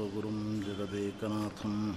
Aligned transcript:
सुरगुरुं 0.00 0.60
जगदेकनाथं। 0.60 1.94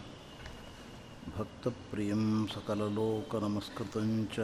भक्तप्रियं 1.38 2.48
सकललोकनमस्कृतं 2.48 4.26
च। 4.26 4.40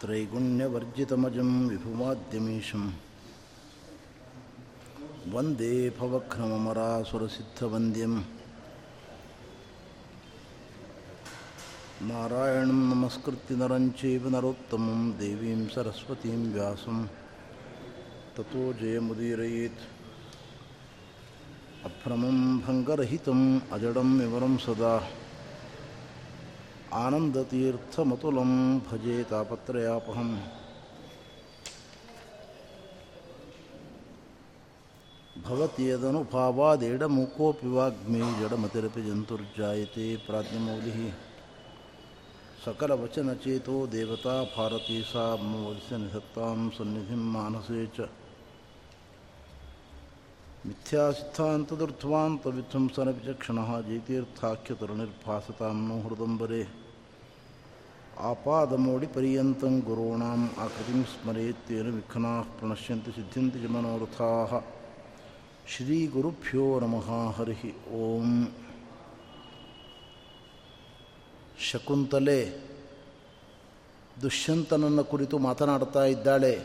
त्रैगुण्यवर्जितमजं 0.00 1.68
विभुमाद्यमीशं। 1.68 2.92
वंदे 5.28 5.90
भवघ्नममरासुरसिद्धवन्द्यं 5.90 8.22
नारायणं 12.02 12.66
नमस्कृत्य 12.66 13.54
नरं 13.54 13.90
चैव 13.90 14.28
नरोत्तमं 14.28 15.10
देवीं 15.10 15.68
सरस्वतीं 15.68 16.52
व्यासं। 16.52 17.06
ततो 18.36 18.72
जयमुदीरयेत्। 18.72 19.91
अभ्रमं 21.84 22.60
भङ्गरहितम्, 22.60 23.60
अजडं 23.72 24.18
विवरं 24.18 24.56
सदा। 24.56 25.08
आनन्दतीर्थमतुलं 26.92 28.78
भजे 28.78 29.24
तापत्रयापहम्। 29.24 30.38
भवति 35.42 35.90
यदनुभावादेडमुकोऽपि 35.90 37.68
वाग्मी, 37.68 38.18
जडमतिरपि 38.18 39.02
जन्तुर्जायते 39.02 40.16
प्राज्ञमौलिः। 40.16 41.12
सकलवचनचेतो 42.64 43.86
देवता 43.86 44.44
भारती 44.44 45.02
सा 45.02 45.36
ममवस्य 45.36 45.98
निधत्तां 45.98 46.70
सन्निधिं 46.70 47.16
मानसे 47.16 47.86
च। 47.86 48.08
ಮಿಥ್ಯಾ 50.66 51.10
ಸಿದ್ಧಾಂತದರ್ಥವಾಂತ 51.10 52.46
ವಿಧ್ವಂಸನ 52.46 53.08
ವಿಚಕ್ಷಣ 53.08 53.80
ಜೈತೀರ್ಥಾಖ್ಯತರನಿರ್ಭಾಸತಾಂ 53.80 55.88
ನೋ 55.88 56.00
ಹೃದಂಬರೆ 56.00 56.82
ಆಪಾದಮೋಡಿ 58.20 59.06
ಪರ್ಯಂತಂ 59.06 59.80
ಗುರುಣಾಂ 59.80 60.50
ಆಕೃತಿಂ 60.58 61.04
ಸ್ಮರೆಯತ್ತೇನು 61.04 61.92
ವಿಘ್ನಾ 61.92 62.42
ಪ್ರಣಶ್ಯಂತಿ 62.42 63.10
ಸಿದ್ಧಿಂತ 63.10 63.70
ಮನೋರಥಾ 63.70 64.62
ಶ್ರೀ 65.76 66.06
ಗುರುಭ್ಯೋ 66.06 66.80
ನಮಃ 66.80 67.10
ಹರಿ. 67.10 67.74
ಓಂ. 67.90 68.52
ಶಕುಂತಲೆ 71.70 72.70
ದುಷ್ಯಂತನನ್ನು 74.22 75.04
ಕುರಿತು 75.04 75.38
ಮಾತನಾಡ್ತಾ 75.38 76.04
ಇದ್ದಾಳೆ. 76.04 76.60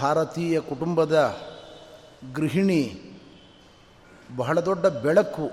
ಭಾರತೀಯ 0.00 0.60
ಕುಟುಂಬದ 0.60 1.36
ಗೃಹಿಣಿ, 2.32 3.00
ಬಹಳ 4.36 4.60
ದೊಡ್ಡ 4.60 4.86
ಬೆಳಕು 4.86 5.50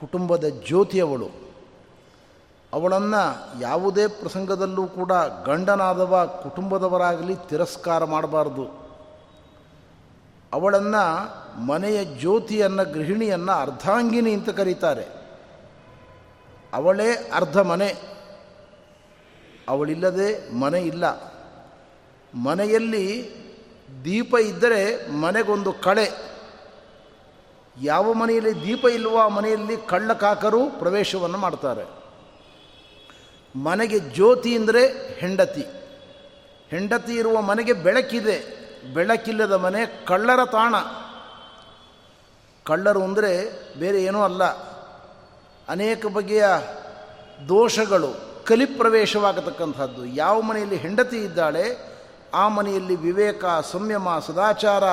ಕುಟುಂಬದ 0.00 0.44
ಜ್ಯೋತಿಯವಳು. 0.48 1.46
ಅವಳನ್ನು 2.72 3.60
ಯಾವುದೇ 3.60 4.06
ಪ್ರಸಂಗದಲ್ಲೂ 4.06 4.86
ಕೂಡ 4.86 5.12
ಗಂಡನಾದವ 5.46 6.40
ಕುಟುಂಬದವರಾಗಲಿ 6.42 7.36
ತಿರಸ್ಕಾರ 7.48 8.04
ಮಾಡಬಾರ್ದು. 8.04 8.86
ಅವಳನ್ನು 10.52 11.66
ಮನೆಯ 11.66 12.04
ಜ್ಯೋತಿಯನ್ನು, 12.04 12.92
ಗೃಹಿಣಿಯನ್ನು 12.92 13.52
ಅರ್ಧಾಂಗಿನಿ 13.52 14.32
ಅಂತ 14.32 14.48
ಕರೀತಾರೆ. 14.48 15.08
ಅವಳೇ 16.72 17.30
ಅರ್ಧ 17.34 17.58
ಮನೆ. 17.58 17.94
ಅವಳಿಲ್ಲದೆ 19.68 20.54
ಮನೆ 20.54 20.80
ಇಲ್ಲ. 20.80 21.36
ಮನೆಯಲ್ಲಿ 22.34 23.30
ದೀಪ 24.04 24.34
ಇದ್ದರೆ 24.34 25.10
ಮನೆಗೊಂದು 25.10 25.72
ಕಳೆ. 25.72 26.36
ಯಾವ 27.82 28.12
ಮನೆಯಲ್ಲಿ 28.12 28.66
ದೀಪ 28.66 28.84
ಇಲ್ಲವೋ 28.84 29.18
ಆ 29.18 29.28
ಮನೆಯಲ್ಲಿ 29.28 29.76
ಕಳ್ಳಕಾಕರು 29.76 30.66
ಪ್ರವೇಶವನ್ನು 30.66 31.38
ಮಾಡ್ತಾರೆ. 31.38 31.84
ಮನೆಗೆ 33.58 33.98
ಜ್ಯೋತಿ 33.98 34.56
ಅಂದರೆ 34.56 35.14
ಹೆಂಡತಿ. 35.18 35.66
ಹೆಂಡತಿ 36.68 37.14
ಇರುವ 37.14 37.40
ಮನೆಗೆ 37.40 37.72
ಬೆಳಕಿದೆ. 37.72 38.66
ಬೆಳಕಿಲ್ಲದ 38.94 39.52
ಮನೆ 39.52 40.06
ಕಳ್ಳರ 40.06 40.44
ತಾಣ. 40.44 40.74
ಕಳ್ಳರು 42.64 43.02
ಅಂದರೆ 43.02 43.52
ಬೇರೆ 43.78 44.04
ಏನೂ 44.04 44.22
ಅಲ್ಲ. 44.22 44.44
ಅನೇಕ 45.68 46.06
ಬಗೆಯ 46.06 46.44
ದೋಷಗಳು 47.48 48.08
ಕಲಿಪ್ರವೇಶವಾಗತಕ್ಕಂಥದ್ದು 48.44 50.06
ಯಾವ 50.06 50.40
ಮನೆಯಲ್ಲಿ 50.40 50.76
ಹೆಂಡತಿ 50.76 51.16
ಇದ್ದಾಳೆ 51.16 51.95
ಆ 52.36 52.48
ಮನೆಯಲ್ಲಿ 52.48 52.96
ವಿವೇಕ 52.96 53.44
ಸಂಯಮ 53.70 54.08
ಸದಾಚಾರ, 54.26 54.84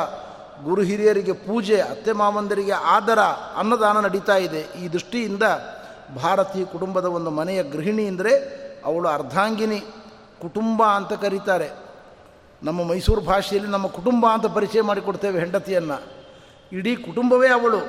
ಗುರು 0.63 0.81
ಹಿರಿಯರಿಗೆ 0.81 1.31
ಪೂಜೆ, 1.31 1.81
ಅತ್ತೆ 1.81 2.11
ಮಾವಂದರಿಗೆ 2.11 2.71
ಆದರ, 2.71 3.19
ಅನ್ನದಾನ 3.57 3.99
ನಡೀತಾ 3.99 4.35
ಇದೆ. 4.35 4.59
ಈ 4.59 4.93
ದೃಷ್ಟಿಯಿಂದ 4.93 5.43
ಭಾರತೀಯ 6.23 6.65
ಕುಟುಂಬದ 6.65 7.05
ಒಂದು 7.05 7.31
ಮನೆಯ 7.31 7.63
ಗೃಹಿಣಿ 7.63 8.05
ಅಂದರೆ 8.07 8.31
ಅವಳು 8.85 9.09
ಅರ್ಧಾಂಗಿನಿ, 9.09 9.79
ಕುಟುಂಬ 10.41 10.83
ಅಂತ 10.83 11.13
ಕರೀತಾರೆ. 11.13 11.69
ನಮ್ಮ 12.63 12.89
ಮೈಸೂರು 12.89 13.21
ಭಾಷೆಯಲ್ಲಿ 13.21 13.71
ನಮ್ಮ 13.71 13.87
ಕುಟುಂಬ 13.87 14.25
ಅಂತ 14.33 14.45
ಪರಿಚಯ 14.45 14.81
ಮಾಡಿಕೊಡ್ತೇವೆ 14.81 15.39
ಹೆಂಡತಿಯನ್ನು. 15.39 15.97
ಇಡೀ 16.71 16.95
ಕುಟುಂಬವೇ 16.95 17.47
ಅವಳು. 17.47 17.81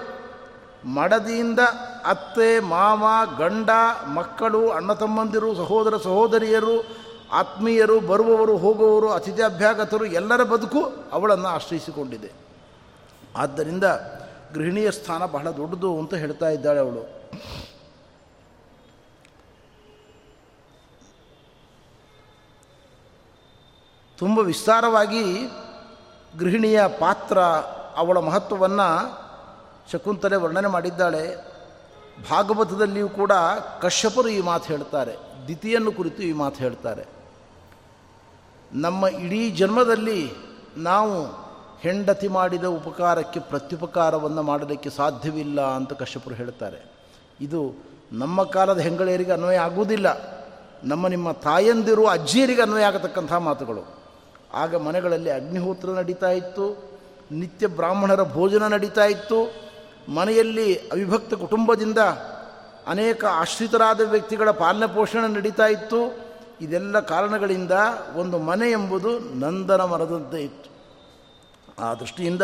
ಮಡದಿಯಿಂದ 0.89 1.61
ಅತ್ತೆ, 2.07 2.61
ಮಾವ, 2.61 3.05
ಗಂಡ, 3.39 3.71
ಮಕ್ಕಳು, 4.15 4.71
ಅಣ್ಣ 4.71 4.93
ತಮ್ಮಂದಿರು, 4.93 5.55
ಸಹೋದರ, 5.55 5.95
ಸಹೋದರಿಯರು 5.97 7.05
ಆತ್ಮೀಯರು, 7.35 8.01
ಬರುವವರು, 8.01 8.57
ಹೋಗುವವರು, 8.57 9.13
ಅತಿಥಿ 9.13 9.43
ಅಭ್ಯಾಗತರು 9.43 10.05
ಎಲ್ಲರ 10.05 10.43
ಬದುಕು 10.43 10.93
ಅವಳನ್ನು 11.13 11.49
ಆಶ್ರಯಿಸಿಕೊಂಡಿದೆ. 11.49 12.33
ಆದ್ದರಿಂದ 13.37 13.85
ಗೃಹಿಣಿಯ 14.55 14.91
ಸ್ಥಾನ 14.91 15.27
ಬಹಳ 15.27 15.51
ದೊಡ್ಡದು 15.51 15.99
ಅಂತ 15.99 16.15
ಹೇಳ್ತಾ 16.15 16.49
ಇದ್ದಾಳೆ 16.49 16.81
ಅವಳು. 16.81 17.25
ತುಂಬ 24.19 24.39
ವಿಸ್ತಾರವಾಗಿ 24.39 25.25
ಗೃಹಿಣಿಯ 26.39 26.83
ಪಾತ್ರ, 27.01 27.39
ಅವಳ 27.97 28.19
ಮಹತ್ವವನ್ನು 28.19 29.25
ಶಕುಂತಲೆ 29.93 30.37
ವರ್ಣನೆ 30.37 30.69
ಮಾಡಿದ್ದಾಳೆ. 30.69 31.37
ಭಾಗವತದಲ್ಲಿಯೂ 32.31 33.09
ಕೂಡ 33.09 33.33
ಕಶ್ಯಪರು 33.81 34.29
ಈ 34.29 34.41
ಮಾತು 34.41 34.65
ಹೇಳ್ತಾರೆ. 34.65 35.17
ದಿತಿಯನ್ನು 35.49 35.93
ಕುರಿತು 35.93 36.23
ಈ 36.23 36.33
ಮಾತು 36.33 36.57
ಹೇಳ್ತಾರೆ. 36.57 37.14
ನಮ್ಮ 38.75 39.07
ಇಡೀ 39.07 39.51
ಜನ್ಮದಲ್ಲಿ 39.51 40.33
ನಾವು 40.77 41.25
ಹೆಂಡತಿ 41.81 42.29
ಮಾಡಿದ 42.29 42.65
ಉಪಕಾರಕ್ಕೆ 42.65 43.41
ಪ್ರತ್ಯುಪಕಾರವನ್ನು 43.41 44.43
ಮಾಡಲಿಕ್ಕೆ 44.43 44.91
ಸಾಧ್ಯವಿಲ್ಲ 44.91 45.61
ಅಂತ 45.61 45.93
ಕಶ್ಯಪರು 45.93 46.35
ಹೇಳ್ತಾರೆ. 46.35 46.93
ಇದು 47.41 47.75
ನಮ್ಮ 48.13 48.43
ಕಾಲದ 48.43 48.79
ಹೆಂಗಳೆಯರಿಗೆ 48.79 49.33
ಅನ್ವಯ 49.33 49.57
ಆಗುವುದಿಲ್ಲ. 49.57 50.07
ನಮ್ಮ 50.85 51.09
ನಿಮ್ಮ 51.09 51.33
ತಾಯಂದಿರು, 51.33 52.07
ಅಜ್ಜಿಯರಿಗೆ 52.07 52.63
ಅನ್ವಯ 52.63 52.83
ಆಗತಕ್ಕಂಥ 52.83 53.33
ಮಾತುಗಳು. 53.33 53.97
ಆಗ 54.55 54.75
ಮನೆಗಳಲ್ಲಿ 54.77 55.31
ಅಗ್ನಿಹೋತ್ರ 55.31 55.89
ನಡೀತಾ 55.89 56.31
ಇತ್ತು, 56.31 56.95
ನಿತ್ಯ 57.33 57.67
ಬ್ರಾಹ್ಮಣರ 57.67 58.23
ಭೋಜನ 58.23 58.67
ನಡೀತಾ 58.67 59.05
ಇತ್ತು. 59.05 59.65
ಮನೆಯಲ್ಲಿ 60.13 60.75
ಅವಿಭಕ್ತ 60.75 61.35
ಕುಟುಂಬದಿಂದ 61.35 61.99
ಅನೇಕ 62.87 63.25
ಆಶ್ರಿತರಾದ 63.25 64.01
ವ್ಯಕ್ತಿಗಳ 64.01 64.51
ಪಾಲನೆ 64.51 64.95
ಪೋಷಣೆ 64.95 65.35
ನಡೀತಾ 65.35 65.67
ಇತ್ತು. 65.67 66.24
ಇದೆಲ್ಲ 66.61 67.01
ಕಾರಣಗಳಿಂದ 67.01 67.73
ಒಂದು 68.17 68.39
ಮನೆ 68.39 68.71
ಎಂಬುದು 68.71 69.19
ನಂದನ 69.19 69.81
ಮರದಂತೆ 69.81 70.43
ಇತ್ತು. 70.43 70.71
ಆ 71.83 71.95
ದೃಷ್ಟಿಯಿಂದ 71.95 72.43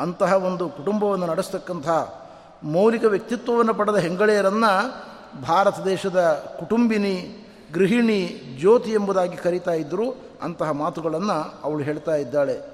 ಅಂತಹ 0.00 0.32
ಒಂದು 0.32 0.68
ಕುಟುಂಬವನ್ನು 0.68 1.26
ನಡೆಸ್ತಕ್ಕಂತಹ 1.26 2.22
ಮೌಲಿಕ 2.62 3.04
ವ್ಯಕ್ತಿತ್ವವನ್ನು 3.04 3.74
ಪಡೆದ 3.74 3.96
ಹೆಂಗಳೆಯರನ್ನು 3.96 5.02
ಭಾರತ 5.42 5.80
ದೇಶದ 5.80 6.46
ಕುಟುಂಬಿನಿ, 6.58 7.38
ಗೃಹಿಣಿ, 7.72 8.42
ಜ್ಯೋತಿ 8.58 8.90
ಎಂಬುದಾಗಿ 8.90 9.36
ಕರೀತಾ 9.36 9.70
ಇದ್ದರು. 9.70 10.16
ಅಂತಹ 10.42 10.70
ಮಾತುಗಳನ್ನು 10.70 11.60
ಅವಳು 11.64 11.84
ಹೇಳ್ತಾ 11.84 12.14
ಇದ್ದಾಳೆ. 12.14 12.72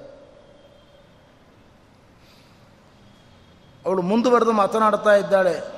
ಅವಳು 3.87 4.03
ಮುಂದುವರೆದು 4.03 4.53
ಮಾತನಾಡ್ತಾ 4.53 5.15
ಇದ್ದಾಳೆ. 5.15 5.78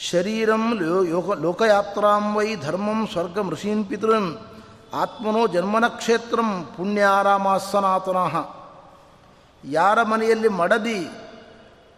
ಶರೀರಂ 0.00 0.78
ಯೋಗ 1.08 1.40
ಲೋಕಯಾತ್ರಾಂ 1.40 2.36
ವೈ 2.36 2.56
ಧರ್ಮಂ 2.56 3.08
ಸ್ವರ್ಗ 3.12 3.38
ಋಷೀನ್ 3.50 3.86
ಪಿತೃನ್. 3.86 4.36
ಆತ್ಮನೋ 4.94 5.46
ಜನ್ಮನ 5.46 5.84
ಕ್ಷೇತ್ರಂ 5.88 6.64
ಪುಣ್ಯಾರಾಮ 6.76 7.46
ಯಾರ 9.64 10.02
ಮನೆಯಲ್ಲಿ 10.02 10.48
ಮಡದಿ 10.48 11.08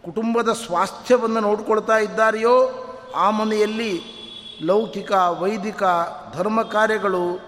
ಕುಟುಂಬದ 0.05 0.49
ಸ್ವಾಸ್ಥ್ಯವನ್ನು 0.49 1.39
ನೋಡಿಕೊಳ್ತಾ 1.39 1.97
ಇದ್ದಾರೆಯೋ, 1.97 2.69
ಆ 3.15 3.29
ಮನೆಯಲ್ಲಿ 3.29 4.01
ಲೌಕಿಕ, 4.61 5.11
ವೈದಿಕ, 5.11 5.83
ಧರ್ಮ 6.33 6.61
ಕಾರ್ಯಗಳು, 6.61 7.39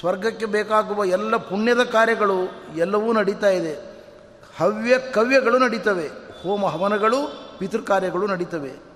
ಸ್ವರ್ಗಕ್ಕೆ 0.00 0.46
ಬೇಕಾಗುವ 0.46 1.04
ಎಲ್ಲ 1.04 1.36
ಪುಣ್ಯದ 1.36 1.82
ಕಾರ್ಯಗಳು 1.82 2.52
ಎಲ್ಲವೂ 2.76 3.12
ನಡೀತಾ 3.12 3.48
ಇದೆ. 3.48 3.72
ಹವ್ಯ 4.60 4.98
ಕವ್ಯಗಳು 4.98 5.58
ನಡೀತವೆ. 5.58 6.08
ಹೋಮ 6.42 6.66
ಹವನಗಳು 6.66 7.50
ಪಿತೃಕಾರ್ಯಗಳು 7.58 8.26
ನಡೀತವೆ. 8.26 8.91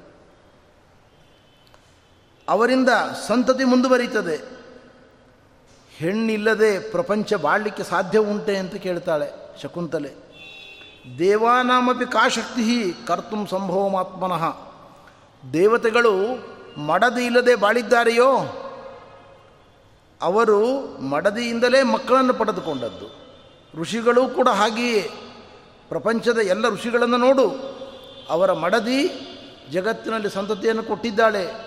ಅವರಿಂದ 2.48 2.88
ಸಂತತಿ 3.28 3.64
ಮುಂದುವರಿತದೆ. 3.64 4.56
ಹೆಣ್ಣಿಲ್ಲದೆ 5.96 6.78
ಪ್ರಪಂಚ 6.78 7.34
ಬಾಳಲಿಕ್ಕೆ 7.34 7.82
ಸಾಧ್ಯ 7.82 8.18
ಉಂಟೆ 8.18 8.56
ಅಂತ 8.56 8.74
ಕೇಳ್ತಾಳೆ 8.74 9.60
ಶಕುಂತಲೆ. 9.62 10.14
ದೇವಾನಾಮಪಿ 11.18 12.12
ಕಾಶಕ್ತಿ 12.12 12.94
ಕರ್ತುಂ 13.06 13.46
ಸಂಭವಮಾತ್ಮನಃ. 13.46 14.56
ದೇವತೆಗಳು 15.52 16.18
ಮಡದಿ 16.80 17.26
ಇಲ್ಲದೆ 17.26 17.54
ಬಾಳಿದ್ದಾರೆಯೋ? 17.54 18.32
ಅವರು 20.22 20.76
ಮಡದಿಯಿಂದಲೇ 21.00 21.82
ಮಕ್ಕಳನ್ನು 21.82 22.34
ಪಡೆದುಕೊಂಡದ್ದು. 22.34 23.26
ಋಷಿಗಳು 23.80 24.28
ಕೂಡ 24.28 24.48
ಹಾಗೆಯೇ. 24.48 25.10
ಪ್ರಪಂಚದ 25.88 26.38
ಎಲ್ಲ 26.38 26.68
ಋಷಿಗಳನ್ನು 26.68 27.16
ನೋಡು. 27.16 27.76
ಅವರ 28.30 28.52
ಮಡದಿ 28.52 29.08
ಜಗತ್ತಿನಲ್ಲಿ 29.72 30.30
ಸಂತತಿಯನ್ನು 30.30 30.82
ಕೊಟ್ಟಿದ್ದಾಳೆ. 30.82 31.65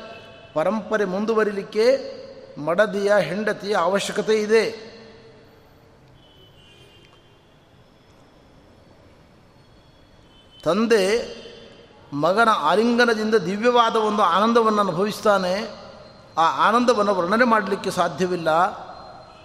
ಪರಂಪರೆ 0.53 1.05
ಮುಂದುವರಿಲಿಕ್ಕೆ 1.05 2.19
ಮಡದಿಯ 2.61 3.13
ಹೆಂಡತಿಯ 3.19 3.75
ಅವಶ್ಯಕತೆ 3.75 4.35
ಇದೆ. 4.35 4.89
ತಂದೆ 10.63 11.39
ಮಗನ 12.13 12.49
ಆಲಿಂಗನದಿಂದ 12.49 13.35
ದಿವ್ಯವಾದ 13.35 13.95
ಒಂದು 13.95 14.23
ಆನಂದವನ್ನು 14.23 14.81
ಅನುಭವಿಸ್ತಾನೆ. 14.81 15.69
ಆ 16.37 16.69
ಆನಂದವನ್ನು 16.69 17.15
ವರ್ಣನೆ 17.15 17.43
ಮಾಡಲಿಕ್ಕೆ 17.43 17.91
ಸಾಧ್ಯವಿಲ್ಲ. 17.91 18.49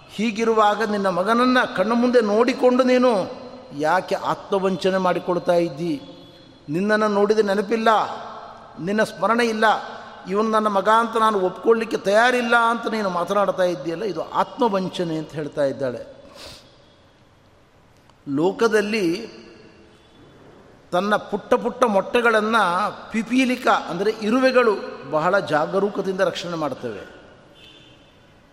ಹೀಗಿರುವಾಗ 0.09 0.83
ನಿನ್ನ 0.83 1.09
ಮಗನನ್ನು 1.09 1.75
ಕಣ್ಣು 1.75 1.95
ಮುಂದೆ 1.95 2.21
ನೋಡಿಕೊಂಡು 2.21 2.83
ನೀನು 2.83 3.31
ಯಾಕೆ 3.77 4.15
ಆತ್ಮವಂಚನೆ 4.15 4.97
ಮಾಡಿಕೊಳ್ತಾ 4.97 5.53
ಇದ್ದಿ? 5.53 6.01
ನಿನ್ನನ್ನು 6.69 7.07
ನೋಡಿದ 7.07 7.39
ನೆನಪಿಲ್ಲ. 7.39 7.87
ನಿನ್ನ 8.79 9.03
ಸ್ಮರಣೆ 9.03 9.45
ಇಲ್ಲ. 9.45 9.94
ಇವನು 10.27 10.49
ನನ್ನ 10.49 10.69
ಮಗ 10.77 10.89
ಅಂತ 11.03 11.15
ನಾನು 11.17 11.37
ಒಪ್ಕೊಳ್ಳಿಕ್ಕೆ 11.39 11.97
ತಯಾರಿಲ್ಲ 12.09 12.55
ಅಂತ 12.71 12.85
ನೀನು 12.87 13.09
ಮಾತನಾಡ್ತಾ 13.09 13.65
ಇದ್ದೀಯಲ್ಲ, 13.73 14.03
ಇದು 14.03 14.21
ಆತ್ಮವಂಚನೆ 14.41 15.15
ಅಂತ 15.21 15.31
ಹೇಳ್ತಾ 15.31 15.63
ಇದ್ದಾಳೆ. 15.63 16.01
ಲೋಕದಲ್ಲಿ 18.27 19.05
ತನ್ನ 20.91 21.15
ಪುಟ್ಟ 21.31 21.53
ಪುಟ್ಟ 21.53 21.83
ಮೊಟ್ಟೆಗಳನ್ನು 21.95 22.63
ಪಿಪೀಲಿಕ, 23.11 23.67
ಅಂದರೆ 23.91 24.11
ಇರುವೆಗಳು 24.21 24.73
ಬಹಳ 25.11 25.39
ಜಾಗರೂಕದಿಂದ 25.53 26.21
ರಕ್ಷಣೆ 26.29 26.57
ಮಾಡ್ತವೆ. 26.63 27.03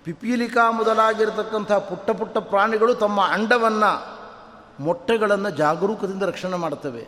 ಪಿಪೀಲಿಕಾ 0.06 0.64
ಮೊದಲಾಗಿರತಕ್ಕಂಥ 0.70 1.72
ಪುಟ್ಟ 1.90 2.10
ಪುಟ್ಟ 2.10 2.36
ಪ್ರಾಣಿಗಳು 2.52 2.94
ತಮ್ಮ 2.94 3.20
ಅಂಡವನ್ನು, 3.36 3.92
ಮೊಟ್ಟೆಗಳನ್ನು 4.80 5.50
ಜಾಗರೂಕದಿಂದ 5.62 6.22
ರಕ್ಷಣೆ 6.22 6.56
ಮಾಡ್ತವೆ. 6.56 7.04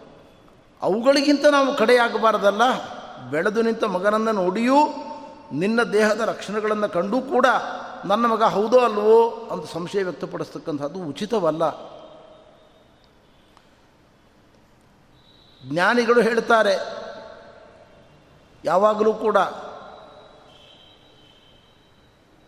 ಅವುಗಳಿಗಿಂತ 0.83 1.45
ನಾವು 1.47 1.71
ಕಡೆಯಾಗಬಾರದಲ್ಲ. 1.77 2.63
ಬೆಳೆದು 3.31 3.63
ನಿಂತ 3.63 3.85
ಮಗನನ್ನು 3.85 4.33
ನೋಡಿಯೂ 4.33 4.77
ನಿನ್ನ 5.53 5.83
ದೇಹದ 5.83 6.21
ರಕ್ಷಣೆಗಳನ್ನು 6.21 6.89
ಕಂಡೂ 6.89 7.21
ಕೂಡ 7.21 7.47
ನನ್ನ 8.05 8.27
ಮಗ 8.27 8.43
ಹೌದೋ 8.43 8.79
ಅಲ್ವೋ 8.79 9.49
ಅಂತ 9.51 9.73
ಸಂಶಯ 9.73 10.03
ವ್ಯಕ್ತಪಡಿಸ್ತಕ್ಕಂಥದ್ದು 10.03 10.99
ಉಚಿತವಲ್ಲ. 10.99 11.95
ಜ್ಞಾನಿಗಳು 15.71 16.21
ಹೇಳ್ತಾರೆ, 16.21 16.75
ಯಾವಾಗಲೂ 18.65 19.15
ಕೂಡ 19.15 19.39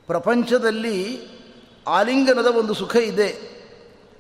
ಪ್ರಪಂಚದಲ್ಲಿ 0.09 0.97
ಆಲಿಂಗನದ 1.89 2.47
ಒಂದು 2.47 2.75
ಸುಖ 2.75 2.97
ಇದೆ. 2.97 3.31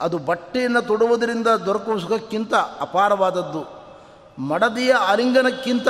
ಅದು 0.00 0.18
ಬಟ್ಟೆಯನ್ನು 0.18 0.82
ತೊಡುವುದರಿಂದ 0.82 1.46
ದೊರಕುವ 1.46 1.98
ಸುಖಕ್ಕಿಂತ 1.98 2.54
ಅಪಾರವಾದದ್ದು. 2.54 3.62
ಮಡದಿಯ 4.42 4.92
ಆಲಿಂಗನಕ್ಕಿಂತ 4.92 5.88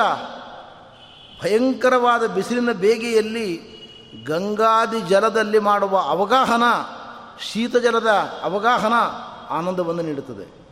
ಭಯಂಕರವಾದ 1.43 2.27
ಬಿಸಿಲಿನ 2.27 2.73
ಬೇಗೆಯಲ್ಲಿ 2.73 3.77
ಗಂಗಾದಿ 4.25 5.01
ಜಲದಲ್ಲಿ 5.01 5.59
ಮಾಡುವ 5.59 5.99
ಅವಗಾಹನ, 5.99 6.63
ಶೀತ 7.41 7.77
ಜಲದ 7.77 8.07
ಅವಗಾಹನ 8.43 8.93
ಆನಂದವನ್ನು 9.51 10.03
ನೀಡುತ್ತದೆ. 10.03 10.67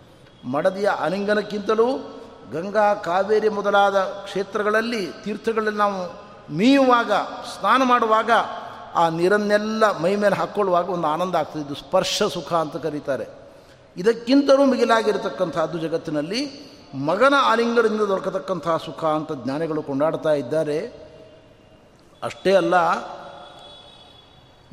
ಮಡದಿಯ 0.49 0.91
ಅನಿಂಗನಕ್ಕಿಂತಲೂ 1.01 1.87
ಗಂಗಾ, 2.53 2.95
ಕಾವೇರಿ 2.95 3.49
ಮೊದಲಾದ 3.49 3.97
ಕ್ಷೇತ್ರಗಳಲ್ಲಿ, 3.97 5.07
ತೀರ್ಥಗಳಲ್ಲಿ 5.25 5.79
ನಾವು 5.79 6.25
ಮೀಯುವಾಗ, 6.57 7.13
ಸ್ನಾನ 7.59 7.83
ಮಾಡುವಾಗ 7.83 8.31
ಆ 8.95 9.09
ನೀರನ್ನೆಲ್ಲ 9.09 9.99
ಮೈ 9.99 10.17
ಮೇಲೆ 10.17 10.37
ಹಾಕ್ಕೊಳ್ಳುವಾಗ 10.37 10.91
ಒಂದು 10.91 11.07
ಆನಂದ 11.07 11.35
ಆಗ್ತದೆ. 11.35 11.63
ಇದು 11.63 11.75
ಸ್ಪರ್ಶ 11.75 12.23
ಸುಖ 12.23 12.53
ಅಂತ 12.53 12.77
ಕರೀತಾರೆ. 12.77 13.27
ಇದಕ್ಕಿಂತಲೂ 13.97 14.65
ಮಿಗಿಲಾಗಿರತಕ್ಕಂಥದ್ದು 14.65 15.79
ಜಗತ್ತಿನಲ್ಲಿ 15.79 16.74
ಮಗನ 16.95 17.35
ಆಲಿಂಗದಿಂದ 17.43 18.01
ದೊರಕತಕ್ಕಂತಹ 18.01 18.77
ಸುಖ 18.77 19.05
ಅಂತ 19.05 19.33
ಜ್ಞಾನಿಗಳು 19.33 19.83
ಕೊಂಡಾಡ್ತಾ 19.83 20.33
ಇದ್ದಾರೆ. 20.33 21.05
ಅಷ್ಟೇ 22.23 22.55
ಅಲ್ಲ, 22.55 22.75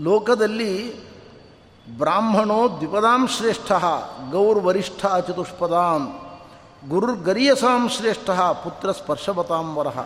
ಲೋಕದಲ್ಲಿ 0.01 1.01
ಬ್ರಾಹ್ಮಣೋ 1.97 2.69
ದ್ವಿಪದಾಂ 2.69 3.27
ಶ್ರೇಷ್ಠ, 3.27 3.71
ಗೌರ್ವರಿಷ್ಠ 4.31 5.05
ಚತುಷ್ಪದಾಂ, 5.05 6.19
ಗುರುರ್ಗರಿಯಸಾಂ 6.89 7.89
ಶ್ರೇಷ್ಠ, 7.89 8.29
ಪುತ್ರ 8.63 8.91
ಸ್ಪರ್ಶವತಾಂ 8.91 9.75
ವರಹ 9.75 10.05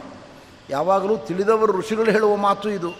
ಯಾವಾಗಲೂ 0.70 1.18
ತಿಳಿದವರು 1.18 1.74
ಋಷಿಗಳು 1.74 2.12
ಹೇಳುವ 2.12 2.36
ಮಾತು 2.36 2.70
ಇದು. 2.70 2.92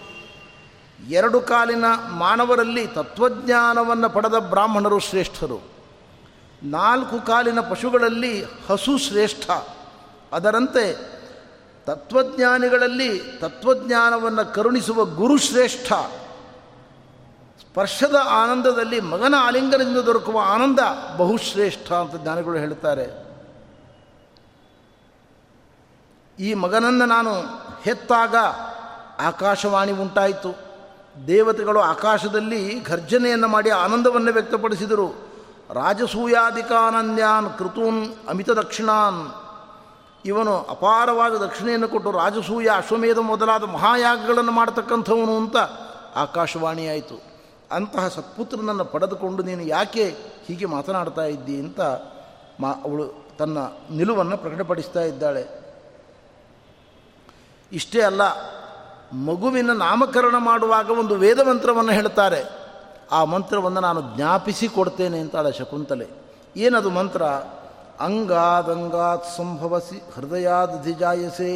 ಎರಡು 1.08 1.40
ಕಾಲಿನ 1.40 1.84
ಮಾನವರಲ್ಲಿ 2.10 2.86
ತತ್ವಜ್ಞಾನವನ್ನು 2.86 4.10
ಪಡೆದ 4.10 4.34
ಬ್ರಾಹ್ಮಣರು 4.38 4.98
ಶ್ರೇಷ್ಠರು. 4.98 5.75
ನಾಲ್ಕು 6.62 7.26
ಕಾಲಿನ 7.26 7.60
ಪಶುಗಳಲ್ಲಿ 7.60 8.44
ಹಸು 8.44 8.98
ಶ್ರೇಷ್ಠ. 8.98 9.50
ಅದರಂತೆ 10.32 11.16
ತತ್ವಜ್ಞಾನಿಗಳಲ್ಲಿ 11.84 13.18
ತತ್ವಜ್ಞಾನವನ್ನು 13.18 14.54
ಕರುಣಿಸುವ 14.54 15.04
ಗುರು 15.04 15.38
ಶ್ರೇಷ್ಠ. 15.38 15.92
ಸ್ಪರ್ಶದ 17.60 18.16
ಆನಂದದಲ್ಲಿ 18.28 19.00
ಮಗನ 19.00 19.34
ಆಲಿಂಗನದಿಂದ 19.38 19.98
ದೊರಕುವ 19.98 20.40
ಆನಂದ 20.44 20.78
ಬಹುಶ್ರೇಷ್ಠ 21.16 21.92
ಅಂತ 21.92 22.16
ಜ್ಞಾನಿಗಳು 22.16 22.58
ಹೇಳ್ತಾರೆ. 22.58 23.26
ಈ 26.38 26.54
ಮಗನನ್ನು 26.54 27.06
ನಾನು 27.06 27.32
ಹೆತ್ತಾಗ 27.82 28.34
ಆಕಾಶವಾಣಿ 29.20 29.92
ಉಂಟಾಯಿತು. 29.92 30.56
ದೇವತೆಗಳು 31.26 31.80
ಆಕಾಶದಲ್ಲಿ 31.80 32.84
ಘರ್ಜನೆಯನ್ನು 32.84 33.48
ಮಾಡಿ 33.48 33.70
ಆನಂದವನ್ನು 33.70 34.32
ವ್ಯಕ್ತಪಡಿಸಿದರು. 34.32 35.25
ರಾಜಸೂಯಾಧಿಕಾನಂದ್ಯಾನ್ 35.70 37.58
ಕೃತೂನ್ 37.58 38.14
ಅಮಿತ 38.28 38.50
ದಕ್ಷಿಣಾನ್. 38.50 39.34
ಇವನು 40.24 40.58
ಅಪಾರವಾದ 40.58 41.34
ದಕ್ಷಿಣೆಯನ್ನು 41.36 41.88
ಕೊಟ್ಟು 41.88 42.10
ರಾಜಸೂಯ, 42.10 42.68
ಅಶ್ವಮೇಧ 42.76 43.18
ಮೊದಲಾದ 43.18 43.62
ಮಹಾಯಾಗಗಳನ್ನು 43.62 44.52
ಮಾಡತಕ್ಕಂಥವನು 44.52 45.36
ಅಂತ 45.36 45.56
ಆಕಾಶವಾಣಿಯಾಯಿತು. 46.16 47.22
ಅಂತಹ 47.72 48.08
ಸತ್ಪುತ್ರನನ್ನು 48.08 48.84
ಪಡೆದುಕೊಂಡು 48.84 49.42
ನೀನು 49.42 49.62
ಯಾಕೆ 49.62 50.16
ಹೀಗೆ 50.46 50.64
ಮಾತನಾಡ್ತಾ 50.64 51.22
ಇದ್ದಿ 51.22 51.58
ಅಂತ 51.58 51.80
ಮಾ, 52.60 52.72
ಅವಳು 52.84 53.26
ತನ್ನ 53.38 53.58
ನಿಲುವನ್ನು 53.90 54.36
ಪ್ರಕಟಪಡಿಸ್ತಾ 54.36 55.00
ಇದ್ದಾಳೆ. 55.00 55.66
ಇಷ್ಟೇ 57.72 58.00
ಅಲ್ಲ, 58.00 58.22
ಮಗುವಿನ 59.12 59.72
ನಾಮಕರಣ 59.72 60.36
ಮಾಡುವಾಗ 60.38 60.90
ಒಂದು 60.90 61.14
ವೇದಮಂತ್ರವನ್ನು 61.14 61.92
ಹೇಳ್ತಾರೆ 61.92 62.65
ಆ 63.12 63.24
ಮಂತ್ರವನ್ನು 63.24 63.80
ನಾನು 63.80 64.16
ಜ್ಞಾಪಿಸಿ 64.16 64.68
ಕೊಡ್ತೇನೆ 64.68 65.18
ಅಂತಾಳೆ 65.18 65.52
ಶಕುಂತಲೆ. 65.52 66.06
ಏನದು 66.56 66.90
ಮಂತ್ರ? 66.90 67.22
ಅಂಗಾದಂಗಾತ್ 68.00 69.36
ಸಂಭವಸಿ 69.36 70.02
ಹೃದಯಾಧಿಜಾಯಸೆ 70.14 71.52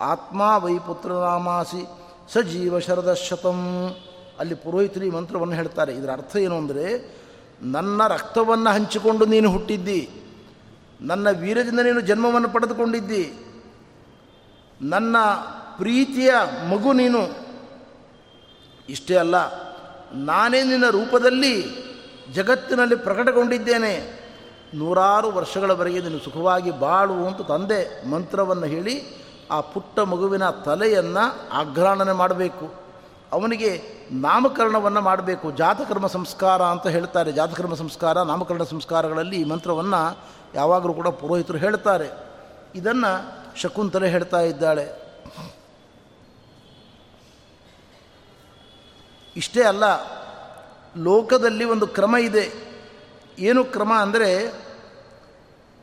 ಆತ್ಮ 0.00 0.40
ವೈ 0.56 0.78
ಪುತ್ರನಾಮಾಸಿ 0.78 1.82
ಸಜೀವ 2.32 2.78
ಶರದ 2.78 3.14
ಶತಂ 3.14 3.60
ಅಲ್ಲಿ 4.38 4.54
ಪುರೋಹಿತರಿ 4.54 5.10
ಮಂತ್ರವನ್ನು 5.10 5.54
ಹೇಳ್ತಾರೆ. 5.54 5.92
ಇದರ 5.94 6.10
ಅರ್ಥ 6.12 6.36
ಏನು 6.36 6.56
ಅಂದರೆ, 6.56 6.86
ನನ್ನ 7.62 8.06
ರಕ್ತವನ್ನು 8.06 8.74
ಹಂಚಿಕೊಂಡು 8.74 9.24
ನೀನು 9.24 9.50
ಹುಟ್ಟಿದ್ದಿ, 9.50 10.08
ನನ್ನ 11.00 11.28
ವೀರದಿಂದ 11.30 11.80
ನೀನು 11.80 12.00
ಜನ್ಮವನ್ನು 12.00 12.48
ಪಡೆದುಕೊಂಡಿದ್ದಿ, 12.48 13.24
ನನ್ನ 14.82 15.16
ಪ್ರೀತಿಯ 15.76 16.32
ಮಗು 16.70 16.92
ನೀನು. 16.92 17.22
ಇಷ್ಟೇ 18.88 19.16
ಅಲ್ಲ 19.16 19.63
ನಾನೇ 20.14 20.62
ನಿನ್ನ 20.62 20.90
ರೂಪದಲ್ಲಿ 20.90 21.84
ಜಗತ್ತಿನಲ್ಲಿ 22.32 22.96
ಪ್ರಕಟಗೊಂಡಿದ್ದೇನೆ. 22.96 24.24
ನೂರಾರು 24.74 25.28
ವರ್ಷಗಳವರೆಗೆ 25.28 26.00
ನೀನು 26.00 26.18
ಸುಖವಾಗಿ 26.18 26.70
ಬಾಳು 26.70 27.12
ಅಂತ 27.12 27.40
ತಂದೆ 27.40 28.08
ಮಂತ್ರವನ್ನು 28.08 28.66
ಹೇಳಿ 28.66 29.24
ಆ 29.50 29.60
ಪುಟ್ಟ 29.60 29.98
ಮಗುವಿನ 29.98 30.50
ತಲೆಯನ್ನು 30.50 31.48
ಆಘ್ರಾಣನೆ 31.52 32.12
ಮಾಡಬೇಕು. 32.12 32.74
ಅವನಿಗೆ 33.32 33.82
ನಾಮಕರಣವನ್ನು 34.12 35.00
ಮಾಡಬೇಕು. 35.00 35.50
ಜಾತಕರ್ಮ 35.50 36.06
ಸಂಸ್ಕಾರ 36.06 36.62
ಅಂತ 36.62 36.86
ಹೇಳ್ತಾರೆ. 36.86 37.32
ಜಾತಕರ್ಮ 37.32 37.74
ಸಂಸ್ಕಾರ, 37.74 38.22
ನಾಮಕರಣ 38.22 38.62
ಸಂಸ್ಕಾರಗಳಲ್ಲಿ 38.62 39.40
ಈ 39.40 39.44
ಮಂತ್ರವನ್ನು 39.44 40.18
ಯಾವಾಗಲೂ 40.54 40.94
ಕೂಡ 40.94 41.08
ಪುರೋಹಿತರು 41.08 41.58
ಹೇಳ್ತಾರೆ. 41.58 42.10
ಇದನ್ನು 42.74 43.44
ಶಕುಂತಲೆ 43.60 44.08
ಹೇಳ್ತಾ 44.08 44.40
ಇದ್ದಾಳೆ. 44.40 45.04
ಇಷ್ಟೇ 49.36 49.62
ಅಲ್ಲ, 49.62 49.84
ಲೋಕದಲ್ಲಿ 50.96 51.64
ಒಂದು 51.64 51.86
ಕ್ರಮ 51.86 52.16
ಇದೆ. 52.16 52.44
ಏನು 53.38 53.64
ಕ್ರಮ 53.64 53.92
ಅಂದರೆ, 53.92 54.48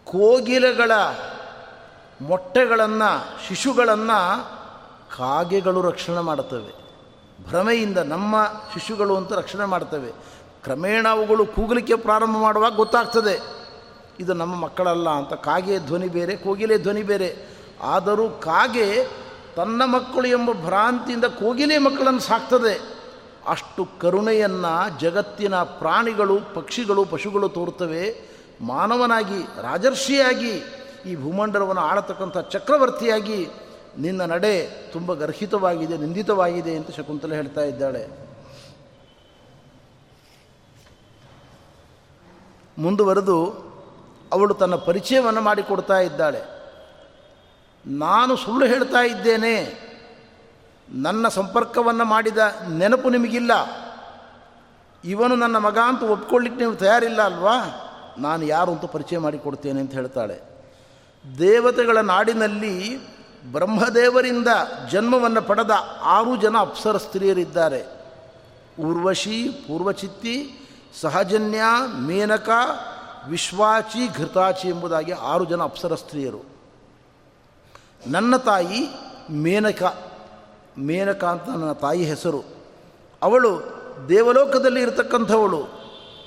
ಕೋಗಿಲೆಗಳ 0.06 0.92
ಮೊಟ್ಟೆಗಳನ್ನು, 2.22 3.10
ಶಿಶುಗಳನ್ನು 3.48 4.20
ಕಾಗೆಗಳು 5.18 5.82
ರಕ್ಷಣೆ 5.82 6.20
ಮಾಡುತ್ತವೆ. 6.20 6.74
ಭ್ರಮೆಯಿಂದ 7.44 7.98
ನಮ್ಮ 7.98 8.36
ಶಿಶುಗಳು 8.74 9.16
ಅಂತ 9.16 9.34
ರಕ್ಷಣೆ 9.34 9.66
ಮಾಡ್ತವೆ 9.66 10.12
ಕ್ರಮೇಣ 10.64 11.08
ಅವುಗಳು 11.08 11.46
ಕೂಗಲಿಕ್ಕೆ 11.46 11.96
ಪ್ರಾರಂಭ 11.96 12.38
ಮಾಡುವಾಗ 12.38 12.76
ಗೊತ್ತಾಗ್ತದೆ, 12.76 13.36
ಇದು 14.20 14.34
ನಮ್ಮ 14.34 14.56
ಮಕ್ಕಳಲ್ಲ 14.56 15.10
ಅಂತ. 15.10 15.34
ಕಾಗೆ 15.34 15.80
ಧ್ವನಿ 15.80 16.08
ಬೇರೆ 16.08 16.36
ಕೋಗಿಲೆ 16.36 16.78
ಧ್ವನಿ 16.78 17.04
ಬೇರೆ. 17.04 17.30
ಆದರೂ 17.84 18.30
ಕಾಗೆ 18.30 18.88
ತನ್ನ 19.56 19.82
ಮಕ್ಕಳು 19.86 20.28
ಎಂಬ 20.28 20.52
ಭ್ರಾಂತಿಯಿಂದ 20.52 21.26
ಕೋಗಿಲೆ 21.26 21.78
ಮಕ್ಕಳನ್ನು 21.78 22.20
ಸಾಕ್ತದೆ. 22.20 22.91
ಅಷ್ಟು 23.48 23.88
ಕರುಣೆಯನ್ನು 24.02 25.00
ಜಗತ್ತಿನ 25.00 25.56
ಪ್ರಾಣಿಗಳು, 25.56 26.40
ಪಕ್ಷಿಗಳು, 26.54 27.06
ಪಶುಗಳು 27.06 27.50
ತೋರ್ತವೆ 27.50 28.22
ಮಾನವನಾಗಿ, 28.62 29.62
ರಾಜರ್ಷಿಯಾಗಿ, 29.62 30.52
ಈ 31.06 31.16
ಭೂಮಂಡಲವನ್ನು 31.16 31.82
ಆಳತಕ್ಕಂಥ 31.82 32.38
ಚಕ್ರವರ್ತಿಯಾಗಿ 32.38 33.48
ನಿನ್ನ 33.98 34.26
ನಡೆ 34.26 34.70
ತುಂಬ 34.70 35.14
ಗರ್ಹಿತವಾಗಿದೆ, 35.14 35.98
ನಿಂದಿತವಾಗಿದೆ 35.98 36.76
ಅಂತ 36.76 36.92
ಶಕುಂತಲೆ 36.92 37.36
ಹೇಳ್ತಾ 37.36 37.62
ಇದ್ದಾಳೆ. 37.62 38.08
ಮುಂದುವರೆದು 42.78 43.46
ಅವಳು 44.32 44.54
ತನ್ನ 44.54 44.76
ಪರಿಚಯವನ್ನು 44.76 45.42
ಮಾಡಿಕೊಡ್ತಾ 45.42 46.00
ಇದ್ದಾಳೆ. 46.00 46.42
ನಾನು 47.86 48.36
ಸುಳ್ಳು 48.36 48.66
ಹೇಳ್ತಾ 48.66 49.00
ಇದ್ದೇನೆ. 49.00 49.91
ನನ್ನ 50.92 51.28
ಸಂಪರ್ಕವನ್ನು 51.28 52.06
ಮಾಡಿದ 52.06 52.38
ನೆನಪು 52.70 53.10
ನಿಮಗಿಲ್ಲ. 53.10 53.52
ಇವನು 55.06 55.36
ನನ್ನ 55.36 55.58
ಮಗ 55.58 55.78
ಅಂತ 55.78 56.04
ಒಪ್ಕೊಳ್ಳಿಕ್ಕೆ 56.04 56.62
ನೀವು 56.62 56.76
ತಯಾರಿಲ್ಲ 56.76 57.22
ಅಲ್ವಾ? 57.22 57.88
ನಾನು 58.18 58.46
ಯಾರು 58.46 58.72
ಅಂತ 58.72 58.86
ಪರಿಚಯ 58.86 59.18
ಮಾಡಿಕೊಡ್ತೇನೆ 59.18 59.80
ಅಂತ 59.80 59.92
ಹೇಳ್ತಾಳೆ. 59.92 60.42
ದೇವತೆಗಳ 61.40 61.98
ನಾಡಿನಲ್ಲಿ 61.98 63.00
ಬ್ರಹ್ಮದೇವರಿಂದ 63.52 64.48
ಜನ್ಮವನ್ನು 64.92 65.42
ಪಡೆದ 65.42 65.72
ಆರು 66.02 66.36
ಜನ 66.36 66.58
ಅಪ್ಸರ 66.58 66.98
ಸ್ತ್ರೀಯರಿದ್ದಾರೆ. 66.98 67.86
ಊರ್ವಶಿ, 68.80 69.50
ಪೂರ್ವಚಿತ್ತಿ, 69.68 70.58
ಸಹಜನ್ಯ, 71.02 71.62
ಮೇನಕ, 72.00 72.50
ವಿಶ್ವಾಚಿ, 73.28 74.08
ಘೃತಾಚಿ 74.08 74.68
ಎಂಬುದಾಗಿ 74.68 75.12
ಆರು 75.12 75.46
ಜನ 75.46 75.62
ಅಪ್ಸರ 75.62 75.96
ಸ್ತ್ರೀಯರು. 75.96 76.42
ನನ್ನ 78.08 78.38
ತಾಯಿ 78.38 78.90
ಮೇನಕ. 79.30 80.11
ಮೇನಕ 80.78 81.24
ನನ್ನ 81.24 81.72
ತಾಯಿ 81.72 82.04
ಹೆಸರು. 82.04 82.44
ಅವಳು 83.22 83.62
ದೇವಲೋಕದಲ್ಲಿ 84.10 84.82
ಇರತಕ್ಕಂಥವಳು, 84.82 85.68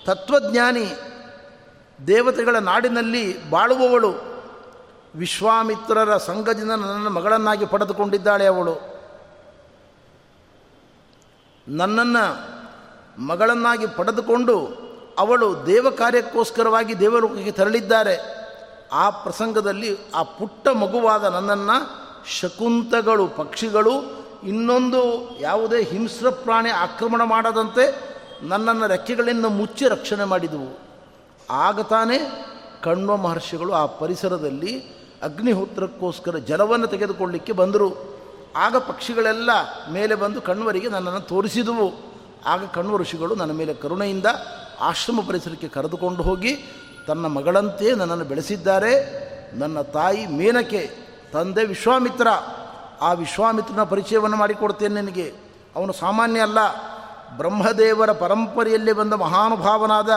ತತ್ವಜ್ಞಾನಿ, 0.06 0.86
ದೇವತೆಗಳ 2.06 2.56
ನಾಡಿನಲ್ಲಿ 2.56 3.50
ಬಾಳುವವಳು. 3.50 4.34
ವಿಶ್ವಾಮಿತ್ರರ 5.14 6.16
ಸಂಘದಿಂದ 6.16 6.70
ನನ್ನ 6.70 7.08
ಮಗಳನ್ನಾಗಿ 7.08 7.66
ಪಡೆದುಕೊಂಡಿದ್ದಾಳೆ 7.66 8.46
ಅವಳು. 8.46 8.94
ನನ್ನನ್ನು 11.68 12.54
ಮಗಳನ್ನಾಗಿ 13.22 13.86
ಪಡೆದುಕೊಂಡು 13.86 14.68
ಅವಳು 15.18 15.66
ದೇವ 15.66 15.90
ಕಾರ್ಯಕ್ಕೋಸ್ಕರವಾಗಿ 15.90 16.98
ದೇವಲೋಕಕ್ಕೆ 16.98 17.50
ತೆರಳಿದ್ದಾರೆ. 17.50 18.44
ಆ 18.92 19.10
ಪ್ರಸಂಗದಲ್ಲಿ 19.10 19.98
ಆ 20.14 20.22
ಪುಟ್ಟ 20.22 20.68
ಮಗುವಾದ 20.68 21.24
ನನ್ನನ್ನು 21.24 22.04
ಶಕುಂತಗಳು, 22.26 23.26
ಪಕ್ಷಿಗಳು 23.26 24.24
ಇನ್ನೊಂದು 24.44 25.30
ಯಾವುದೇ 25.40 25.82
ಹಿಂಸ್ರ 25.82 26.30
ಪ್ರಾಣಿ 26.30 26.70
ಆಕ್ರಮಣ 26.70 27.22
ಮಾಡದಂತೆ 27.22 28.14
ನನ್ನನ್ನು 28.42 28.86
ರೆಕ್ಕೆಗಳಿಂದ 28.86 29.44
ಮುಚ್ಚಿ 29.44 29.88
ರಕ್ಷಣೆ 29.88 30.24
ಮಾಡಿದವು. 30.24 30.78
ಆಗ 31.50 31.80
ತಾನೇ 31.80 32.44
ಕಣ್ವ 32.82 33.16
ಮಹರ್ಷಿಗಳು 33.16 33.72
ಆ 33.72 33.86
ಪರಿಸರದಲ್ಲಿ 33.86 34.80
ಅಗ್ನಿಹೋತ್ರಕ್ಕೋಸ್ಕರ 35.22 36.36
ಜಲವನ್ನು 36.36 36.86
ತೆಗೆದುಕೊಳ್ಳಿಕ್ಕೆ 36.86 37.52
ಬಂದರು. 37.52 38.14
ಆಗ 38.56 38.76
ಪಕ್ಷಿಗಳೆಲ್ಲ 38.76 39.50
ಮೇಲೆ 39.92 40.14
ಬಂದು 40.14 40.40
ಕಣ್ವರಿಗೆ 40.40 40.88
ನನ್ನನ್ನು 40.88 41.20
ತೋರಿಸಿದವು. 41.20 41.92
ಆಗ 42.46 42.66
ಕಣ್ವ 42.66 42.96
ಋಷಿಗಳು 42.96 43.34
ನನ್ನ 43.34 43.52
ಮೇಲೆ 43.52 43.74
ಕರುಣೆಯಿಂದ 43.74 44.26
ಆಶ್ರಮ 44.80 45.20
ಪರಿಸರಕ್ಕೆ 45.26 45.68
ಕರೆದುಕೊಂಡು 45.68 46.22
ಹೋಗಿ 46.22 46.56
ತನ್ನ 47.06 47.26
ಮಗಳಂತೆ 47.26 47.94
ನನ್ನನ್ನು 47.94 48.24
ಬೆಳೆಸಿದ್ದಾರೆ. 48.24 49.24
ನನ್ನ 49.58 49.80
ತಾಯಿ 49.80 50.26
ಮೇನಕೆ, 50.26 50.90
ತಂದೆ 51.32 51.64
ವಿಶ್ವಾಮಿತ್ರ 51.64 52.26
ಆ 53.00 53.12
ವಿಶ್ವಾಮಿತ್ರನ 53.12 53.82
ಪರಿಚಯವನ್ನು 53.82 54.36
ಮಾಡಿಕೊಡ್ತೇನೆ 54.36 55.00
ನಿನಗೆ. 55.00 55.34
ಅವನು 55.76 55.92
ಸಾಮಾನ್ಯ 55.92 56.40
ಅಲ್ಲ. 56.40 56.58
ಬ್ರಹ್ಮದೇವರ 57.36 58.12
ಪರಂಪರೆಯಲ್ಲಿ 58.12 58.92
ಬಂದ 58.92 59.12
ಮಹಾನುಭಾವನಾದ 59.12 60.10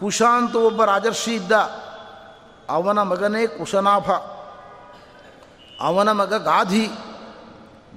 ಕುಶಾಂತ 0.00 0.56
ಒಬ್ಬ 0.56 0.84
ರಾಜರ್ಷಿ 0.84 1.34
ಇದ್ದ. 1.34 1.52
ಅವನ 2.70 3.02
ಮಗನೇ 3.02 3.46
ಕುಶನಾಭ. 3.46 4.10
ಅವನ 5.80 6.12
ಮಗ 6.12 6.34
ಗಾಧಿ. 6.34 6.88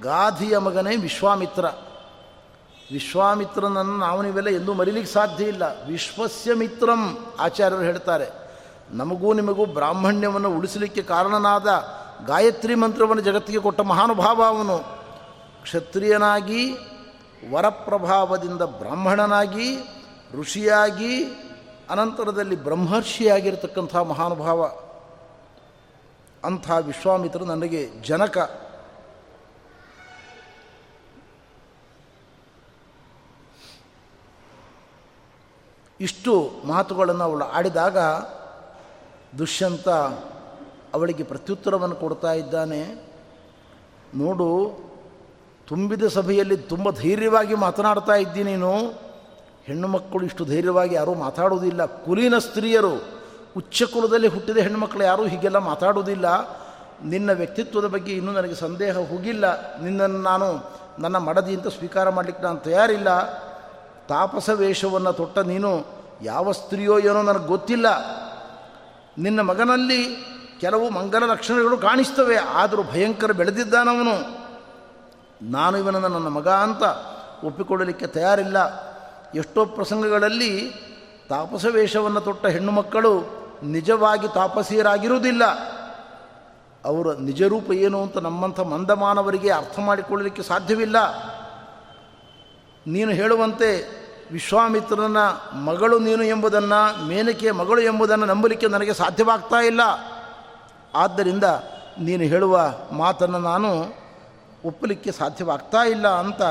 ಗಾಧಿಯ 0.02 0.58
ಮಗನೇ 0.58 0.96
ವಿಶ್ವಾಮಿತ್ರ. 0.96 1.66
ವಿಶ್ವಾಮಿತ್ರನನ್ನು 2.92 3.96
ನಾವು 3.96 4.22
ನೀವೆಲ್ಲ 4.22 4.48
ಎಂದೂ 4.48 4.72
ಮರಿಲಿಕ್ಕೆ 4.72 5.12
ಸಾಧ್ಯ 5.12 5.44
ಇಲ್ಲ. 5.44 5.62
ವಿಶ್ವಸ್ಯ 5.86 6.54
ಮಿತ್ರಂ, 6.54 7.26
ಆಚಾರ್ಯರು 7.40 7.82
ಹೇಳ್ತಾರೆ. 7.82 8.48
ನಮಗೂ 8.90 9.32
ನಿಮಗೂ 9.32 9.66
ಬ್ರಾಹ್ಮಣ್ಯವನ್ನು 9.66 10.50
ಉಳಿಸಲಿಕ್ಕೆ 10.50 11.02
ಕಾರಣನಾದ 11.02 11.68
ಗಾಯತ್ರಿ 12.26 12.74
ಮಂತ್ರವನ್ನು 12.74 13.22
ಜಗತ್ತಿಗೆ 13.22 13.58
ಕೊಟ್ಟ 13.58 13.80
ಮಹಾನುಭಾವ 13.80 14.44
ಅವನು. 14.44 14.78
ಕ್ಷತ್ರಿಯನಾಗಿ, 15.62 16.74
ವರಪ್ರಭಾವದಿಂದ 17.50 18.62
ಬ್ರಾಹ್ಮಣನಾಗಿ, 18.62 19.78
ಋಷಿಯಾಗಿ, 20.34 21.24
ಅನಂತರದಲ್ಲಿ 21.90 22.56
ಬ್ರಹ್ಮರ್ಷಿಯಾಗಿರ್ತಕ್ಕಂಥ 22.56 23.96
ಮಹಾನುಭಾವ. 23.96 24.72
ಅಂಥ 26.44 26.70
ವಿಶ್ವಾಮಿತ್ರರು 26.80 27.44
ನನಗೆ 27.44 27.90
ಜನಕ. 28.02 28.68
ಇಷ್ಟು 36.00 36.50
ಮಾತುಗಳನ್ನು 36.64 37.24
ಅವಳು 37.24 37.44
ಆಡಿದಾಗ 37.44 37.98
ದುಷ್ಯಂತ 39.38 39.88
ಅವಳಿಗೆ 40.94 41.22
ಪ್ರತ್ಯುತ್ತರವನ್ನು 41.22 41.94
ಕೊಡ್ತಾ 41.94 42.32
ಇದ್ದಾನೆ. 42.32 43.08
ನೋಡು, 44.14 44.78
ತುಂಬಿದ 45.66 46.04
ಸಭೆಯಲ್ಲಿ 46.04 46.56
ತುಂಬ 46.56 46.90
ಧೈರ್ಯವಾಗಿ 46.90 47.54
ಮಾತನಾಡ್ತಾ 47.54 48.14
ಇದ್ದೀನಿ 48.14 48.50
ನೀನು. 48.50 48.78
ಹೆಣ್ಣು 49.64 49.88
ಮಕ್ಕಳು 49.88 50.24
ಇಷ್ಟು 50.24 50.44
ಧೈರ್ಯವಾಗಿ 50.44 50.94
ಯಾರೂ 50.94 51.14
ಮಾತಾಡುವುದಿಲ್ಲ. 51.14 51.84
ಕುಲೀನ 51.84 52.38
ಸ್ತ್ರೀಯರು, 52.38 52.92
ಉಚ್ಚ 53.56 53.82
ಕುಲದಲ್ಲಿ 53.82 54.28
ಹುಟ್ಟಿದ 54.28 54.56
ಹೆಣ್ಣುಮಕ್ಕಳು 54.56 55.04
ಯಾರೂ 55.04 55.26
ಹೀಗೆಲ್ಲ 55.26 55.58
ಮಾತಾಡುವುದಿಲ್ಲ. 55.58 56.58
ನಿನ್ನ 57.04 57.32
ವ್ಯಕ್ತಿತ್ವದ 57.32 57.86
ಬಗ್ಗೆ 57.86 58.12
ಇನ್ನೂ 58.12 58.32
ನನಗೆ 58.32 58.54
ಸಂದೇಹ 58.54 58.98
ಹೋಗಿಲ್ಲ. 58.98 59.76
ನಿನ್ನನ್ನು 59.82 60.22
ನಾನು 60.22 60.70
ನನ್ನ 60.98 61.18
ಮಡದಿ 61.18 61.54
ಅಂತ 61.54 61.66
ಸ್ವೀಕಾರ 61.66 62.08
ಮಾಡಲಿಕ್ಕೆ 62.08 62.42
ನಾನು 62.42 62.58
ತಯಾರಿಲ್ಲ. 62.58 63.32
ತಾಪಸ 64.08 64.50
ವೇಷವನ್ನು 64.50 65.12
ತೊಟ್ಟ 65.12 65.38
ನೀನು. 65.38 65.86
ಯಾವ 66.22 66.52
ಸ್ತ್ರೀಯೋ 66.52 66.98
ಏನೋ 66.98 67.22
ನನಗೆ 67.22 67.46
ಗೊತ್ತಿಲ್ಲ. 67.46 67.86
ನಿನ್ನ 69.18 69.40
ಮಗನಲ್ಲಿ 69.40 70.27
ಕೆಲವು 70.60 70.90
ಮಂಗಲ 70.90 71.26
ಲಕ್ಷಣಗಳು 71.26 71.78
ಕಾಣಿಸ್ತವೆ, 71.78 72.36
ಆದರೂ 72.36 72.82
ಭಯಂಕರ 72.82 73.32
ಬೆಳೆದಿದ್ದಾನವನು. 73.32 74.48
ನಾನು 75.42 75.78
ಇವನನ್ನು 75.78 76.08
ನನ್ನ 76.08 76.28
ಮಗ 76.28 76.48
ಅಂತ 76.48 76.82
ಒಪ್ಪಿಕೊಳ್ಳಲಿಕ್ಕೆ 77.44 78.06
ತಯಾರಿಲ್ಲ. 78.06 78.88
ಎಷ್ಟೋ 79.34 79.64
ಪ್ರಸಂಗಗಳಲ್ಲಿ 79.64 80.70
ತಾಪಸ 81.28 81.64
ವೇಷವನ್ನು 81.64 82.20
ತೊಟ್ಟ 82.20 82.46
ಹೆಣ್ಣು 82.46 82.72
ಮಕ್ಕಳು 82.72 83.38
ನಿಜವಾಗಿ 83.62 84.28
ತಾಪಸೀಯರಾಗಿರುವುದಿಲ್ಲ. 84.34 85.44
ಅವರ 86.84 87.14
ನಿಜರೂಪ 87.14 87.70
ಏನು 87.70 88.02
ಅಂತ 88.02 88.18
ನಮ್ಮಂಥ 88.18 88.60
ಮಂದಮಾನವರಿಗೆ 88.60 89.50
ಅರ್ಥ 89.50 89.78
ಮಾಡಿಕೊಳ್ಳಲಿಕ್ಕೆ 89.78 90.42
ಸಾಧ್ಯವಿಲ್ಲ. 90.42 90.96
ನೀನು 92.86 93.10
ಹೇಳುವಂತೆ 93.10 93.98
ವಿಶ್ವಾಮಿತ್ರನ 94.32 95.16
ಮಗಳು 95.54 95.98
ನೀನು 95.98 96.22
ಎಂಬುದನ್ನು, 96.22 97.06
ಮೇನಕೆಯ 97.06 97.52
ಮಗಳು 97.52 97.80
ಎಂಬುದನ್ನು 97.80 98.26
ನಂಬಲಿಕ್ಕೆ 98.26 98.68
ನನಗೆ 98.68 98.94
ಸಾಧ್ಯವಾಗ್ತಾ 98.94 99.56
ಇಲ್ಲ. 99.56 99.80
ಆದ್ದರಿಂದ 100.94 101.44
ನೀನು 101.98 102.22
ಹೇಳುವ 102.22 102.60
ಮಾತನ್ನು 102.92 103.38
ನಾನು 103.38 103.68
ಒಪ್ಪಲಿಕ್ಕೆ 104.64 105.12
ಸಾಧ್ಯವಾಗ್ತಾ 105.12 105.78
ಇಲ್ಲ 105.78 106.08
ಅಂತ 106.08 106.42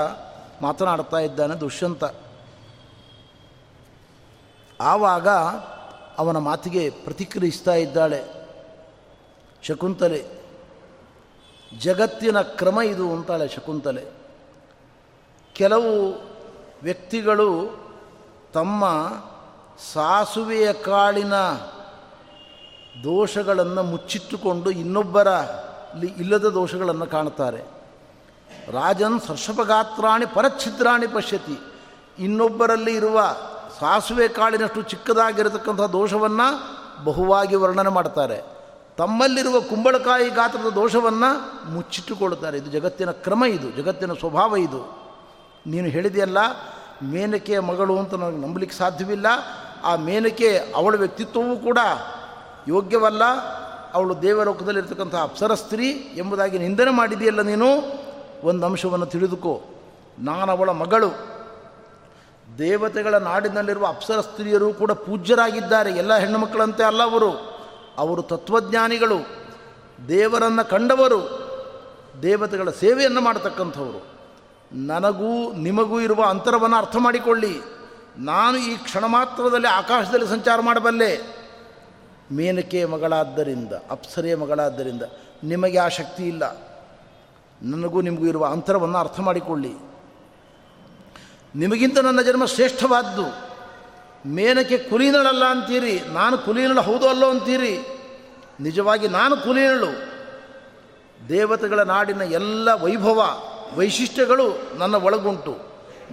ಮಾತನಾಡ್ತಾ 0.62 1.18
ಇದ್ದಾನೆ 1.18 1.56
ದುಷ್ಯಂತ. 1.56 2.04
ಆವಾಗ 4.82 5.28
ಅವನ 6.18 6.38
ಮಾತಿಗೆ 6.38 6.90
ಪ್ರತಿಕ್ರಿಯಿಸ್ತಾ 6.90 7.74
ಇದ್ದಾಳೆ. 7.74 8.26
ಶಕುಂತಲೆ, 9.64 10.26
ಜಗತ್ತಿನ 11.80 12.42
ಕ್ರಮ 12.42 12.82
ಇದು 12.82 13.12
ಅಂತಾಳೆ 13.12 13.48
ಶಕುಂತಲೆ. 13.48 14.06
ಕೆಲವು 15.54 16.22
ವ್ಯಕ್ತಿಗಳು 16.84 17.80
ತಮ್ಮ 18.54 18.86
ಸಾಸುವೆಯ 19.94 20.74
ಕಾಳಿನ 20.74 21.34
ದೋಷಗಳನ್ನು 23.04 23.84
ಮುಚ್ಚಿಟ್ಟುಕೊಂಡು 23.84 24.72
ಇನ್ನೊಬ್ಬರ 24.72 25.28
ಇಲ್ಲದ 26.18 26.46
ದೋಷಗಳನ್ನು 26.46 27.08
ಕಾಣುತ್ತಾರೆ. 27.08 27.58
ರಾಜನ್ 28.72 29.22
ಸರ್ಷಪಗಾತ್ರಾಣಿ 29.28 30.26
ಪರಚ್ಛಿದ್ರಾಣಿ 30.26 31.08
ಪಶ್ಯತಿ. 31.08 31.60
ಇನ್ನೊಬ್ಬರಲ್ಲಿ 32.20 32.96
ಇರುವ 32.96 33.36
ಸಾಸುವೆ 33.80 34.28
ಕಾಳಿನಷ್ಟು 34.28 34.82
ಚಿಕ್ಕದಾಗಿರತಕ್ಕಂಥ 34.82 35.82
ದೋಷವನ್ನು 35.82 36.78
ಬಹುವಾಗಿ 37.04 37.56
ವರ್ಣನೆ 37.56 37.90
ಮಾಡ್ತಾರೆ 37.90 38.44
ತಮ್ಮಲ್ಲಿರುವ 38.98 39.60
ಕುಂಬಳಕಾಯಿ 39.60 40.30
ಗಾತ್ರದ 40.30 40.70
ದೋಷವನ್ನು 40.70 41.30
ಮುಚ್ಚಿಟ್ಟುಕೊಳ್ಳುತ್ತಾರೆ. 41.72 42.58
ಇದು 42.58 42.72
ಜಗತ್ತಿನ 42.72 43.12
ಕ್ರಮ 43.12 43.44
ಇದು, 43.46 43.72
ಜಗತ್ತಿನ 43.72 44.14
ಸ್ವಭಾವ 44.14 44.56
ಇದು. 44.56 44.82
ನೀನು 45.68 45.88
ಹೇಳಿದೆಯಲ್ಲ, 45.88 46.38
ಮೇನಕೆಯ 47.04 47.60
ಮಗಳು 47.60 47.98
ಅಂತ 47.98 48.14
ನನಗೆ 48.14 48.38
ನಂಬಲಿಕ್ಕೆ 48.38 48.78
ಸಾಧ್ಯವಿಲ್ಲ. 48.78 49.26
ಆ 49.84 49.96
ಮೇನಕೆ 49.96 50.74
ಅವಳ 50.76 50.96
ವ್ಯಕ್ತಿತ್ವವೂ 50.96 51.56
ಕೂಡ 51.56 51.78
ಯೋಗ್ಯವಲ್ಲ, 52.68 53.24
ಅವಳು 53.94 54.22
ದೇವಲೋಕದಲ್ಲಿರ್ತಕ್ಕಂಥ 54.22 55.16
ಅಪ್ಸರ 55.16 55.54
ಸ್ತ್ರೀ 55.54 55.90
ಎಂಬುದಾಗಿ 55.92 56.58
ನಿಂದನೆ 56.58 56.92
ಮಾಡಿದೆಯಲ್ಲ 56.92 57.42
ನೀನು? 57.42 57.68
ಒಂದು 58.44 58.66
ಅಂಶವನ್ನು 58.66 59.06
ತಿಳಿದುಕೋ. 59.06 59.62
ನಾನು 60.20 60.52
ಅವಳ 60.52 60.70
ಮಗಳು. 60.70 61.38
ದೇವತೆಗಳ 62.58 63.16
ನಾಡಿನಲ್ಲಿರುವ 63.16 63.88
ಅಪ್ಸರ 63.88 64.22
ಸ್ತ್ರೀಯರು 64.22 64.74
ಕೂಡ 64.74 64.92
ಪೂಜ್ಯರಾಗಿದ್ದಾರೆ. 64.92 65.92
ಎಲ್ಲ 65.92 66.18
ಹೆಣ್ಣು 66.18 66.38
ಮಕ್ಕಳಂತೆ 66.38 66.84
ಅಲ್ಲ 66.84 67.04
ಅವರು. 67.04 67.58
ಅವರು 67.98 68.22
ತತ್ವಜ್ಞಾನಿಗಳು. 68.22 69.16
ದೇವರನ್ನು 70.08 70.70
ಕಂಡವರು. 70.70 71.48
ದೇವತೆಗಳ 72.22 72.70
ಸೇವೆಯನ್ನು 72.70 73.22
ಮಾಡತಕ್ಕಂಥವರು. 73.22 74.06
ನನಗೂ 74.74 75.54
ನಿಮಗೂ 75.54 76.02
ಇರುವ 76.02 76.24
ಅಂತರವನ್ನು 76.24 76.78
ಅರ್ಥ 76.78 76.96
ಮಾಡಿಕೊಳ್ಳಿ. 77.00 77.62
ನಾನು 78.18 78.58
ಈ 78.58 78.78
ಕ್ಷಣ 78.78 79.06
ಮಾತ್ರದಲ್ಲಿ 79.06 79.68
ಆಕಾಶದಲ್ಲಿ 79.68 80.28
ಸಂಚಾರ 80.28 80.62
ಮಾಡಬಲ್ಲೆ. 80.62 81.37
ಮೇನಕೆಯ 82.32 82.86
ಮಗಳಾದ್ದರಿಂದ, 82.86 83.74
ಅಪ್ಸರೆಯ 83.92 84.36
ಮಗಳಾದ್ದರಿಂದ 84.36 85.02
ನಿಮಗೆ 85.44 85.78
ಆ 85.78 85.88
ಶಕ್ತಿ 85.88 86.24
ಇಲ್ಲ. 86.28 86.58
ನನಗೂ 87.62 88.02
ನಿಮಗೂ 88.02 88.26
ಇರುವ 88.26 88.46
ಅಂತರವನ್ನು 88.46 88.98
ಅರ್ಥ 88.98 89.20
ಮಾಡಿಕೊಳ್ಳಿ. 89.20 89.74
ನಿಮಗಿಂತ 91.56 92.00
ನನ್ನ 92.00 92.22
ಜನ್ಮ 92.22 92.46
ಶ್ರೇಷ್ಠವಾದ್ದು. 92.46 93.48
ಮೇನಕೆ 94.30 94.78
ಕುಲೀನಳಲ್ಲ 94.78 95.46
ಅಂತೀರಿ, 95.46 96.02
ನಾನು 96.08 96.38
ಕುಲೀನಳು 96.38 96.82
ಹೌದು 96.82 97.10
ಅಲ್ಲೋ 97.10 97.30
ಅಂತೀರಿ. 97.30 97.80
ನಿಜವಾಗಿ 98.60 99.08
ನಾನು 99.08 99.38
ಕುಲೀನಳು. 99.38 100.08
ದೇವತೆಗಳ 101.30 101.80
ನಾಡಿನ 101.80 102.22
ಎಲ್ಲ 102.22 102.74
ವೈಭವ, 102.74 103.24
ವೈಶಿಷ್ಟ್ಯಗಳು 103.76 104.78
ನನ್ನ 104.78 104.96
ಒಳಗುಂಟು. 104.96 105.58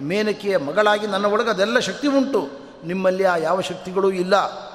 ಮೇನಕೆಯ 0.01 0.57
ಮಗಳಾಗಿ 0.57 1.07
ನನ್ನ 1.07 1.25
ಒಳಗೆ 1.25 1.49
ಅದೆಲ್ಲ 1.49 1.79
ಶಕ್ತಿ 1.79 2.07
ಉಂಟು. 2.07 2.49
ನಿಮ್ಮಲ್ಲಿ 2.85 3.23
ಆ 3.23 3.35
ಯಾವ 3.35 3.61
ಶಕ್ತಿಗಳೂ 3.61 4.11
ಇಲ್ಲ. 4.11 4.65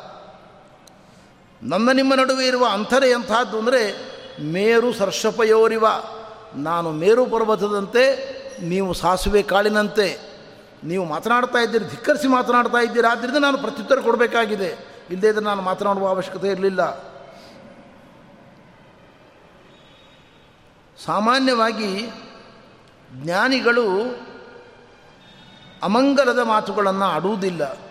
ನನ್ನ 1.62 1.92
ನಿಮ್ಮ 1.92 2.14
ನಡುವೆ 2.14 2.46
ಇರುವ 2.46 2.66
ಅಂತರ 2.72 3.04
ಎಂಥದ್ದು 3.04 3.58
ಅಂದರೆ 3.58 4.10
ಮೇರು 4.40 4.92
ಸರ್ಷಪಯೋರಿವ. 4.92 5.84
ನಾನು 6.54 6.92
ಮೇರು 6.92 7.26
ಪರ್ವತದಂತೆ, 7.26 8.04
ನೀವು 8.62 8.92
ಸಾಸುವೆ 8.92 9.42
ಕಾಳಿನಂತೆ. 9.42 10.30
ನೀವು 10.84 11.04
ಮಾತನಾಡ್ತಾ 11.04 11.58
ಇದ್ದೀರಿ, 11.58 11.84
ಧಿಕ್ಕರಿಸಿ 11.84 12.28
ಮಾತನಾಡ್ತಾ 12.28 12.78
ಇದ್ದೀರಿ 12.78 13.06
ಆದ್ದರಿಂದ 13.06 13.36
ನಾನು 13.36 13.58
ಪ್ರತ್ಯುತ್ತರ 13.58 14.00
ಕೊಡಬೇಕಾಗಿದೆ. 14.00 14.90
ಇಲ್ಲದೇ 15.10 15.28
ಇದ್ದರೆ 15.28 15.44
ನಾನು 15.44 15.62
ಮಾತನಾಡುವ 15.62 16.08
ಅವಶ್ಯಕತೆ 16.08 16.48
ಇರಲಿಲ್ಲ. 16.48 17.10
ಸಾಮಾನ್ಯವಾಗಿ 21.04 22.06
ಜ್ಞಾನಿಗಳು 23.12 23.86
ಅಮಂಗಲದ 25.82 26.38
ಮಾತುಗಳನ್ನು 26.38 27.04
ಆಡುವುದಿಲ್ಲ. 27.04 27.89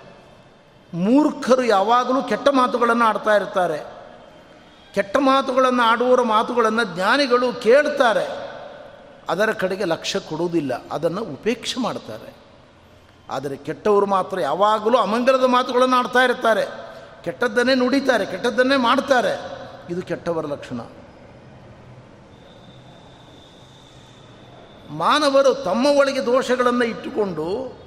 ಮೂರ್ಖರು 0.94 1.64
ಯಾವಾಗಲೂ 1.64 2.24
ಕೆಟ್ಟ 2.24 2.50
ಮಾತುಗಳನ್ನು 2.50 3.06
ಆಡ್ತಾ 3.06 3.36
ಇರ್ತಾರೆ. 3.36 4.00
ಕೆಟ್ಟ 4.94 5.18
ಮಾತುಗಳನ್ನು 5.18 5.84
ಆಡುವವರ 5.84 6.22
ಮಾತುಗಳನ್ನು 6.22 6.84
ಜ್ಞಾನಿಗಳು 6.84 7.54
ಕೇಳ್ತಾರೆ. 7.54 8.50
ಅದರ 9.30 9.52
ಕಡೆಗೆ 9.52 9.84
ಲಕ್ಷ್ಯ 9.84 10.20
ಕೊಡುವುದಿಲ್ಲ, 10.20 10.82
ಅದನ್ನು 10.92 11.22
ಉಪೇಕ್ಷೆ 11.22 11.82
ಮಾಡ್ತಾರೆ. 11.82 12.34
ಆದರೆ 13.30 13.58
ಕೆಟ್ಟವರು 13.58 14.06
ಮಾತ್ರ 14.06 14.40
ಯಾವಾಗಲೂ 14.40 14.98
ಅಮಂಗಲದ 14.98 15.44
ಮಾತುಗಳನ್ನು 15.44 15.96
ಆಡ್ತಾ 15.96 16.20
ಇರ್ತಾರೆ. 16.20 16.66
ಕೆಟ್ಟದ್ದನ್ನೇ 17.24 17.76
ನುಡಿತಾರೆ, 17.76 18.26
ಕೆಟ್ಟದ್ದನ್ನೇ 18.26 18.76
ಮಾಡ್ತಾರೆ. 18.76 19.42
ಇದು 19.90 20.02
ಕೆಟ್ಟವರ 20.02 20.46
ಲಕ್ಷಣ. 20.46 20.82
ಮಾನವರು 24.90 25.54
ತಮ್ಮ 25.54 25.86
ಒಳಗೆ 25.86 26.26
ದೋಷಗಳನ್ನು 26.26 26.86
ಇಟ್ಟುಕೊಂಡು 26.86 27.80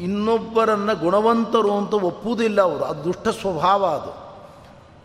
ಇನ್ನೊಬ್ಬರನ್ನು 0.00 0.96
ಗುಣವಂತರು 0.96 1.72
ಅಂತ 1.72 1.94
ಒಪ್ಪುವುದಿಲ್ಲ 1.94 2.60
ಅವರು. 2.60 2.84
ಅದು 2.84 3.04
ದುಷ್ಟ 3.04 3.28
ಸ್ವಭಾವ 3.28 3.84
ಅದು. 3.86 4.30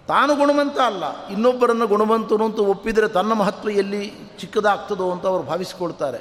ತಾನು 0.07 0.35
ಗುಣವಂತ 0.35 0.79
ಅಲ್ಲ. 0.79 1.27
ಇನ್ನೊಬ್ಬರನ್ನು 1.27 1.87
ಗುಣವಂತರು 1.87 2.45
ಅಂತ 2.45 2.59
ಒಪ್ಪಿದರೆ 2.59 3.07
ತನ್ನ 3.07 3.33
ಮಹತ್ವ 3.33 3.69
ಎಲ್ಲಿ 3.69 4.13
ಚಿಕ್ಕದಾಗ್ತದೋ 4.39 5.11
ಅಂತ 5.11 5.25
ಅವರು 5.25 5.43
ಭಾವಿಸಿಕೊಳ್ತಾರೆ. 5.43 6.17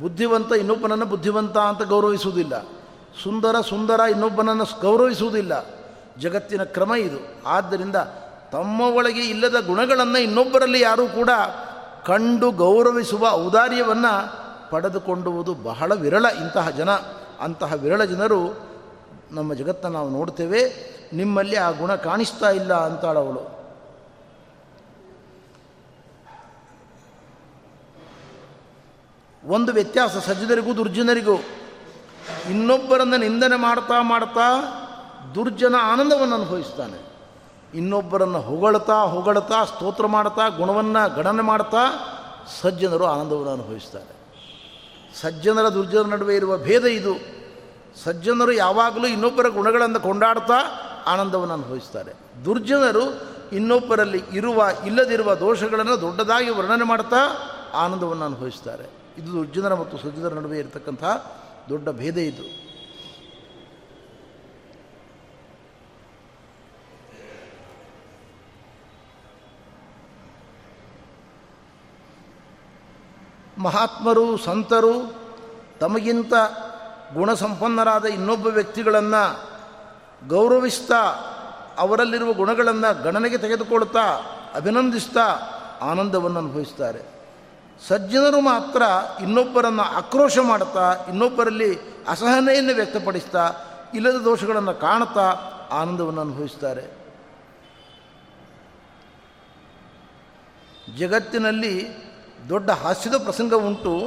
ಬುದ್ಧಿವಂತ 0.00 0.52
ಇನ್ನೊಬ್ಬನನ್ನು 0.52 1.04
ಬುದ್ಧಿವಂತ 1.04 1.58
ಅಂತ 1.58 1.82
ಗೌರವಿಸುವುದಿಲ್ಲ. 1.82 2.62
ಸುಂದರ 3.22 3.60
ಸುಂದರ 3.68 4.00
ಇನ್ನೊಬ್ಬನನ್ನು 4.10 4.64
ಗೌರವಿಸುವುದಿಲ್ಲ. 4.80 5.66
ಜಗತ್ತಿನ 6.18 6.62
ಕ್ರಮ 6.62 6.94
ಇದು. 6.94 7.48
ಆದ್ದರಿಂದ 7.48 7.96
ತಮ್ಮ 8.52 8.80
ಒಳಗೆ 8.80 9.20
ಇಲ್ಲದ 9.20 9.66
ಗುಣಗಳನ್ನು 9.66 10.18
ಇನ್ನೊಬ್ಬರಲ್ಲಿ 10.18 10.80
ಯಾರೂ 10.80 11.06
ಕೂಡ 11.06 11.30
ಕಂಡು 12.06 12.50
ಗೌರವಿಸುವ 12.50 13.28
ಔದಾರ್ಯವನ್ನು 13.30 14.40
ಪಡೆದುಕೊಂಡುವುದು 14.70 15.54
ಬಹಳ 15.54 15.94
ವಿರಳ 15.94 16.24
ಇಂತಹ 16.24 16.70
ಜನ. 16.70 16.88
ಅಂತಹ 17.40 17.72
ವಿರಳ 17.72 18.04
ಜನರು 18.04 18.70
ನಮ್ಮ 19.30 19.54
ಜಗತ್ತನ್ನು 19.54 19.98
ನಾವು 19.98 20.10
ನೋಡ್ತೇವೆ. 20.10 20.60
ನಿಮ್ಮಲ್ಲಿ 21.12 21.56
ಆ 21.56 21.70
ಗುಣ 21.70 21.94
ಕಾಣಿಸ್ತಾ 21.94 22.50
ಇಲ್ಲ 22.50 22.74
ಅಂತಾಳವಳು. 22.74 23.60
ಒಂದು 29.46 29.72
ವ್ಯತ್ಯಾಸ 29.72 30.16
ಸಜ್ಜನರಿಗೂ 30.16 30.74
ದುರ್ಜನರಿಗೂ. 30.74 31.34
ಇನ್ನೊಬ್ಬರನ್ನು 32.50 33.16
ನಿಂದನೆ 33.16 33.56
ಮಾಡ್ತಾ 33.56 34.02
ಮಾಡ್ತಾ 34.02 34.62
ದುರ್ಜನ 35.34 35.74
ಆನಂದವನ್ನು 35.82 36.34
ಅನುಭವಿಸ್ತಾನೆ. 36.34 37.10
ಇನ್ನೊಬ್ಬರನ್ನು 37.74 38.40
ಹೊಗಳ್ತಾ 38.40 39.02
ಹೊಗಳ್ತಾ 39.02 39.64
ಸ್ತೋತ್ರ 39.64 40.06
ಮಾಡ್ತಾ, 40.06 40.48
ಗುಣವನ್ನು 40.48 41.14
ಗಣನೆ 41.14 41.42
ಮಾಡ್ತಾ 41.42 41.78
ಸಜ್ಜನರು 42.60 43.04
ಆನಂದವನ್ನು 43.04 43.52
ಅನುಭವಿಸ್ತಾರೆ. 43.52 44.19
ಸಜ್ಜನರ 45.14 45.68
ದುರ್ಜನರ 45.68 46.06
ನಡುವೆ 46.06 46.36
ಇರುವ 46.36 46.58
ಭೇದ 46.58 46.84
ಇದು. 46.84 47.40
ಸಜ್ಜನರು 48.04 48.52
ಯಾವಾಗಲೂ 48.52 49.06
ಇನ್ನೊಬ್ಬರ 49.06 49.48
ಗುಣಗಳನ್ನು 49.48 50.00
ಕೊಂಡಾಡ್ತಾ 50.00 50.54
ಆನಂದವನ್ನು 51.06 51.54
ಅನುಭವಿಸ್ತಾರೆ 51.54 52.44
ದುರ್ಜನರು 52.44 53.30
ಇನ್ನೊಬ್ಬರಲ್ಲಿ 53.52 54.22
ಇರುವ 54.32 54.68
ಇಲ್ಲದಿರುವ 54.86 55.34
ದೋಷಗಳನ್ನು 55.34 56.00
ದೊಡ್ಡದಾಗಿ 56.00 56.50
ವರ್ಣನೆ 56.50 56.84
ಮಾಡ್ತಾ 56.84 57.16
ಆನಂದವನ್ನು 57.74 58.24
ಅನುಭವಿಸ್ತಾರೆ 58.24 58.90
ಇದು 59.18 59.32
ದುರ್ಜನರ 59.32 59.74
ಮತ್ತು 59.74 59.98
ಸಜ್ಜನರ 59.98 60.34
ನಡುವೆ 60.34 60.58
ಇರತಕ್ಕಂಥ 60.58 61.04
ದೊಡ್ಡ 61.68 61.88
ಭೇದ 61.90 62.16
ಇದು. 62.16 62.59
ಮಹಾತ್ಮರು, 73.60 74.36
ಸಂತರು, 74.36 75.14
ತಮಗಿಂತ 75.80 76.32
ಗುಣಸಂಪನ್ನರಾದ 77.14 78.04
ಇನ್ನೊಬ್ಬ 78.04 78.46
ವ್ಯಕ್ತಿಗಳನ್ನು 78.46 79.50
ಗೌರವಿಸ್ತಾ 80.28 81.00
ಅವರಲ್ಲಿರುವ 81.78 82.32
ಗುಣಗಳನ್ನು 82.32 83.02
ಗಣನೆಗೆ 83.02 83.38
ತೆಗೆದುಕೊಳ್ತಾ 83.38 84.04
ಅಭಿನಂದಿಸ್ತಾ 84.54 85.26
ಆನಂದವನ್ನು 85.82 86.38
ಅನುಭವಿಸ್ತಾರೆ. 86.38 87.20
ಸಜ್ಜನರು 87.88 88.40
ಮಾತ್ರ 88.40 88.82
ಇನ್ನೊಬ್ಬರನ್ನು 89.22 89.82
ಆಕ್ರೋಶ 89.82 90.38
ಮಾಡ್ತಾ, 90.38 90.92
ಇನ್ನೊಬ್ಬರಲ್ಲಿ 91.08 91.78
ಅಸಹನೆಯನ್ನು 92.08 92.74
ವ್ಯಕ್ತಪಡಿಸ್ತಾ, 92.74 93.52
ಇಲ್ಲದ 93.94 94.16
ದೋಷಗಳನ್ನು 94.16 94.74
ಕಾಣ್ತಾ 94.74 95.30
ಆನಂದವನ್ನು 95.72 96.20
ಅನುಭವಿಸ್ತಾರೆ. 96.20 97.00
ಜಗತ್ತಿನಲ್ಲಿ 100.98 102.09
ದೊಡ್ಡ 102.48 102.70
ಹಾಸ್ಯದ 102.70 103.14
ಪ್ರಸಂಗ 103.14 103.54
ಉಂಟು. 103.54 104.00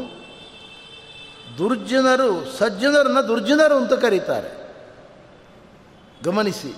ದುರ್ಜನರು, 1.58 2.58
ಸಜ್ಜನರನ್ನು 2.58 3.28
ದುರ್ಜನರು 3.28 3.76
ಅಂತ 3.76 3.94
ಕರೀತಾರೆ. 3.94 4.76
ಗಮನಿಸಿ, 6.24 6.76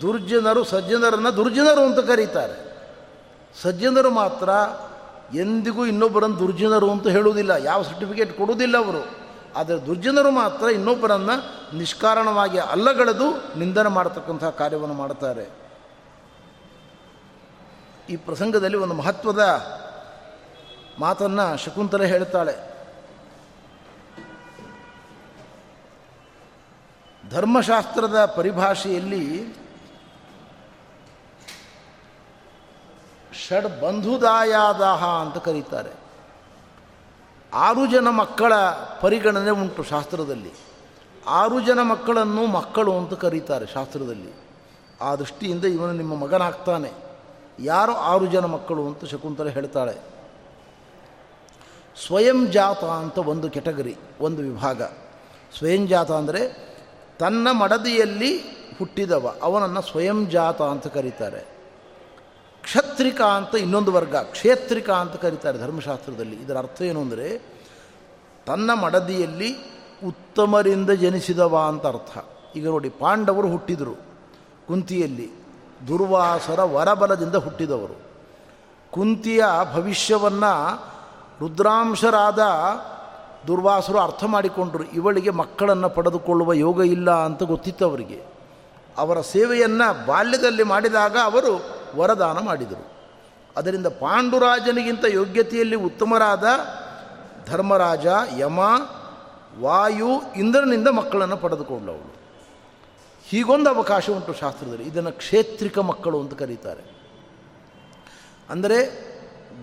ದುರ್ಜನರು, 0.00 0.64
ಸಜ್ಜನರನ್ನು 0.64 1.36
ದುರ್ಜನರು 1.36 1.80
ಅಂತ 1.80 1.98
ಕರೀತಾರೆ. 1.98 2.66
ಸಜ್ಜನರು 3.62 4.10
ಮಾತ್ರ 4.10 4.48
ಎಂದಿಗೂ 5.36 5.86
ಇನ್ನೊಬ್ಬರನ್ನು 5.86 6.38
ದುರ್ಜನರು 6.38 6.90
ಅಂತ 6.90 7.06
ಹೇಳುವುದಿಲ್ಲ. 7.06 7.50
ಯಾವ 7.50 7.82
ಸರ್ಟಿಫಿಕೇಟ್ 7.82 8.38
ಕೊಡುವುದಿಲ್ಲ 8.38 8.76
ಅವರು. 8.76 9.26
ಆದರೆ 9.56 9.86
ದುರ್ಜನರು 9.86 10.30
ಮಾತ್ರ 10.30 10.66
ಇನ್ನೊಬ್ಬರನ್ನು 10.66 11.56
ನಿಷ್ಕಾರಣವಾಗಿ 11.76 12.58
ಅಲ್ಲಗಳೆದು 12.58 13.58
ನಿಂದನೆ 13.58 13.88
ಮಾಡತಕ್ಕಂತಹ 13.88 14.50
ಕಾರ್ಯವನ್ನು 14.50 14.94
ಮಾಡುತ್ತಾರೆ 14.94 15.50
ಈ 18.10 18.16
ಪ್ರಸಂಗದಲ್ಲಿ 18.16 18.76
ಒಂದು 18.76 18.94
ಮಹತ್ವದ 18.94 19.42
ಮಾತನ್ನು 20.98 21.64
ಶಕುಂತಲೆ 21.64 22.06
ಹೇಳ್ತಾಳೆ 22.06 22.76
ಧರ್ಮಶಾಸ್ತ್ರದ 27.30 28.32
ಪರಿಭಾಷೆಯಲ್ಲಿ 28.36 29.54
ಷಡ್ 33.46 33.80
ಬಂಧುದಾಯಾದಾಹ 33.80 35.04
ಅಂತ 35.04 35.38
ಕರೀತಾರೆ. 35.38 35.90
ಆರು 37.54 37.86
ಜನ 37.86 38.08
ಮಕ್ಕಳ 38.08 38.52
ಪರಿಗಣನೆ 39.00 39.50
ಉಂಟು 39.50 39.82
ಶಾಸ್ತ್ರದಲ್ಲಿ. 39.82 40.52
ಆರು 41.26 41.60
ಜನ 41.60 41.82
ಮಕ್ಕಳನ್ನು 41.82 42.46
ಮಕ್ಕಳು 42.46 42.98
ಅಂತ 42.98 43.14
ಕರೀತಾರೆ 43.14 43.66
ಶಾಸ್ತ್ರದಲ್ಲಿ. 43.66 44.32
ಆ 45.00 45.14
ದೃಷ್ಟಿಯಿಂದ 45.14 45.64
ಇವನು 45.64 45.92
ನಿಮ್ಮ 45.92 46.16
ಮಗನಾಗ್ತಾನೆ. 46.16 46.92
ಯಾರು 47.58 47.94
ಆರು 47.94 48.26
ಜನ 48.26 48.44
ಮಕ್ಕಳು 48.44 48.86
ಅಂತ 48.86 49.04
ಶಕುಂತಲೆ 49.04 49.50
ಹೇಳ್ತಾಳೆ. 49.50 50.15
ಸ್ವಯಂ 52.04 52.46
ಜಾತ 52.50 52.84
ಅಂತ 52.84 53.18
ಒಂದು 53.18 53.50
ಕೆಟಗರಿ 53.50 53.96
ಒಂದು 54.20 54.42
ವಿಭಾಗ. 54.42 54.82
ಸ್ವಯಂ 55.58 55.86
ಜಾತ 55.86 56.10
ಅಂದರೆ 56.12 56.42
ತನ್ನ 57.18 57.48
ಮಡದಿಯಲ್ಲಿ 57.52 58.38
ಹುಟ್ಟಿದವ, 58.78 59.34
ಅವನನ್ನು 59.42 59.82
ಸ್ವಯಂ 59.82 60.30
ಜಾತ 60.30 60.62
ಅಂತ 60.62 60.86
ಕರೀತಾರೆ. 60.86 61.46
ಕ್ಷತ್ರಿಕ 62.62 63.20
ಅಂತ 63.20 63.54
ಇನ್ನೊಂದು 63.54 63.92
ವರ್ಗ, 63.92 64.16
ಕ್ಷೇತ್ರಿಕ 64.16 64.90
ಅಂತ 64.90 65.16
ಕರೀತಾರೆ 65.16 65.58
ಧರ್ಮಶಾಸ್ತ್ರದಲ್ಲಿ. 65.58 66.36
ಇದರ 66.36 66.58
ಅರ್ಥ 66.58 66.82
ಏನು 66.82 67.00
ಅಂದರೆ, 67.00 67.42
ತನ್ನ 68.46 68.70
ಮಡದಿಯಲ್ಲಿ 68.74 69.50
ಉತ್ತಮರಿಂದ 70.06 70.90
ಜನಿಸಿದವ 70.90 71.58
ಅಂತ 71.58 71.86
ಅರ್ಥ. 71.86 72.18
ಈಗ 72.56 72.66
ನೋಡಿ, 72.66 72.88
ಪಾಂಡವರು 72.88 73.48
ಹುಟ್ಟಿದರು, 73.48 73.96
ಕುಂತಿಯಲ್ಲಿ, 74.68 75.30
ದುರ್ವಾಸರ 75.88 76.60
ವರಬಲದಿಂದ 76.62 77.34
ಹುಟ್ಟಿದವರು. 77.34 77.96
ಕುಂತಿಯ 78.90 79.44
ಭವಿಷ್ಯವನ್ನು 79.74 80.52
ರುದ್ರಾಂಶರಾದ 81.40 82.42
ದುರ್ವಾಸರು 83.46 83.98
ಅರ್ಥ 83.98 84.24
ಮಾಡಿಕೊಂಡರು, 84.24 84.84
ಇವಳಿಗೆ 84.84 85.30
ಮಕ್ಕಳನ್ನು 85.30 85.88
ಪಡೆದುಕೊಳ್ಳುವ 85.88 86.52
ಯೋಗ 86.52 86.80
ಇಲ್ಲ 86.80 87.10
ಅಂತ 87.10 87.42
ಗೊತ್ತಿತ್ತು 87.42 87.84
ಅವರಿಗೆ. 87.84 88.24
ಅವರ 88.98 89.20
ಸೇವೆಯನ್ನು 89.20 90.06
ಬಾಲ್ಯದಲ್ಲಿ 90.06 90.62
ಮಾಡಿದಾಗ 90.62 91.16
ಅವರು 91.22 91.52
ವರದಾನ 91.96 92.38
ಮಾಡಿದರು. 92.38 92.90
ಅದರಿಂದ 93.56 93.86
ಪಾಂಡುರಾಜನಿಗಿಂತ 93.86 95.04
ಯೋಗ್ಯತೆಯಲ್ಲಿ 95.04 95.76
ಉತ್ತಮರಾದ 95.76 96.44
ಧರ್ಮರಾಜ, 97.46 98.06
ಯಮ, 98.36 98.58
ವಾಯು, 99.60 100.22
ಇಂದ್ರನಿಂದ 100.36 100.88
ಮಕ್ಕಳನ್ನು 100.88 101.36
ಪಡೆದುಕೊಂಡವಳು 101.36 102.16
ಹೀಗೊಂದು 103.28 103.70
ಅವಕಾಶ 103.70 104.10
ಉಂಟು 104.10 104.32
ಶಾಸ್ತ್ರದಲ್ಲಿ. 104.32 104.84
ಇದನ್ನು 104.84 105.12
ಕ್ಷೇತ್ರಿಕ 105.12 105.78
ಮಕ್ಕಳು 105.78 106.20
ಅಂತ 106.20 106.34
ಕರೀತಾರೆ. 106.34 106.84
ಅಂದರೆ 108.50 108.78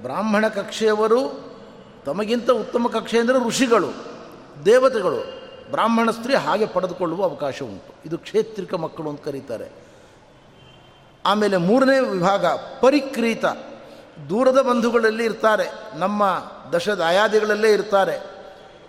ಬ್ರಾಹ್ಮಣ 0.02 0.48
ಕಕ್ಷೆಯವರು 0.48 1.53
ತಮಗಿಂತ 2.06 2.50
ಉತ್ತಮ 2.52 2.88
ಕಕ್ಷೆ 2.88 3.20
ಅಂದರೆ 3.20 3.48
ಋಷಿಗಳು, 3.48 3.88
ದೇವತೆಗಳು. 4.66 5.44
ಬ್ರಾಹ್ಮಣ 5.72 6.12
ಸ್ತ್ರೀ 6.12 6.36
ಹಾಗೆ 6.36 6.66
ಪಡೆದುಕೊಳ್ಳುವ 6.66 7.24
ಅವಕಾಶ 7.24 7.64
ಉಂಟು. 7.64 7.96
ಇದು 8.06 8.18
ಕ್ಷೇತ್ರಿಕ 8.18 8.74
ಮಕ್ಕಳು 8.74 9.10
ಅಂತ 9.10 9.24
ಕರೀತಾರೆ. 9.24 9.72
ಆಮೇಲೆ 11.26 11.58
ಮೂರನೇ 11.58 12.00
ವಿಭಾಗ, 12.00 12.46
ಪರಿಕ್ರೀತ. 12.82 13.46
ದೂರದ 14.30 14.62
ಬಂಧುಗಳಲ್ಲಿ 14.62 15.26
ಇರ್ತಾರೆ. 15.26 15.98
ನಮ್ಮ 16.00 16.44
ದಶದ 16.76 17.02
ಆಯಾದಿಗಳಲ್ಲೇ 17.02 17.74
ಇರ್ತಾರೆ. 17.74 18.34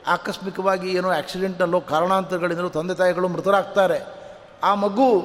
ಆಕಸ್ಮಿಕವಾಗಿ 0.07 0.95
ಏನೋ 0.95 1.11
ಆಕ್ಸಿಡೆಂಟಲ್ಲೋ 1.11 1.81
ಕಾರಣಾಂತರಗಳಿಂದಲೂ 1.81 2.69
ತಂದೆ 2.69 2.95
ತಾಯಿಗಳು 2.95 3.29
ಮೃತರಾಗ್ತಾರೆ. 3.29 4.07
ಆ 4.63 4.75
ಮಗು 4.75 5.23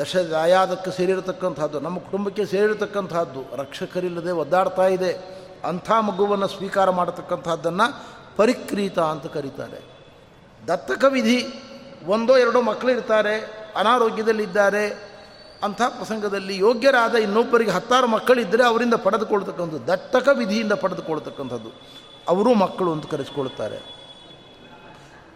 ದಶದ 0.00 0.32
ಆಯಾದಕ್ಕೆ 0.32 0.90
ಸೇರಿರತಕ್ಕಂಥದ್ದು 0.90 1.80
ನಮ್ಮ 1.80 1.98
ಕುಟುಂಬಕ್ಕೆ 1.98 2.46
ಸೇರಿರತಕ್ಕಂಥದ್ದು 2.46 3.56
ರಕ್ಷಕರಿಲ್ಲದೆ 3.56 4.32
ಒದ್ದಾಡ್ತಾ 4.32 4.86
ಇದೆ. 4.86 5.43
ಅಂಥ 5.64 5.90
ಮಗುವನ್ನು 6.08 6.48
ಸ್ವೀಕಾರ 6.48 6.90
ಮಾಡತಕ್ಕಂಥದ್ದನ್ನು 6.90 7.86
ಪರಿಕ್ರೀತ 8.36 8.98
ಅಂತ 9.12 9.26
ಕರೀತಾರೆ. 9.26 9.80
ದತ್ತಕ 10.68 11.04
ವಿಧಿ 11.08 11.38
ಒಂದೋ 12.06 12.36
ಎರಡೋ 12.36 12.60
ಮಕ್ಕಳು 12.60 12.90
ಇರ್ತಾರೆ 12.90 13.34
ಅನಾರೋಗ್ಯದಲ್ಲಿದ್ದಾರೆ, 13.76 14.84
ಅಂಥ 15.62 15.82
ಪ್ರಸಂಗದಲ್ಲಿ 15.98 16.54
ಯೋಗ್ಯರಾದ 16.58 17.14
ಇನ್ನೊಬ್ಬರಿಗೆ 17.14 17.70
ಹತ್ತಾರು 17.70 18.06
ಮಕ್ಕಳಿದ್ದರೆ 18.06 18.64
ಅವರಿಂದ 18.64 18.96
ಪಡೆದುಕೊಳ್ತಕ್ಕಂಥದ್ದು 19.04 19.86
ದತ್ತಕ 19.86 20.28
ವಿಧಿಯಿಂದ 20.32 20.72
ಪಡೆದುಕೊಳ್ತಕ್ಕಂಥದ್ದು 20.72 21.70
ಅವರೂ 22.28 22.54
ಮಕ್ಕಳು 22.54 22.90
ಅಂತ 22.92 23.06
ಕರೆಸಿಕೊಳ್ಳುತ್ತಾರೆ. 23.06 23.78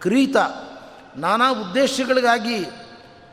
ಕ್ರೀತ, 0.01 0.37
ನಾನಾ 1.15 1.47
ಉದ್ದೇಶಗಳಿಗಾಗಿ 1.63 2.59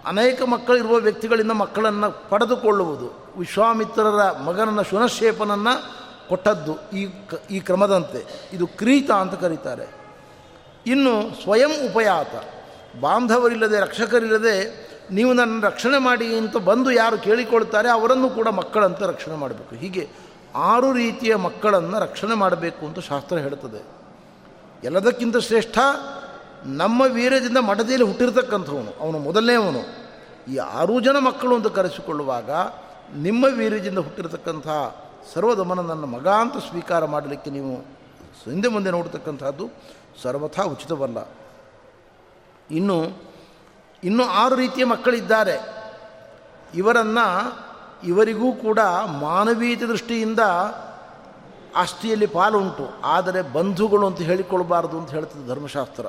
ಅನೇಕ 0.06 0.42
ಮಕ್ಕಳಿರುವ 0.42 0.96
ವ್ಯಕ್ತಿಗಳಿಂದ 0.96 1.52
ಮಕ್ಕಳನ್ನು 1.52 2.08
ಪಡೆದುಕೊಳ್ಳುವುದು, 2.28 3.08
ವಿಶ್ವಾಮಿತ್ರರ 3.38 4.22
ಮಗನನ್ನು 4.48 4.82
ಶುನಶೇಪನನ್ನು 4.82 5.74
ಕೊಟ್ಟದ್ದು 6.28 6.90
ಈ 6.90 7.08
ಈ 7.50 7.60
ಕ್ರಮದಂತೆ. 7.60 8.20
ಇದು 8.52 8.66
ಕ್ರೀತ 8.66 9.10
ಅಂತ 9.10 9.34
ಕರೀತಾರೆ. 9.34 9.86
ಇನ್ನು 10.86 11.42
ಸ್ವಯಂ 11.42 11.72
ಉಪಯಾತ. 11.90 12.34
ಬಾಂಧವರಿಲ್ಲದೆ, 13.00 13.80
ರಕ್ಷಕರಿಲ್ಲದೆ 13.80 14.86
ನೀವು 15.10 15.32
ನನ್ನ 15.32 15.64
ರಕ್ಷಣೆ 15.64 15.98
ಮಾಡಿ 15.98 16.38
ಅಂತ 16.38 16.56
ಬಂದು 16.56 16.90
ಯಾರು 16.90 17.18
ಕೇಳಿಕೊಳ್ತಾರೆ, 17.18 17.88
ಅವರನ್ನು 17.90 18.28
ಕೂಡ 18.30 18.48
ಮಕ್ಕಳಂತ 18.48 19.02
ರಕ್ಷಣೆ 19.02 19.34
ಮಾಡಬೇಕು. 19.34 19.74
ಹೀಗೆ 19.74 20.08
ಆರು 20.54 20.92
ರೀತಿಯ 20.92 21.34
ಮಕ್ಕಳನ್ನು 21.36 22.00
ರಕ್ಷಣೆ 22.00 22.34
ಮಾಡಬೇಕು 22.34 22.86
ಅಂತ 22.86 22.98
ಶಾಸ್ತ್ರ 22.98 23.38
ಹೇಳುತ್ತದೆ 23.38 23.80
ಎಲ್ಲದಕ್ಕಿಂತ 24.84 25.36
ಶ್ರೇಷ್ಠ 25.36 25.78
ನಮ್ಮ 26.64 27.02
ವೀರ್ಯದಿಂದ 27.08 27.58
ಮಠದಲ್ಲಿ 27.58 28.04
ಹುಟ್ಟಿರ್ತಕ್ಕಂಥವನು, 28.04 28.92
ಅವನು 29.00 29.18
ಮೊದಲನೇವನು 29.18 29.82
ಈ 30.52 30.56
ಆರು 30.56 31.00
ಜನ 31.00 31.18
ಮಕ್ಕಳು 31.18 31.54
ಅಂತ 31.54 31.66
ಕರೆಸಿಕೊಳ್ಳುವಾಗ 31.66 32.50
ನಿಮ್ಮ 33.16 33.44
ವೀರ್ಯದಿಂದ 33.52 33.98
ಹುಟ್ಟಿರತಕ್ಕಂಥ 33.98 34.68
ಸರ್ವದಮನ 35.34 35.80
ನನ್ನ 35.80 36.04
ಮಗ 36.04 36.28
ಅಂತ 36.28 36.56
ಸ್ವೀಕಾರ 36.56 37.04
ಮಾಡಲಿಕ್ಕೆ 37.04 37.50
ನೀವು 37.50 37.76
ಹಿಂದೆ 38.44 38.68
ಮುಂದೆ 38.68 38.90
ನೋಡ್ತಕ್ಕಂಥದ್ದು 38.90 39.70
ಸರ್ವಥಾ 40.22 40.62
ಉಚಿತವಲ್ಲ. 40.62 41.28
ಇನ್ನು 42.70 43.26
ಇನ್ನು 44.04 44.24
ಆರು 44.24 44.54
ರೀತಿಯ 44.54 44.84
ಮಕ್ಕಳಿದ್ದಾರೆ. 44.84 45.76
ಇವರನ್ನು, 46.74 47.26
ಇವರಿಗೂ 48.06 48.52
ಕೂಡ 48.52 48.78
ಮಾನವೀಯ 49.06 49.76
ದೃಷ್ಟಿಯಿಂದ 49.76 50.40
ಆಸ್ತಿಯಲ್ಲಿ 51.76 52.26
ಪಾಲುಂಟು. 52.26 52.88
ಆದರೆ 53.04 53.42
ಬಂಧುಗಳು 53.42 54.06
ಅಂತ 54.06 54.18
ಹೇಳಿಕೊಳ್ಬಾರ್ದು 54.18 54.98
ಅಂತ 54.98 55.10
ಹೇಳ್ತದೆ 55.10 55.48
ಧರ್ಮಶಾಸ್ತ್ರ. 55.48 56.06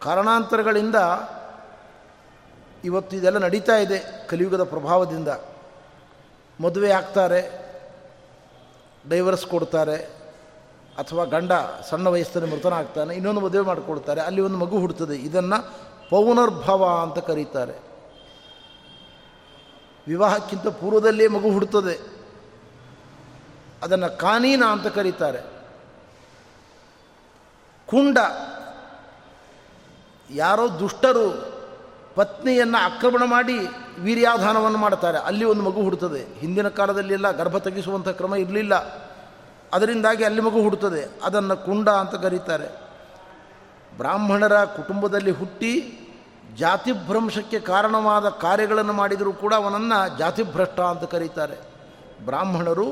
ಕಾರಣಾಂತರಗಳಿಂದ 0.00 0.96
ಇವತ್ತು 2.84 3.16
ಇದೆಲ್ಲ 3.16 3.38
ನಡೀತಾ 3.38 3.76
ಇದೆ 3.76 4.26
ಕಲಿಯುಗದ 4.26 4.62
ಪ್ರಭಾವದಿಂದ. 4.62 5.28
ಮದುವೆ 6.60 6.90
ಆಗ್ತಾರೆ 6.90 7.40
ಡೈವರ್ಸ್ 9.08 9.46
ಕೊಡ್ತಾರೆ, 9.46 9.96
ಅಥವಾ 10.98 11.24
ಗಂಡ 11.24 11.52
ಸಣ್ಣ 11.90 12.06
ವಯಸ್ಸಲ್ಲಿ 12.08 12.50
ಮೃತನಾಗ್ತಾನೆ 12.50 13.14
ಇನ್ನೊಂದು 13.14 13.40
ಮದುವೆ 13.40 13.66
ಮಾಡಿಕೊಡ್ತಾರೆ, 13.66 14.20
ಅಲ್ಲಿ 14.20 14.40
ಒಂದು 14.40 14.58
ಮಗು 14.58 14.78
ಹುಡ್ತದೆ. 14.78 15.16
ಇದನ್ನು 15.16 15.58
ಪೌನರ್ಭವ 16.10 16.84
ಅಂತ 17.02 17.18
ಕರೀತಾರೆ. 17.18 17.76
ವಿವಾಹಕ್ಕಿಂತ 20.08 20.66
ಪೂರ್ವದಲ್ಲೇ 20.66 21.26
ಮಗು 21.26 21.50
ಹುಡ್ತದೆ. 21.50 21.94
ಅದನ್ನು 23.82 24.18
ಕಾನೀನ 24.18 24.64
ಅಂತ 24.64 24.86
ಕರೀತಾರೆ. 24.86 25.40
ಕುಂಡ, 27.86 28.18
ಯಾರೋ 30.30 30.68
ದುಷ್ಟರು 30.78 31.26
ಪತ್ನಿಯನ್ನು 32.14 32.78
ಆಕ್ರಮಣ 32.78 33.22
ಮಾಡಿ 33.24 33.58
ವೀರ್ಯಾಧಾನವನ್ನು 34.00 34.78
ಮಾಡ್ತಾರೆ 34.78 35.18
ಅಲ್ಲಿ 35.18 35.44
ಒಂದು 35.44 35.62
ಮಗು 35.62 35.82
ಹುಡ್ತದೆ. 35.82 36.40
ಹಿಂದಿನ 36.40 36.68
ಕಾಲದಲ್ಲಿ 36.68 37.12
ಎಲ್ಲ 37.12 37.30
ಗರ್ಭ 37.30 37.58
ತೆಗೆಸುವಂಥ 37.58 38.08
ಕ್ರಮ 38.08 38.34
ಇರಲಿಲ್ಲ. 38.34 38.74
ಅದರಿಂದಾಗಿ 39.72 40.24
ಅಲ್ಲಿ 40.24 40.40
ಮಗು 40.40 40.62
ಹುಡ್ತದೆ. 40.62 41.20
ಅದನ್ನು 41.24 41.64
ಕುಂಡ 41.64 41.88
ಅಂತ 41.88 42.14
ಕರೀತಾರೆ. 42.14 42.90
ಬ್ರಾಹ್ಮಣರ 43.96 44.64
ಕುಟುಂಬದಲ್ಲಿ 44.64 45.30
ಹುಟ್ಟಿ 45.30 45.96
ಜಾತಿಭ್ರಂಶಕ್ಕೆ 46.56 47.60
ಕಾರಣವಾದ 47.60 48.28
ಕಾರ್ಯಗಳನ್ನು 48.28 48.92
ಮಾಡಿದರೂ 48.92 49.32
ಕೂಡ 49.32 49.54
ಅವನನ್ನು 49.54 50.18
ಜಾತಿಭ್ರಷ್ಟ 50.18 50.80
ಅಂತ 50.80 51.04
ಕರೀತಾರೆ. 51.04 51.56
ಬ್ರಾಹ್ಮಣರು 52.24 52.86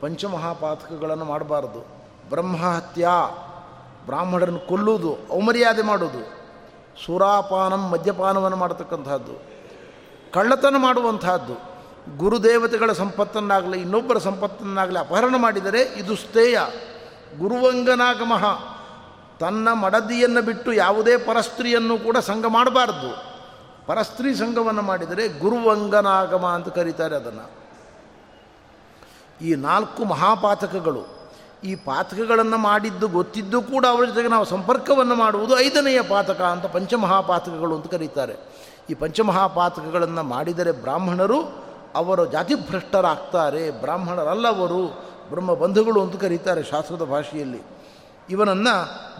ಪಂಚಮಹಾಪಾತಕಗಳನ್ನು 0.00 1.24
ಮಾಡಬಾರ್ದು. 1.24 1.86
ಬ್ರಹ್ಮಹತ್ಯ, 2.28 3.08
ಬ್ರಾಹ್ಮಣರನ್ನು 4.06 4.58
ಕೊಲ್ಲುವುದು, 4.58 5.16
ಔಮರ್ಯಾದೆ 5.32 5.82
ಮಾಡುವುದು, 5.82 6.22
ಸುರಾಪಾನಂ 7.06 7.88
ಮದ್ಯಪಾನವನ್ನು 7.88 8.56
ಮಾಡತಕ್ಕಂಥದ್ದು 8.56 9.51
ಕಳ್ಳತನ 10.32 10.74
ಮಾಡುವಂತಹದ್ದು. 10.78 11.54
ಗುರುದೇವತೆಗಳ 12.16 12.92
ಸಂಪತ್ತನ್ನಾಗಲಿ, 12.92 13.80
ಇನ್ನೊಬ್ಬರ 13.80 14.18
ಸಂಪತ್ತನ್ನಾಗಲಿ 14.18 14.98
ಅಪಹರಣ 14.98 15.34
ಮಾಡಿದರೆ 15.38 15.82
ಇದು 15.82 16.16
ಸ್ಥೇಯ 16.16 16.60
ಗುರುವಂಗನಾಗಮಃ. 17.38 18.44
ತನ್ನ 19.40 19.72
ಮಡದಿಯನ್ನು 19.72 20.42
ಬಿಟ್ಟು 20.42 20.72
ಯಾವುದೇ 20.72 21.16
ಪರಸ್ತ್ರೀಯನ್ನು 21.16 21.98
ಕೂಡ 21.98 22.16
ಸಂಘ 22.16 22.44
ಮಾಡಬಾರ್ದು. 22.48 23.10
ಪರಸ್ತ್ರೀ 23.86 24.34
ಸಂಘವನ್ನು 24.34 24.82
ಮಾಡಿದರೆ 24.82 25.28
ಗುರುವಂಗನಾಗಮ 25.28 26.46
ಅಂತ 26.46 26.68
ಕರೀತಾರೆ 26.68 27.16
ಅದನ್ನು. 27.16 27.46
ಈ 29.40 29.54
ನಾಲ್ಕು 29.54 30.04
ಮಹಾಪಾತಕಗಳು, 30.04 31.02
ಈ 31.64 31.74
ಪಾತಕಗಳನ್ನು 31.74 32.56
ಮಾಡಿದ್ದು 32.56 33.08
ಗೊತ್ತಿದ್ದು 33.08 33.62
ಕೂಡ 33.62 33.86
ಅವರ 33.86 34.04
ಜೊತೆಗೆ 34.04 34.28
ನಾವು 34.28 34.44
ಸಂಪರ್ಕವನ್ನು 34.44 35.14
ಮಾಡುವುದು 35.14 35.58
ಐದನೆಯ 35.58 36.02
ಪಾತಕ 36.02 36.40
ಅಂತ 36.40 36.66
ಪಂಚಮಹಾಪಾತಕಗಳು 36.66 37.74
ಅಂತ 37.76 37.86
ಕರೀತಾರೆ. 37.86 38.36
ಈ 38.90 38.94
ಪಂಚಮಹಾಪಾತಕಗಳನ್ನು 38.94 40.22
ಮಾಡಿದರೆ 40.22 40.72
ಬ್ರಾಹ್ಮಣರು 40.72 41.64
ಅವರು 41.94 42.26
ಜಾತಿಭ್ರಷ್ಟರಾಗ್ತಾರೆ. 42.26 43.70
ಬ್ರಾಹ್ಮಣರಲ್ಲವರು 43.70 44.86
ಬ್ರಹ್ಮ 45.30 45.54
ಬಂಧುಗಳು 45.54 46.02
ಅಂತ 46.02 46.16
ಕರೀತಾರೆ 46.16 46.62
ಶಾಸ್ತ್ರದ 46.62 47.02
ಭಾಷೆಯಲ್ಲಿ. 47.02 47.62
ಇವನನ್ನು 48.30 48.74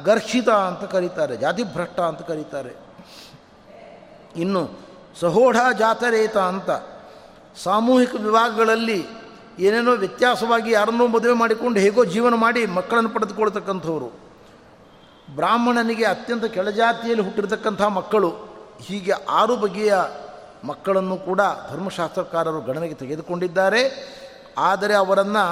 ಗರ್ಷಿತ 0.05 0.48
ಅಂತ 0.48 0.90
ಕರೀತಾರೆ, 0.90 1.37
ಜಾತಿಭ್ರಷ್ಟ 1.37 2.01
ಅಂತ 2.01 2.22
ಕರೀತಾರೆ. 2.22 2.77
ಇನ್ನು 4.37 4.70
ಸಹೋಢ 5.20 5.57
ಜಾತರೇತ 5.79 6.37
ಅಂತ 6.37 6.70
ಸಾಮೂಹಿಕ 7.62 8.14
ವಿಭಾಗಗಳಲ್ಲಿ 8.14 9.07
ಏನೇನೋ 9.59 9.90
ವ್ಯತ್ಯಾಸವಾಗಿ 9.90 10.72
ಯಾರನ್ನೋ 10.72 11.07
ಮದುವೆ 11.07 11.33
ಮಾಡಿಕೊಂಡು 11.33 11.81
ಹೇಗೋ 11.81 12.05
ಜೀವನ 12.05 12.35
ಮಾಡಿ 12.35 12.66
ಮಕ್ಕಳನ್ನು 12.66 13.11
ಪಡೆದುಕೊಳ್ತಕ್ಕಂಥವ್ರು. 13.11 14.07
ಬ್ರಾಹ್ಮಣನಿಗೆ 15.35 16.05
ಅತ್ಯಂತ 16.05 16.44
ಕೆಳಜಾತಿಯಲ್ಲಿ 16.44 17.25
ಹುಟ್ಟಿರ್ತಕ್ಕಂಥ 17.25 17.83
ಮಕ್ಕಳು. 17.83 18.52
ಹೀಗೆ 18.87 19.12
ಆರು 19.12 19.57
ಬಗೆಯ 19.57 19.95
ಮಕ್ಕಳನ್ನು 20.64 21.16
ಕೂಡ 21.16 21.40
ಧರ್ಮಶಾಸ್ತ್ರಕಾರರು 21.71 22.61
ಗಣನೆಗೆ 22.61 22.95
ತೆಗೆದುಕೊಂಡಿದ್ದಾರೆ. 22.95 23.83
ಆದರೆ 24.59 24.95
ಅವರನ್ನು 24.95 25.45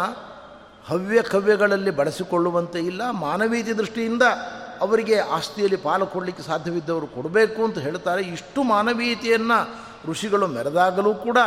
ಹವ್ಯ 0.89 1.23
ಕವ್ಯಗಳಲ್ಲಿ 1.23 1.91
ಬಳಸಿಕೊಳ್ಳುವಂತೆ 1.91 2.79
ಇಲ್ಲ. 2.79 3.11
ಮಾನವೀಯತೆ 3.11 3.73
ದೃಷ್ಟಿಯಿಂದ 3.73 4.23
ಅವರಿಗೆ 4.81 5.19
ಆಸ್ತಿಯಲ್ಲಿ 5.19 5.77
ಪಾಲು 5.77 6.07
ಕೊಡಲಿಕ್ಕೆ 6.07 6.43
ಸಾಧ್ಯವಿದ್ದವರು 6.43 7.07
ಕೊಡಬೇಕು 7.07 7.65
ಅಂತ 7.65 7.79
ಹೇಳ್ತಾರೆ. 7.79 8.23
ಇಷ್ಟು 8.23 8.63
ಮಾನವೀಯತೆಯನ್ನು 8.63 9.59
ಋಷಿಗಳು 10.11 10.47
ಮೆರೆದಾಗಲೂ 10.47 11.15
ಕೂಡ 11.15 11.39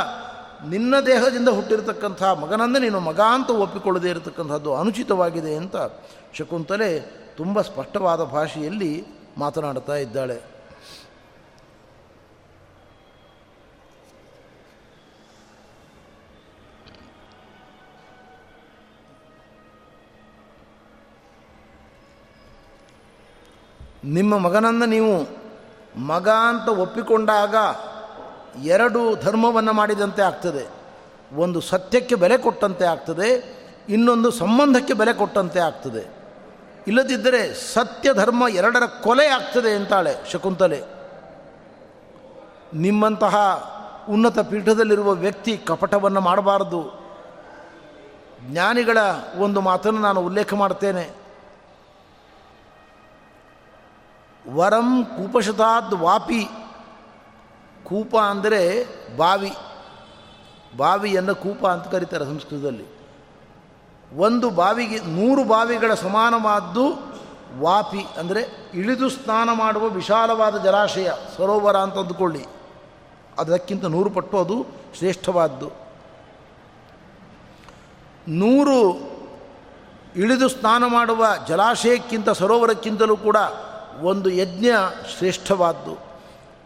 ನಿನ್ನ 0.68 1.00
ದೇಹದಿಂದ 1.06 1.50
ಹುಟ್ಟಿರತಕ್ಕಂಥ 1.50 2.24
ಮಗನನ್ನು 2.24 2.80
ನೀನು 2.80 3.00
ಮಗ 3.00 3.20
ಅಂತ 3.20 3.50
ಒಪ್ಪಿಕೊಳ್ಳದೇ 3.50 4.10
ಇರತಕ್ಕಂಥದ್ದು 4.10 4.76
ಅನುಚಿತವಾಗಿದೆ 4.76 5.56
ಅಂತ 5.56 5.76
ಶಕುಂತಲೆ 6.34 7.00
ತುಂಬ 7.38 7.62
ಸ್ಪಷ್ಟವಾದ 7.62 8.24
ಭಾಷೆಯಲ್ಲಿ 8.24 9.08
ಮಾತನಾಡ್ತಾ 9.38 9.96
ಇದ್ದಾಳೆ. 9.96 10.53
ನಿಮ್ಮ 24.04 24.38
ಮಗನನ್ನು 24.38 24.86
ನೀವು 24.86 25.44
ಮಗ 26.00 26.30
ಅಂತ 26.30 26.68
ಒಪ್ಪಿಕೊಂಡಾಗ 26.70 27.56
ಎರಡು 28.64 29.16
ಧರ್ಮವನ್ನು 29.16 29.74
ಮಾಡಿದಂತೆ 29.74 30.22
ಆಗ್ತದೆ. 30.22 30.68
ಒಂದು 31.36 31.62
ಸತ್ಯಕ್ಕೆ 31.62 32.16
ಬೆಲೆ 32.16 32.38
ಕೊಟ್ಟಂತೆ 32.38 32.86
ಆಗ್ತದೆ, 32.86 33.30
ಇನ್ನೊಂದು 33.90 34.32
ಸಂಬಂಧಕ್ಕೆ 34.32 34.94
ಬೆಲೆ 34.94 35.14
ಕೊಟ್ಟಂತೆ 35.14 35.60
ಆಗ್ತದೆ. 35.60 36.08
ಇಲ್ಲದಿದ್ದರೆ 36.88 37.54
ಸತ್ಯ 37.54 38.14
ಧರ್ಮ 38.14 38.44
ಎರಡರ 38.50 38.86
ಕೊಲೆ 38.86 39.28
ಆಗ್ತದೆ 39.28 39.76
ಅಂತಾಳೆ 39.76 40.32
ಶಕುಂತಲೆ. 40.32 40.84
ನಿಮ್ಮಂತಹ 42.74 43.36
ಉನ್ನತ 44.10 44.40
ಪೀಠದಲ್ಲಿರುವ 44.40 45.12
ವ್ಯಕ್ತಿ 45.12 45.58
ಕಪಟವನ್ನು 45.58 46.22
ಮಾಡಬಾರದು. 46.22 47.04
ಜ್ಞಾನಿಗಳ 48.52 48.98
ಒಂದು 49.38 49.62
ಮಾತನ್ನು 49.62 50.02
ನಾನು 50.02 50.22
ಉಲ್ಲೇಖ 50.22 50.54
ಮಾಡ್ತೇನೆ. 50.54 51.23
ವರಂ 54.52 55.06
ಕೂಪಶತಾದ್ 55.06 55.94
ವಾಪಿ. 55.94 56.44
ಕೂಪ 57.84 58.18
ಅಂದರೆ 58.18 58.86
ಬಾವಿ. 59.18 59.52
ಬಾವಿಯನ್ನು 60.78 61.36
ಕೂಪ 61.36 61.66
ಅಂತ 61.66 61.88
ಕರೀತಾರೆ 61.88 62.26
ಸಂಸ್ಕೃತದಲ್ಲಿ. 62.26 62.86
ಒಂದು 64.18 64.50
ಬಾವಿಗೆ 64.50 65.00
ನೂರು 65.00 65.44
ಬಾವಿಗಳ 65.44 65.94
ಸಮಾನವಾದ್ದು 65.94 67.14
ವಾಪಿ 67.60 68.02
ಅಂದರೆ 68.20 68.72
ಇಳಿದು 68.74 69.10
ಸ್ನಾನ 69.10 69.50
ಮಾಡುವ 69.54 69.90
ವಿಶಾಲವಾದ 69.90 70.64
ಜಲಾಶಯ, 70.64 71.12
ಸರೋವರ 71.38 71.76
ಅಂತ 71.76 71.98
ಅಂದುಕೊಳ್ಳಿ. 71.98 72.46
ಅದಕ್ಕಿಂತ 73.38 73.86
ನೂರು 73.86 74.10
ಪಟ್ಟು 74.10 74.40
ಅದು 74.40 74.66
ಶ್ರೇಷ್ಠವಾದ್ದು. 74.98 75.72
ನೂರು 78.28 78.78
ಇಳಿದು 80.16 80.50
ಸ್ನಾನ 80.50 80.86
ಮಾಡುವ 80.86 81.26
ಜಲಾಶಯಕ್ಕಿಂತ 81.48 82.30
ಸರೋವರಕ್ಕಿಂತಲೂ 82.30 83.18
ಕೂಡ 83.18 83.38
ಒಂದು 84.04 84.30
ಯಜ್ಞ 84.30 84.66
ಶ್ರೇಷ್ಠವಾದ್ದು. 85.18 86.14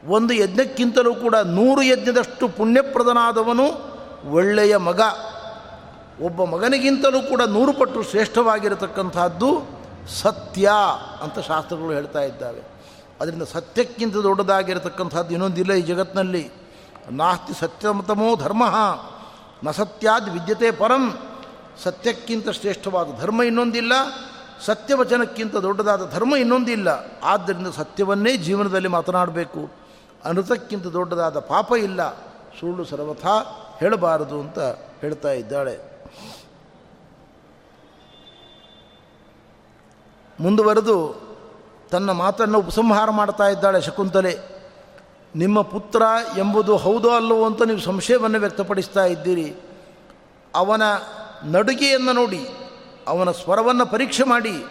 ಒಂದು 0.07 0.33
ಯಜ್ಞಕ್ಕಿಂತಲೂ 0.33 1.15
ಕೂಡ 1.15 1.35
ನೂರು 1.35 1.81
ಯಜ್ಞದಷ್ಟು 1.81 2.49
ಪುಣ್ಯಪ್ರದನಾದವನು 2.49 3.65
ಒಳ್ಳೆಯ 4.31 4.77
ಮಗ. 4.77 5.01
ಒಬ್ಬ 6.21 6.43
ಮಗನಿಗಿಂತಲೂ 6.43 7.21
ಕೂಡ 7.21 7.41
ನೂರು 7.41 7.73
ಪಟ್ಟು 7.73 8.03
ಶ್ರೇಷ್ಠವಾಗಿರತಕ್ಕಂಥದ್ದು 8.03 9.77
ಸತ್ಯ 10.21 10.71
ಅಂತ 11.21 11.39
ಶಾಸ್ತ್ರಗಳು 11.39 11.91
ಹೇಳ್ತಾ 11.91 12.21
ಇದ್ದಾವೆ. 12.21 12.61
ಅದರಿಂದ 13.21 13.43
ಸತ್ಯಕ್ಕಿಂತ 13.43 14.15
ದೊಡ್ಡದಾಗಿರತಕ್ಕಂಥದ್ದು 14.15 15.31
ಇನ್ನೊಂದಿಲ್ಲ 15.31 15.73
ಈ 15.73 15.81
ಜಗತ್ತಿನಲ್ಲಿ. 15.81 16.51
ನಾಸ್ತಿ 17.11 17.59
ಸತ್ಯಮತಮೋ 17.59 18.35
ಧರ್ಮ, 18.35 18.63
ನ 19.63 19.71
ಸತ್ಯಾದ್ 19.71 20.29
ವಿದ್ಯತೆ 20.29 20.71
ಪರಂ, 20.71 21.19
ಸತ್ಯಕ್ಕಿಂತ 21.83 22.49
ಶ್ರೇಷ್ಠವಾದ 22.49 23.07
ಧರ್ಮ 23.19 23.43
ಇನ್ನೊಂದಿಲ್ಲ 23.43 23.93
ಸತ್ಯವಚನಕ್ಕಿಂತ 24.65 25.55
ದೊಡ್ಡದಾದ 25.55 26.11
ಧರ್ಮ 26.11 26.35
ಇನ್ನೊಂದಿಲ್ಲ. 26.35 26.87
ಆದ್ದರಿಂದ 27.23 27.67
ಸತ್ಯವನ್ನೇ 27.67 28.37
ಜೀವನದಲ್ಲಿ 28.37 28.87
ಮಾತನಾಡಬೇಕು. 28.87 29.71
ಅನೃತಕ್ಕಿಂತ 30.25 30.87
ದೊಡ್ಡದಾದ 30.87 31.39
ಪಾಪ 31.39 31.71
ಇಲ್ಲ. 31.71 32.13
ಸುಳ್ಳು 32.59 32.85
ಸರ್ವಥಾ 32.85 33.63
ಹೇಳಬಾರದು 33.79 34.39
ಅಂತ 34.39 34.59
ಹೇಳ್ತಾ 35.01 35.31
ಇದ್ದಾಳೆ. 35.31 35.79
ಮುಂದುವರೆದು 40.39 41.27
ತನ್ನ 41.91 42.11
ಮಾತನ್ನು 42.11 42.59
ಉಪಸಂಹಾರ 42.59 43.09
ಮಾಡ್ತಾ 43.09 43.47
ಇದ್ದಾಳೆ 43.47 43.81
ಶಕುಂತಲೆ. 43.81 44.37
ನಿಮ್ಮ 45.35 45.61
ಪುತ್ರ 45.61 46.01
ಎಂಬುದು 46.37 46.77
ಹೌದೋ 46.77 47.09
ಅಲ್ಲವೋ 47.09 47.45
ಅಂತ 47.45 47.61
ನೀವು 47.61 47.79
ಸಂಶಯವನ್ನು 47.79 48.39
ವ್ಯಕ್ತಪಡಿಸ್ತಾ 48.39 49.05
ಇದ್ದೀರಿ. 49.05 49.55
ಅವನ 50.55 50.81
ನಡುಗೆಯನ್ನು 51.43 52.13
ನೋಡಿ 52.13 52.47
ಅವನ 53.07 53.31
ಸ್ವರವನ್ನು 53.31 53.85
ಪರೀಕ್ಷೆ 53.85 54.23
ಮಾಡಿ, 54.23 54.65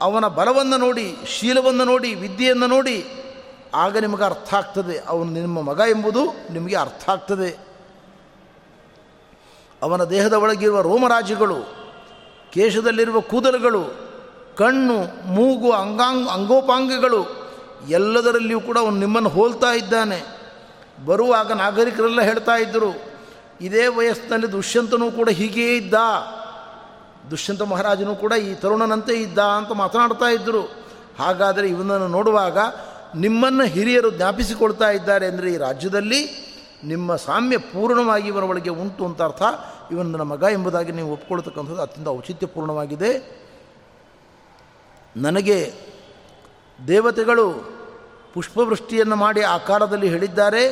ಅವನ 0.00 0.26
ಬಲವನ್ನು 0.28 0.76
ನೋಡಿ, 0.76 1.16
ಶೀಲವನ್ನು 1.26 1.84
ನೋಡಿ, 1.84 2.14
ವಿದ್ಯೆಯನ್ನು 2.14 2.66
ನೋಡಿ, 2.66 3.04
ಆಗ 3.74 3.98
ನಿಮಗೆ 3.98 4.24
ಅರ್ಥ 4.24 4.54
ಆಗ್ತದೆ. 4.54 4.98
ಅವನು 5.08 5.30
ನಿಮ್ಮ 5.30 5.62
ಮಗ 5.62 5.80
ಎಂಬುದು 5.90 6.22
ನಿಮಗೆ 6.52 6.76
ಅರ್ಥ 6.76 7.10
ಆಗ್ತದೆ. 7.10 7.50
ಅವನ 9.82 10.04
ದೇಹದ 10.04 10.32
ಒಳಗಿರುವ 10.32 10.80
ರೋಮರಾಜಿಗಳು, 10.80 11.58
ಕೇಶದಲ್ಲಿರುವ 12.52 13.20
ಕೂದಲುಗಳು, 13.20 13.82
ಕಣ್ಣು, 14.56 14.98
ಮೂಗು, 15.24 15.70
ಅಂಗಾಂಗ, 15.70 16.28
ಅಂಗೋಪಾಂಗಗಳು, 16.28 17.22
ಎಲ್ಲದರಲ್ಲಿಯೂ 17.88 18.60
ಕೂಡ 18.60 18.78
ಅವನು 18.78 18.96
ನಿಮ್ಮನ್ನು 18.96 19.28
ಹೋಲ್ತಾ 19.28 19.72
ಇದ್ದಾನೆ. 19.72 20.20
ಬರುವಾಗ 21.06 21.52
ನಾಗರಿಕರೆಲ್ಲ 21.52 22.20
ಹೇಳ್ತಾ 22.20 22.56
ಇದ್ದರು, 22.56 22.92
ಇದೇ 23.60 23.86
ವಯಸ್ಸಿನಲ್ಲಿ 23.86 24.52
ದುಷ್ಯಂತನೂ 24.52 25.10
ಕೂಡ 25.10 25.28
ಹೀಗೇ 25.28 25.76
ಇದ್ದ. 25.76 25.94
ದುಷ್ಯಂತ 27.32 27.62
ಮಹಾರಾಜನು 27.62 28.14
ಕೂಡ 28.14 28.32
ಈ 28.32 28.54
ತರುಣನಂತೆ 28.54 29.14
ಇದ್ದ 29.14 29.38
ಅಂತ 29.38 29.72
ಮಾತನಾಡ್ತಾ 29.72 30.26
ಇದ್ದರು. 30.26 30.62
ಹಾಗಾದರೆ 31.18 31.68
ಇವನನ್ನು 31.68 32.08
ನೋಡುವಾಗ 32.08 32.58
ನಿಮ್ಮನ್ನು 33.14 33.64
ಹಿರಿಯರು 33.64 34.10
ಜ್ಞಾಪಿಸಿಕೊಳ್ತಾ 34.10 34.90
ಇದ್ದಾರೆ 34.90 35.26
ಅಂದರೆ 35.26 35.52
ಈ 35.52 35.56
ರಾಜ್ಯದಲ್ಲಿ 35.56 36.20
ನಿಮ್ಮ 36.84 37.16
ಸಾಮ್ಯ 37.16 37.56
ಪೂರ್ಣವಾಗಿ 37.56 38.28
ಇವನ 38.28 38.42
ಒಳಗೆ 38.42 38.70
ಉಂಟು 38.70 39.04
ಅಂತ 39.04 39.22
ಅರ್ಥ. 39.22 39.42
ಇವನು 39.90 40.08
ನನ್ನ 40.10 40.22
ಮಗ 40.22 40.42
ಎಂಬುದಾಗಿ 40.50 40.92
ನೀವು 40.92 41.12
ಒಪ್ಕೊಳ್ತಕ್ಕಂಥದ್ದು 41.12 41.82
ಅತ್ಯಂತ 41.82 42.08
ಔಚಿತ್ಯಪೂರ್ಣವಾಗಿದೆ. 42.08 43.42
ನನಗೆ 45.16 45.72
ದೇವತೆಗಳು 46.88 47.46
ಪುಷ್ಪವೃಷ್ಟಿಯನ್ನು 48.34 49.16
ಮಾಡಿ 49.16 49.42
ಆ 49.42 49.58
ಕಾಲದಲ್ಲಿ 49.58 50.08
ಹೇಳಿದ್ದಾರೆ. 50.08 50.62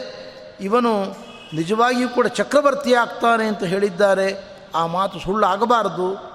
ಇವನು 0.60 0.92
ನಿಜವಾಗಿಯೂ 1.56 2.08
ಕೂಡ 2.08 2.26
ಚಕ್ರವರ್ತಿ 2.26 2.94
ಆಗ್ತಾನೆ 2.94 3.44
ಅಂತ 3.44 3.62
ಹೇಳಿದ್ದಾರೆ. 3.64 4.28
ಆ 4.74 4.86
ಮಾತು 4.86 5.18
ಸುಳ್ಳು 5.18 5.46
ಆಗಬಾರದು 5.46 6.29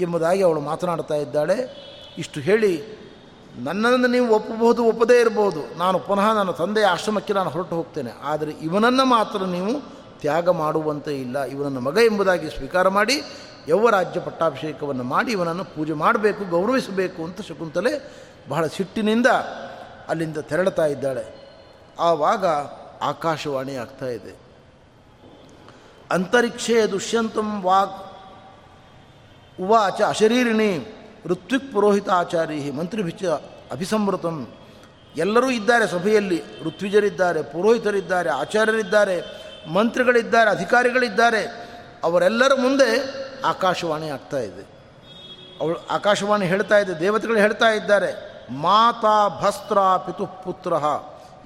ಎಂಬುದಾಗಿ 0.00 0.42
ಅವಳು 0.42 0.60
ಮಾತನಾಡ್ತಾ 0.60 1.14
ಇದ್ದಾಳೆ. 1.14 1.88
ಇಷ್ಟು 2.18 2.40
ಹೇಳಿ, 2.40 2.98
ನನ್ನನ್ನು 3.58 4.06
ನೀವು 4.06 4.34
ಒಪ್ಪಬಹುದು, 4.34 4.84
ಒಪ್ಪದೇ 4.84 5.20
ಇರಬಹುದು. 5.20 5.78
ನಾನು 5.78 5.98
ಪುನಃ 5.98 6.32
ನನ್ನ 6.32 6.50
ತಂದೆಯ 6.50 6.86
ಆಶ್ರಮಕ್ಕೆ 6.86 7.32
ನಾನು 7.32 7.50
ಹೊರಟು 7.50 7.76
ಹೋಗ್ತೇನೆ. 7.76 8.10
ಆದರೆ 8.22 8.50
ಇವನನ್ನು 8.50 9.04
ಮಾತ್ರ 9.04 9.42
ನೀವು 9.42 9.80
ತ್ಯಾಗ 10.20 10.48
ಮಾಡುವಂತೆ 10.48 11.20
ಇಲ್ಲ. 11.20 11.42
ಇವನನ್ನು 11.42 11.80
ಮಗ 11.80 11.98
ಎಂಬುದಾಗಿ 12.04 12.50
ಸ್ವೀಕಾರ 12.50 12.88
ಮಾಡಿ 12.88 13.22
ರಾಜ್ಯ 13.90 14.20
ಪಟ್ಟಾಭಿಷೇಕವನ್ನು 14.20 15.02
ಮಾಡಿ, 15.02 15.32
ಇವನನ್ನು 15.32 15.64
ಪೂಜೆ 15.64 15.92
ಮಾಡಬೇಕು, 15.92 16.44
ಗೌರವಿಸಬೇಕು 16.44 17.24
ಅಂತ 17.24 17.40
ಶಕುಂತಲೆ 17.40 18.12
ಬಹಳ 18.48 18.66
ಸಿಟ್ಟಿನಿಂದ 18.66 19.26
ಅಲ್ಲಿಂದ 20.08 20.36
ತೆರಳುತ್ತಾ 20.36 20.86
ಇದ್ದಾಳೆ. 20.86 21.50
ಆವಾಗ 21.98 22.46
ಆಕಾಶವಾಣಿ 23.02 23.74
ಆಗ್ತಾ 23.74 24.06
ಇದೆ. 24.06 24.36
ಅಂತರಿಕ್ಷೇ 26.10 26.86
ದುಷ್ಯಂತಂ 26.86 27.62
ವಾಗ್ 27.62 28.07
ಉವಾಚ 29.60 30.00
ಅಶರೀರಿಣಿ 30.02 30.70
ಋತ್ವಿಕ್ 31.26 31.72
ಪುರೋಹಿತ 31.72 32.10
ಆಚಾರಿ 32.10 32.70
ಮಂತ್ರಿಭಿಚ 32.70 33.24
ಅಭಿಸಂವೃತಂ 33.72 34.48
ಎಲ್ಲರೂ 35.16 35.50
ಇದ್ದಾರೆ 35.50 35.86
ಸಭೆಯಲ್ಲಿ, 35.86 36.62
ಋತ್ವಿಜರಿದ್ದಾರೆ, 36.62 37.42
ಪುರೋಹಿತರಿದ್ದಾರೆ, 37.42 38.30
ಆಚಾರ್ಯರಿದ್ದಾರೆ, 38.30 39.16
ಮಂತ್ರಿಗಳಿದ್ದಾರೆ, 39.72 40.50
ಅಧಿಕಾರಿಗಳಿದ್ದಾರೆ. 40.50 41.42
ಅವರೆಲ್ಲರ 42.04 42.52
ಮುಂದೆ 42.54 42.88
ಆಕಾಶವಾಣಿ 43.44 44.08
ಆಗ್ತಾ 44.08 44.38
ಇದೆ. 44.38 44.64
ಅವಳು 45.60 45.86
ಆಕಾಶವಾಣಿ 45.90 46.46
ಹೇಳ್ತಾ 46.46 46.78
ಇದೆ, 46.78 47.00
ದೇವತೆಗಳು 47.00 47.38
ಹೇಳ್ತಾ 47.38 47.68
ಇದ್ದಾರೆ, 47.68 48.10
ಮಾತಾ 48.52 49.28
ಭಸ್ತ್ರ 49.28 49.78
ಪಿತುಪುತ್ರ 50.06 50.72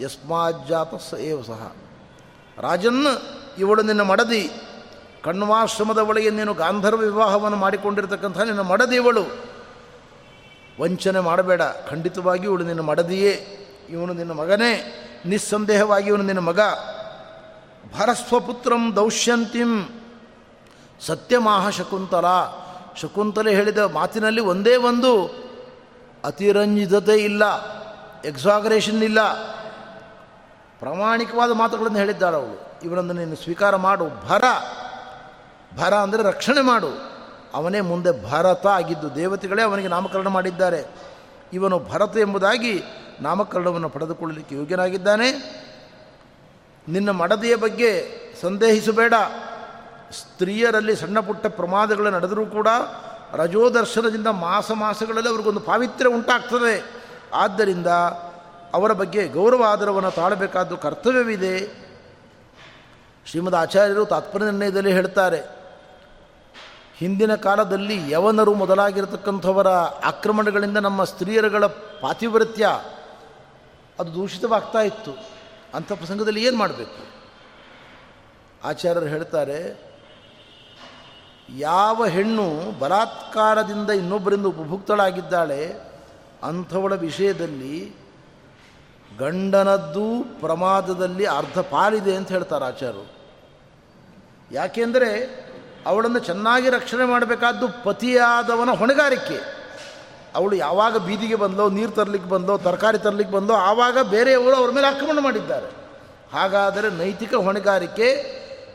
ಯಸ್ಮಾಜ್ಜಾತ 0.01 0.95
ಸ 0.95 1.15
ಏವ 1.15 1.43
ಸಹ 1.43 1.73
ರಾಜನ್ನ 2.59 3.07
ಇವಳು 3.59 3.83
ನಿನ್ನ 3.83 4.03
ಮಡದಿ 4.03 4.51
ಕಣ್ವಾಶ್ರಮದ 5.25 5.99
ಒಳಗೆ 5.99 6.31
ನೀನು 6.31 6.55
ಗಾಂಧರ್ವ 6.55 6.99
ವಿವಾಹವನ್ನು 6.99 7.57
ಮಾಡಿಕೊಂಡಿರ್ತಕ್ಕಂಥ 7.57 8.39
ನಿನ್ನ 8.39 8.61
ಮಡದಿವಳು 8.61 9.53
ವಂಚನೆ 10.81 11.21
ಮಾಡಬೇಡ. 11.21 11.63
ಖಂಡಿತವಾಗಿ 11.91 12.45
ಇವಳು 12.45 12.65
ನಿನ್ನ 12.65 12.81
ಮಡದಿಯೇ. 12.81 13.59
ಇವನು 13.91 14.13
ನಿನ್ನ 14.13 14.33
ಮಗನೇ. 14.33 14.99
ನಿಸ್ಸಂದೇಹವಾಗಿ 15.27 16.09
ಇವನು 16.09 16.23
ನಿನ್ನ 16.23 16.41
ಮಗ. 16.41 16.61
ಭರಸ್ವಪುತ್ರಂ 17.99 18.97
ದೌಶ್ಯಂತಿಂ 18.97 19.89
ಸತ್ಯಮಾಹ 21.01 21.71
ಶಕುಂತಲ. 21.71 22.25
ಶಕುಂತಲೆ 22.97 23.55
ಹೇಳಿದ 23.55 23.79
ಮಾತಿನಲ್ಲಿ 23.79 24.41
ಒಂದೇ 24.41 24.77
ಒಂದು. 24.77 25.27
ಅತಿರಂಜಿತತೆ 26.25 27.17
ಇಲ್ಲ. 27.17 27.43
ಎಕ್ಸಾಗರೇಷನ್ 28.25 29.03
ಇಲ್ಲ. 29.03 29.33
ಪ್ರಾಮಾಣಿಕವಾದ 30.79 31.53
ಮಾತುಗಳನ್ನು 31.53 31.99
ಹೇಳಿದ್ದಾಳೆ 31.99 32.37
ಅವಳು. 32.37 32.81
ಇವನನ್ನು 32.85 33.13
ನೀನು 33.13 33.37
ಸ್ವೀಕಾರ 33.37 33.77
ಮಾಡು. 33.77 34.07
ಭರ. 34.29 34.45
ಭರ 35.77 35.95
ಅಂದರೆ 35.95 36.23
ರಕ್ಷಣೆ 36.23 36.61
ಮಾಡು. 36.61 37.13
ಅವನೇ 37.55 37.81
ಮುಂದೆ 37.81 38.31
ಭರತ 38.31 38.67
ಆಗಿದ್ದು 38.67 39.15
ದೇವತೆಗಳೇ 39.15 39.63
ಅವನಿಗೆ 39.63 39.89
ನಾಮಕರಣ 39.89 40.29
ಮಾಡಿದ್ದಾರೆ. 40.29 40.87
ಇವನು 41.53 41.79
ಭರತ 41.79 42.17
ಎಂಬುದಾಗಿ 42.17 42.83
ನಾಮಕರಣವನ್ನು 43.21 43.89
ಪಡೆದುಕೊಳ್ಳಲಿಕ್ಕೆ 43.89 44.55
ಯೋಗ್ಯನಾಗಿದ್ದಾನೆ. 44.55 45.33
ನಿನ್ನ 46.89 47.11
ಮಡದಿಯ 47.11 47.57
ಬಗ್ಗೆ 47.57 48.09
ಸಂದೇಹಿಸಬೇಡ. 48.43 49.15
ಸ್ತ್ರೀಯರಲ್ಲಿ 50.13 50.97
ಸಣ್ಣ 50.97 51.21
ಪುಟ್ಟ 51.21 51.47
ಪ್ರಮಾದಗಳು 51.47 52.11
ನಡೆದರೂ 52.11 52.47
ಕೂಡ 52.47 52.69
ರಜೋದರ್ಶನದಿಂದ 53.33 54.27
ಮಾಸ 54.27 54.71
ಮಾಸಗಳಲ್ಲಿ 54.71 55.29
ಅವ್ರಿಗೊಂದು 55.29 55.61
ಪಾವಿತ್ರ್ಯ 55.61 56.11
ಉಂಟಾಗ್ತದೆ. 56.11 56.85
ಆದ್ದರಿಂದ 57.35 57.87
ಅವರ 58.75 58.93
ಬಗ್ಗೆ 58.93 59.29
ಗೌರವ 59.29 59.65
ಆಧಾರವನ್ನು 59.65 60.11
ತಾಳಬೇಕಾದ್ದು 60.11 60.77
ಕರ್ತವ್ಯವಿದೆ. 60.77 61.83
ಶ್ರೀಮದ್ 63.27 63.55
ಆಚಾರ್ಯರು 63.55 64.05
ತಾತ್ಪರ್ಯ 64.05 64.45
ನಿರ್ಣಯದಲ್ಲಿ 64.45 64.93
ಹೇಳ್ತಾರೆ. 64.93 65.62
ಹಿಂದಿನ 67.03 67.35
ಕಾಲದಲ್ಲಿ 67.35 68.11
ಯವನರು 68.11 68.55
ಮೊದಲಾಗಿರತಕ್ಕಂಥವರ 68.55 69.69
ಆಕ್ರಮಣಗಳಿಂದ 70.11 70.77
ನಮ್ಮ 70.77 71.05
ಸ್ತ್ರೀಯರುಗಳ 71.05 71.67
ಪಾತಿವೃತ್ಯ 72.01 72.65
ಅದು 73.99 74.11
ದೂಷಿತವಾಗ್ತಾ 74.15 74.81
ಇತ್ತು. 74.81 75.13
ಅಂಥ 75.75 75.93
ಪ್ರಸಂಗದಲ್ಲಿ 75.93 76.45
ಏನು 76.47 76.57
ಮಾಡಬೇಕು? 76.57 77.01
ಆಚಾರ್ಯರು 78.65 79.07
ಹೇಳ್ತಾರೆ, 79.07 79.59
ಯಾವ 81.59 82.07
ಹೆಣ್ಣು 82.07 82.47
ಬಲಾತ್ಕಾರದಿಂದ 82.79 83.91
ಇನ್ನೊಬ್ಬರಿಂದ 83.91 84.47
ಉಪಭುಕ್ತಳಾಗಿದ್ದಾಳೆ, 84.47 85.63
ಅಂಥವಳ 86.43 86.95
ವಿಷಯದಲ್ಲಿ 86.95 87.77
ಗಂಡನದ್ದು 89.19 90.07
ಪ್ರಮಾದದಲ್ಲಿ 90.41 91.25
ಅರ್ಧ 91.27 91.59
ಪಾಲಿದೆ 91.59 92.17
ಅಂತ 92.17 92.29
ಹೇಳ್ತಾರೆ 92.29 92.65
ಆಚಾರ್ಯರು. 92.65 93.07
ಯಾಕೆಂದರೆ 94.53 95.11
ಅವಳನ್ನು 95.87 96.19
ಚೆನ್ನಾಗಿ 96.19 96.71
ರಕ್ಷಣೆ 96.71 97.05
ಮಾಡಬೇಕಾದ್ದು 97.05 97.85
ಪತಿಯಾದವನ 97.85 98.71
ಹೊಣೆಗಾರಿಕೆ. 98.71 99.63
ಅವಳು 100.35 100.57
ಯಾವಾಗ 100.57 100.97
ಬೀದಿಗೆ 100.97 101.35
ಬಂದೋ 101.35 101.69
ನೀರು 101.69 101.91
ತರಲಿಕ್ಕೆ 101.91 102.31
ಬಂದೋ 102.31 102.59
ತರಕಾರಿ 102.59 102.99
ತರಲಿಕ್ಕೆ 102.99 103.35
ಬಂದೋ 103.35 103.55
ಆವಾಗ 103.55 103.99
ಬೇರೆಯವರು 103.99 104.57
ಅವ್ರ 104.57 104.71
ಮೇಲೆ 104.71 104.87
ಆಕ್ರಮಣ 104.87 105.19
ಮಾಡಿದ್ದಾರೆ. 105.21 105.67
ಹಾಗಾದರೆ 106.33 106.91
ನೈತಿಕ 106.91 107.35
ಹೊಣೆಗಾರಿಕೆ 107.35 108.09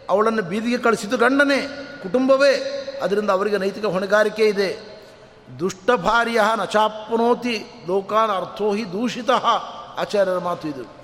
ಅವಳನ್ನು 0.09 0.41
ಬೀದಿಗೆ 0.41 0.77
ಕಳಿಸಿದ್ದು 0.77 1.17
ಗಂಡನೇ, 1.17 1.59
ಕುಟುಂಬವೇ, 2.03 2.53
ಅದರಿಂದ 3.03 3.29
ಅವರಿಗೆ 3.29 3.57
ನೈತಿಕ 3.57 3.85
ಹೊಣೆಗಾರಿಕೆ 3.85 4.45
ಇದೆ. 4.45 4.97
ದುಷ್ಟ 5.59 5.91
ಭಾರ್ಯ 5.91 6.41
ನಚಾಪ್ನೋತಿ 6.55 7.65
ಲೋಕಾನ್ 7.87 8.31
ಅರ್ಥೋಹಿ 8.31 8.91
ದೂಷಿತ, 8.91 9.29
ಆಚಾರ್ಯರ 9.97 10.37
ಮಾತು 10.37 10.67
ಇದು. 10.67 10.97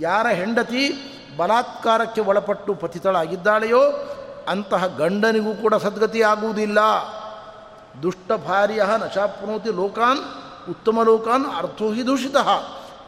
ಯಾರ 0.00 0.26
ಹೆಂಡತಿ 0.26 0.92
ಬಲಾತ್ಕಾರಕ್ಕೆ 1.36 2.20
ಒಳಪಟ್ಟು 2.20 2.74
ಪತಿತಳಾಗಿದ್ದಾಳೆಯೋ 2.74 3.82
ಅಂತಹ 4.48 4.86
ಗಂಡನಿಗೂ 4.86 5.54
ಕೂಡ 5.54 5.74
ಸದ್ಗತಿ 5.74 6.22
ಆಗುವುದಿಲ್ಲ 6.22 6.78
ದುಷ್ಟ 8.02 8.32
ಭಾರ್ಯ 8.32 8.86
ನಶಾಪ್ನೋತಿ 8.96 9.70
ಲೋಕಾನ್, 9.70 10.18
ಉತ್ತಮ 10.70 11.02
ಲೋಕಾನ್ 11.02 11.46
ಅರ್ಥೋ 11.56 11.92
ಹಿ 11.92 12.06
ದೂಷಿತ. 12.06 12.36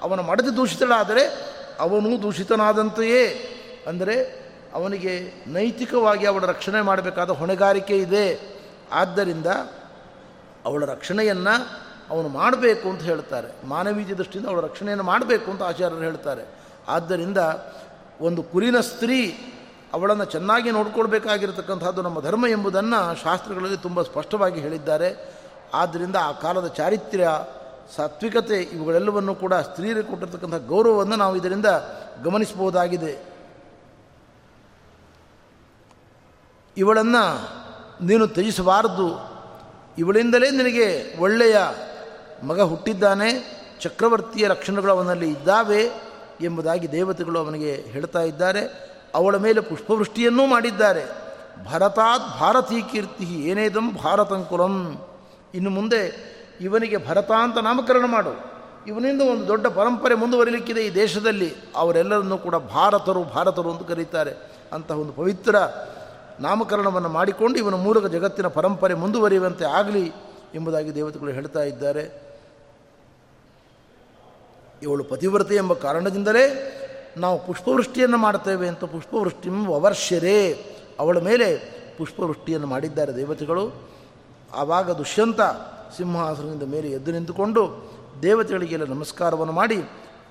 ಅವನ 0.03 0.21
ಮಡದಿ 0.21 0.57
ದೂಷಿತಳಾದರೆ 0.57 1.25
ಅವನು 1.81 2.23
ದೂಷಿತನಾದಂತೆಯೇ. 2.23 3.25
ಅಂದರೆ 3.87 4.43
ಅವನಿಗೆ 4.75 5.45
ನೈತಿಕವಾಗಿ 5.47 6.27
ಅವಳ 6.27 6.45
ರಕ್ಷಣೆ 6.45 6.81
ಮಾಡಬೇಕಾದ 6.81 7.31
ಹೊಣೆಗಾರಿಕೆ 7.31 7.97
ಇದೆ. 7.97 8.57
ಆದ್ದರಿಂದ 8.93 9.47
ಅವಳ 10.65 10.85
ರಕ್ಷಣೆಯನ್ನು 10.85 11.83
ಅವನು 12.11 12.29
ಮಾಡಬೇಕು 12.29 12.91
ಅಂತ 12.91 13.03
ಹೇಳ್ತಾರೆ. 13.03 13.67
ಮಾನವೀಯ 13.67 14.15
ದೃಷ್ಟಿಯಿಂದ 14.15 14.49
ಅವಳ 14.49 14.61
ರಕ್ಷಣೆಯನ್ನು 14.61 15.05
ಮಾಡಬೇಕು 15.05 15.51
ಅಂತ 15.51 15.63
ಆಚಾರ್ಯರು 15.63 16.03
ಹೇಳ್ತಾರೆ. 16.03 16.45
ಆದ್ದರಿಂದ 16.89 17.39
ಒಂದು 18.21 18.43
ಕುರಿನ 18.43 18.81
ಸ್ತ್ರೀ 18.81 19.19
ಅವಳನ್ನು 19.93 20.25
ಚೆನ್ನಾಗಿ 20.25 20.71
ನೋಡ್ಕೊಳ್ಬೇಕಾಗಿರತಕ್ಕಂಥದ್ದು 20.71 22.03
ನಮ್ಮ 22.03 22.21
ಧರ್ಮ 22.21 22.47
ಎಂಬುದನ್ನು 22.47 23.23
ಶಾಸ್ತ್ರಗಳಲ್ಲಿ 23.23 23.77
ತುಂಬ 23.77 24.03
ಸ್ಪಷ್ಟವಾಗಿ 24.03 24.61
ಹೇಳಿದ್ದಾರೆ. 24.61 25.35
ಆದ್ದರಿಂದ 25.75 26.17
ಆ 26.17 26.33
ಕಾಲದ 26.33 26.67
ಚಾರಿತ್ರ್ಯ, 26.67 27.29
ಸಾತ್ವಿಕತೆ 27.97 28.63
ಇವುಗಳೆಲ್ಲವನ್ನು 28.63 29.35
ಕೂಡ 29.35 29.55
ಸ್ತ್ರೀಯರಿಗೆ 29.55 30.09
ಕೊಟ್ಟಿರ್ತಕ್ಕಂಥ 30.09 30.55
ಗೌರವವನ್ನು 30.55 31.17
ನಾವು 31.17 31.37
ಇದರಿಂದ 31.37 31.67
ಗಮನಿಸಬಹುದಾಗಿದೆ. 32.25 33.33
ಇವಳನ್ನು 36.77 37.49
ನೀನು 38.05 38.27
ತ್ಯಜಿಸಬಾರದು. 38.27 39.33
ಇವಳಿಂದಲೇ 39.99 40.51
ನಿನಗೆ 40.51 41.19
ಒಳ್ಳೆಯ 41.19 41.57
ಮಗ 42.43 42.61
ಹುಟ್ಟಿದ್ದಾನೆ. 42.61 43.63
ಚಕ್ರವರ್ತಿಯ 43.81 44.47
ಲಕ್ಷಣಗಳು 44.47 44.93
ಅವನಲ್ಲಿ 44.93 45.29
ಇದ್ದಾವೆ 45.31 45.91
ಎಂಬುದಾಗಿ 46.41 46.93
ದೇವತೆಗಳು 46.93 47.39
ಅವನಿಗೆ 47.39 47.75
ಹೇಳ್ತಾ 47.75 48.21
ಇದ್ದಾರೆ. 48.21 48.92
ಅವಳ 49.15 49.37
ಮೇಲೆ 49.37 49.61
ಪುಷ್ಪವೃಷ್ಟಿಯನ್ನೂ 49.61 50.47
ಮಾಡಿದ್ದಾರೆ. 50.47 51.05
ಭರತಾತ್ 51.65 52.41
ಭಾರತೀ 52.41 52.83
ಕೀರ್ತಿ 52.83 53.25
ಏನೇದಂ 53.25 53.95
ಭಾರತಂಕುಲಂ 53.95 55.05
ಇನ್ನು 55.55 55.71
ಮುಂದೆ 55.71 56.33
ಇವನಿಗೆ 56.61 57.07
ಭರತ 57.07 57.31
ಅಂತ 57.31 57.59
ನಾಮಕರಣ 57.59 58.05
ಮಾಡು. 58.07 58.53
ಇವನಿಂದ 58.87 59.23
ಒಂದು 59.23 59.49
ದೊಡ್ಡ 59.49 59.67
ಪರಂಪರೆ 59.67 60.15
ಮುಂದುವರಿಲಿಕ್ಕಿದೆ 60.15 60.87
ಈ 60.87 60.95
ದೇಶದಲ್ಲಿ. 60.95 61.55
ಅವರೆಲ್ಲರನ್ನೂ 61.77 62.39
ಕೂಡ 62.39 62.55
ಭಾರತರು 62.55 63.23
ಭಾರತರು 63.23 63.71
ಅಂತ 63.73 63.89
ಕರೀತಾರೆ. 63.89 64.35
ಅಂತಹ 64.73 64.99
ಒಂದು 64.99 65.13
ಪವಿತ್ರ 65.13 65.57
ನಾಮಕರಣವನ್ನು 66.41 67.09
ಮಾಡಿಕೊಂಡು 67.09 67.59
ಇವನ 67.59 67.75
ಮೂಲಕ 67.75 68.07
ಜಗತ್ತಿನ 68.07 68.47
ಪರಂಪರೆ 68.47 68.95
ಮುಂದುವರಿಯುವಂತೆ 68.95 69.65
ಆಗಲಿ 69.65 70.13
ಎಂಬುದಾಗಿ 70.55 70.95
ದೇವತೆಗಳು 70.95 71.31
ಹೇಳ್ತಾ 71.31 71.63
ಇದ್ದಾರೆ. 71.63 72.23
ಇವಳು 74.83 75.05
ಪತಿವ್ರತೆ 75.05 75.57
ಎಂಬ 75.57 75.73
ಕಾರಣದಿಂದಲೇ 75.73 76.79
ನಾವು 77.17 77.47
ಪುಷ್ಪವೃಷ್ಟಿಯನ್ನು 77.47 78.19
ಮಾಡ್ತೇವೆ 78.19 78.69
ಅಂತ 78.69 78.85
ಪುಷ್ಪವೃಷ್ಟಿ 78.85 79.49
ವವರ್ಷರೇ 79.49 80.65
ಅವಳ 80.99 81.19
ಮೇಲೆ 81.19 81.57
ಪುಷ್ಪವೃಷ್ಟಿಯನ್ನು 81.99 82.67
ಮಾಡಿದ್ದಾರೆ 82.67 83.17
ದೇವತೆಗಳು. 83.17 83.73
ಆವಾಗ 84.55 84.91
ದುಷ್ಯಂತ 84.91 85.41
ಸಿಂಹಾಸನದಿಂದ 85.97 86.63
ಮೇಲೆ 86.63 86.91
ಎದ್ದು 86.91 87.13
ನಿಂತುಕೊಂಡು 87.13 87.93
ದೇವತೆಗಳಿಗೆಲ್ಲ 88.23 88.85
ನಮಸ್ಕಾರವನ್ನು 88.85 89.53
ಮಾಡಿ 89.53 89.77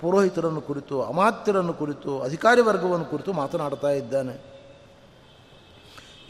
ಪುರೋಹಿತರನ್ನು 0.00 0.60
ಕುರಿತು, 0.60 1.02
ಅಮಾತ್ಯರನ್ನು 1.02 1.74
ಕುರಿತು, 1.74 2.20
ಅಧಿಕಾರಿ 2.20 2.60
ವರ್ಗವನ್ನು 2.60 3.06
ಕುರಿತು 3.06 3.32
ಮಾತನಾಡ್ತಾ 3.32 3.90
ಇದ್ದಾನೆ. 3.90 4.44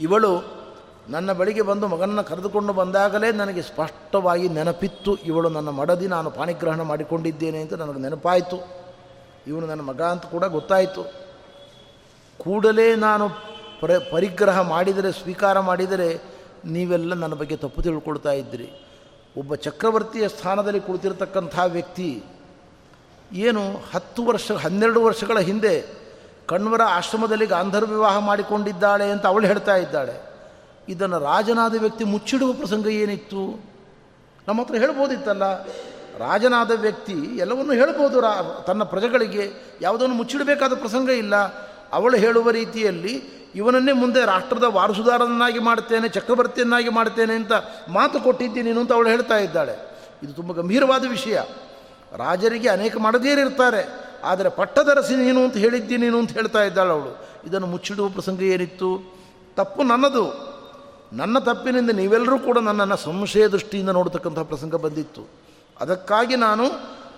ಇವಳು 0.01 0.63
ನನ್ನ 1.09 1.33
ಬಳಿಗೆ 1.33 1.63
ಬಂದು 1.63 1.89
ಮಗನನ್ನು 1.89 2.25
ಕರೆದುಕೊಂಡು 2.25 2.73
ಬಂದಾಗಲೇ 2.73 3.33
ನನಗೆ 3.33 3.63
ಸ್ಪಷ್ಟವಾಗಿ 3.63 4.49
ನೆನಪಿತ್ತು. 4.49 5.17
ಇವಳು 5.17 5.49
ನನ್ನ 5.49 5.69
ಮಡದಿ 5.69 6.07
ನಾನು 6.07 6.31
ಪಾಣಿಗ್ರಹಣ 6.31 6.83
ಮಾಡಿಕೊಂಡಿದ್ದೇನೆ 6.83 7.61
ಅಂತ 7.61 7.73
ನನಗೆ 7.73 7.99
ನೆನಪಾಯಿತು. 7.99 8.82
ಇವನು 9.47 9.67
ನನ್ನ 9.67 9.81
ಮಗ 9.81 10.03
ಅಂತ 10.03 10.27
ಕೂಡ 10.27 10.45
ಗೊತ್ತಾಯಿತು. 10.45 11.13
ಕೂಡಲೇ 12.39 12.97
ನಾನು 12.97 13.29
ಪರ, 13.81 13.99
ಪರಿಗ್ರಹ 14.11 14.61
ಮಾಡಿದರೆ, 14.61 15.13
ಸ್ವೀಕಾರ 15.13 15.61
ಮಾಡಿದರೆ 15.61 16.23
ನೀವೆಲ್ಲ 16.65 17.15
ನನ್ನ 17.15 17.35
ಬಗ್ಗೆ 17.35 17.57
ತಪ್ಪು 17.57 17.83
ತಿಳ್ಕೊಳ್ತಾ 17.83 18.33
ಇದ್ದಿರಿ. 18.33 18.87
ಒಬ್ಬ 19.37 19.55
ಚಕ್ರವರ್ತಿಯ 19.55 20.29
ಸ್ಥಾನದಲ್ಲಿ 20.29 20.81
ಕುಳಿತಿರ್ತಕ್ಕಂಥ 20.81 21.59
ವ್ಯಕ್ತಿ 21.67 22.23
ಏನು 23.33 23.63
ಹತ್ತು 23.95 24.25
ವರ್ಷ, 24.25 24.53
ಹನ್ನೆರಡು 24.53 25.05
ವರ್ಷಗಳ 25.05 25.39
ಹಿಂದೆ 25.39 25.87
ಕಣ್ವರ 26.47 26.81
ಆಶ್ರಮದಲ್ಲಿ 26.83 27.47
ಗಾಂಧರ್ವ 27.47 27.91
ವಿವಾಹ 27.91 28.19
ಮಾಡಿಕೊಂಡಿದ್ದಾಳೆ 28.19 29.11
ಅಂತ 29.11 29.27
ಅವಳು 29.27 29.47
ಹೇಳ್ತಾ 29.47 29.77
ಇದ್ದಾಳೆ. 29.77 30.33
ಇದನ್ನು 30.89 31.19
ರಾಜನಾದ 31.19 31.75
ವ್ಯಕ್ತಿ 31.81 32.05
ಮುಚ್ಚಿಡುವ 32.05 32.53
ಪ್ರಸಂಗ 32.53 32.87
ಏನಿತ್ತು? 32.87 33.65
ನಮ್ಮ 34.49 34.61
ಹತ್ರ 34.61 34.75
ಹೇಳ್ಬೋದಿತ್ತಲ್ಲ? 34.75 35.43
ರಾಜನಾದ 36.19 36.71
ವ್ಯಕ್ತಿ 36.71 37.13
ಎಲ್ಲವನ್ನು 37.13 37.73
ಹೇಳ್ಬೋದು 37.73 38.21
ರಾ, 38.21 38.63
ತನ್ನ 38.67 38.83
ಪ್ರಜೆಗಳಿಗೆ, 38.83 39.53
ಯಾವುದನ್ನು 39.81 40.15
ಮುಚ್ಚಿಡಬೇಕಾದ 40.15 40.75
ಪ್ರಸಂಗ 40.75 41.11
ಇಲ್ಲ. 41.11 41.37
ಅವಳು 41.93 42.17
ಹೇಳುವ 42.17 42.51
ರೀತಿಯಲ್ಲಿ, 42.51 43.43
ಇವನನ್ನೇ 43.55 43.93
ಮುಂದೆ 43.93 44.25
ರಾಷ್ಟ್ರದ 44.25 44.63
ವಾರಸುದಾರನನ್ನಾಗಿ 44.63 45.59
ಮಾಡ್ತೇನೆ 45.59 46.09
ಚಕ್ರವರ್ತಿಯನ್ನಾಗಿ 46.09 46.89
ಮಾಡ್ತೇನೆ 46.89 47.35
ಅಂತ 47.35 47.53
ಮಾತು 47.89 48.21
ಕೊಟ್ಟಿದ್ದೀನಿ 48.21 48.71
ಅಂತ 48.71 48.93
ಅವಳು 48.93 49.09
ಹೇಳ್ತಾ 49.09 49.37
ಇದ್ದಾಳೆ. 49.37 50.01
ಇದು 50.23 50.33
ತುಂಬ 50.33 50.53
ಗಂಭೀರವಾದ 50.53 51.09
ವಿಷಯ. 51.09 51.41
ರಾಜರಿಗೆ 52.17 52.69
ಅನೇಕ 52.69 52.97
ಮಾಡದೇರಿರ್ತಾರೆ 52.97 54.13
ಆದರೆ 54.25 54.49
ಪಟ್ಟದರಸಿ 54.49 55.17
ನೀನು 55.17 55.45
ಅಂತ 55.45 55.57
ಹೇಳಿದ್ದೀನಿ 55.57 56.05
ನೀನು 56.05 56.19
ಅಂತ 56.19 56.31
ಹೇಳ್ತಾ 56.31 56.63
ಇದ್ದಾಳೆ 56.63 56.91
ಅವಳು. 56.91 57.27
ಇದನ್ನು 57.47 57.67
ಮುಚ್ಚಿಡುವ 57.67 58.09
ಪ್ರಸಂಗ 58.09 58.43
ಏನಿತ್ತು? 58.43 59.17
ತಪ್ಪು 59.57 59.83
ನನ್ನದು. 59.83 60.53
ನನ್ನ 61.13 61.39
ತಪ್ಪಿನಿಂದ 61.39 61.91
ನೀವೆಲ್ಲರೂ 61.91 62.39
ಕೂಡ 62.39 62.59
ನನ್ನನ್ನು 62.59 62.97
ಸಂಶಯ 62.97 63.49
ದೃಷ್ಟಿಯಿಂದ 63.49 63.91
ನೋಡ್ತಕ್ಕಂಥ 63.91 64.39
ಪ್ರಸಂಗ 64.39 64.75
ಬಂದಿತ್ತು. 64.75 65.42
ಅದಕ್ಕಾಗಿ 65.81 66.37
ನಾನು 66.37 66.65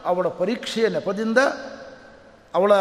ಅವಳ 0.05 0.29
ಪರೀಕ್ಷೆಯ 0.29 0.89
ನೆಪದಿಂದ 0.89 1.39
ಅವಳ 2.55 2.73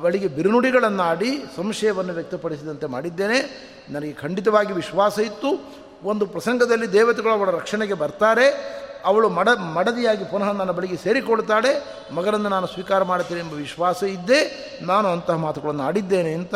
ಬಳಿಗೆ 0.00 0.28
ಬಿರುನುಡಿಗಳನ್ನಾಡಿ 0.28 1.44
ಸಂಶಯವನ್ನು 1.56 2.12
ವ್ಯಕ್ತಪಡಿಸಿದಂತೆ 2.12 2.86
ಮಾಡಿದ್ದೇನೆ. 2.86 3.66
ನನಗೆ 3.90 4.12
ಖಂಡಿತವಾಗಿ 4.12 4.72
ವಿಶ್ವಾಸ 4.72 5.18
ಇತ್ತು. 5.18 5.76
ಒಂದು 6.04 6.26
ಪ್ರಸಂಗದಲ್ಲಿ 6.26 6.92
ದೇವತೆಗಳು 6.92 7.32
ಅವಳ 7.32 7.50
ರಕ್ಷಣೆಗೆ 7.50 7.94
ಬರ್ತಾರೆ. 7.94 8.76
ಅವಳು 9.04 9.28
ಮಡ, 9.28 9.48
ಮಡದಿಯಾಗಿ 9.48 10.24
ಪುನಃ 10.24 10.44
ನನ್ನ 10.44 10.70
ಬಳಿಗೆ 10.70 10.96
ಸೇರಿಕೊಳ್ತಾಳೆ 10.96 11.84
ಮಗನನ್ನು 12.14 12.48
ನಾನು 12.48 12.66
ಸ್ವೀಕಾರ 12.66 13.02
ಮಾಡುತ್ತೇನೆ 13.02 13.40
ಎಂಬ 13.40 13.52
ವಿಶ್ವಾಸ 13.52 14.02
ಇದ್ದೇ 14.02 14.40
ನಾನು 14.82 15.08
ಅಂತಹ 15.08 15.34
ಮಾತುಗಳನ್ನು 15.34 15.82
ಆಡಿದ್ದೇನೆ 15.82 16.34
ಅಂತ 16.34 16.54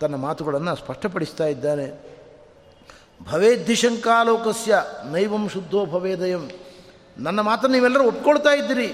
ತನ್ನ 0.00 0.14
ಮಾತುಗಳನ್ನು 0.14 0.76
ಸ್ಪಷ್ಟಪಡಿಸ್ತಾ 0.76 1.44
ಇದ್ದಾನೆ. 1.44 2.14
ಭವೇದ್ಧಿಶಂಕಾಲೋಕಸ್ಯ 3.32 4.84
ನೈವಂ 5.12 5.48
ಶುದ್ಧೋ 5.48 5.86
ಭವೇದಯಂ. 5.86 6.50
ನನ್ನ 7.18 7.40
ಮಾತನ್ನು 7.40 7.74
ನೀವೆಲ್ಲರೂ 7.74 8.04
ಒಪ್ಕೊಳ್ತಾ 8.04 8.50
ಇದ್ದೀರಿ. 8.50 8.86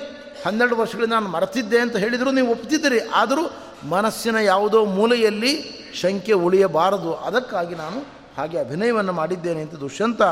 ಹನ್ನೆರಡು 0.46 0.76
ವರ್ಷಗಳಿಂದ 0.76 1.12
ನಾನು 1.12 1.28
ಮರೆತಿದ್ದೆ 1.28 1.78
ಅಂತ 1.78 1.96
ಹೇಳಿದರೂ 1.96 2.30
ನೀವು 2.30 2.50
ಒಪ್ತಿದ್ದೀರಿ. 2.50 3.00
ಆದರೂ 3.08 3.50
ಮನಸ್ಸಿನ 3.88 4.36
ಯಾವುದೋ 4.36 4.84
ಮೂಲೆಯಲ್ಲಿ 4.84 5.80
ಶಂಕೆ 5.94 6.32
ಉಳಿಯಬಾರದು. 6.32 7.14
ಅದಕ್ಕಾಗಿ 7.14 7.74
ನಾನು 7.74 8.00
ಹಾಗೆ 8.36 8.58
ಅಭಿನಯವನ್ನು 8.58 9.12
ಮಾಡಿದ್ದೇನೆ 9.12 9.60
ಅಂತ 9.60 9.74
ದುಷ್ಯಂತ 9.74 10.22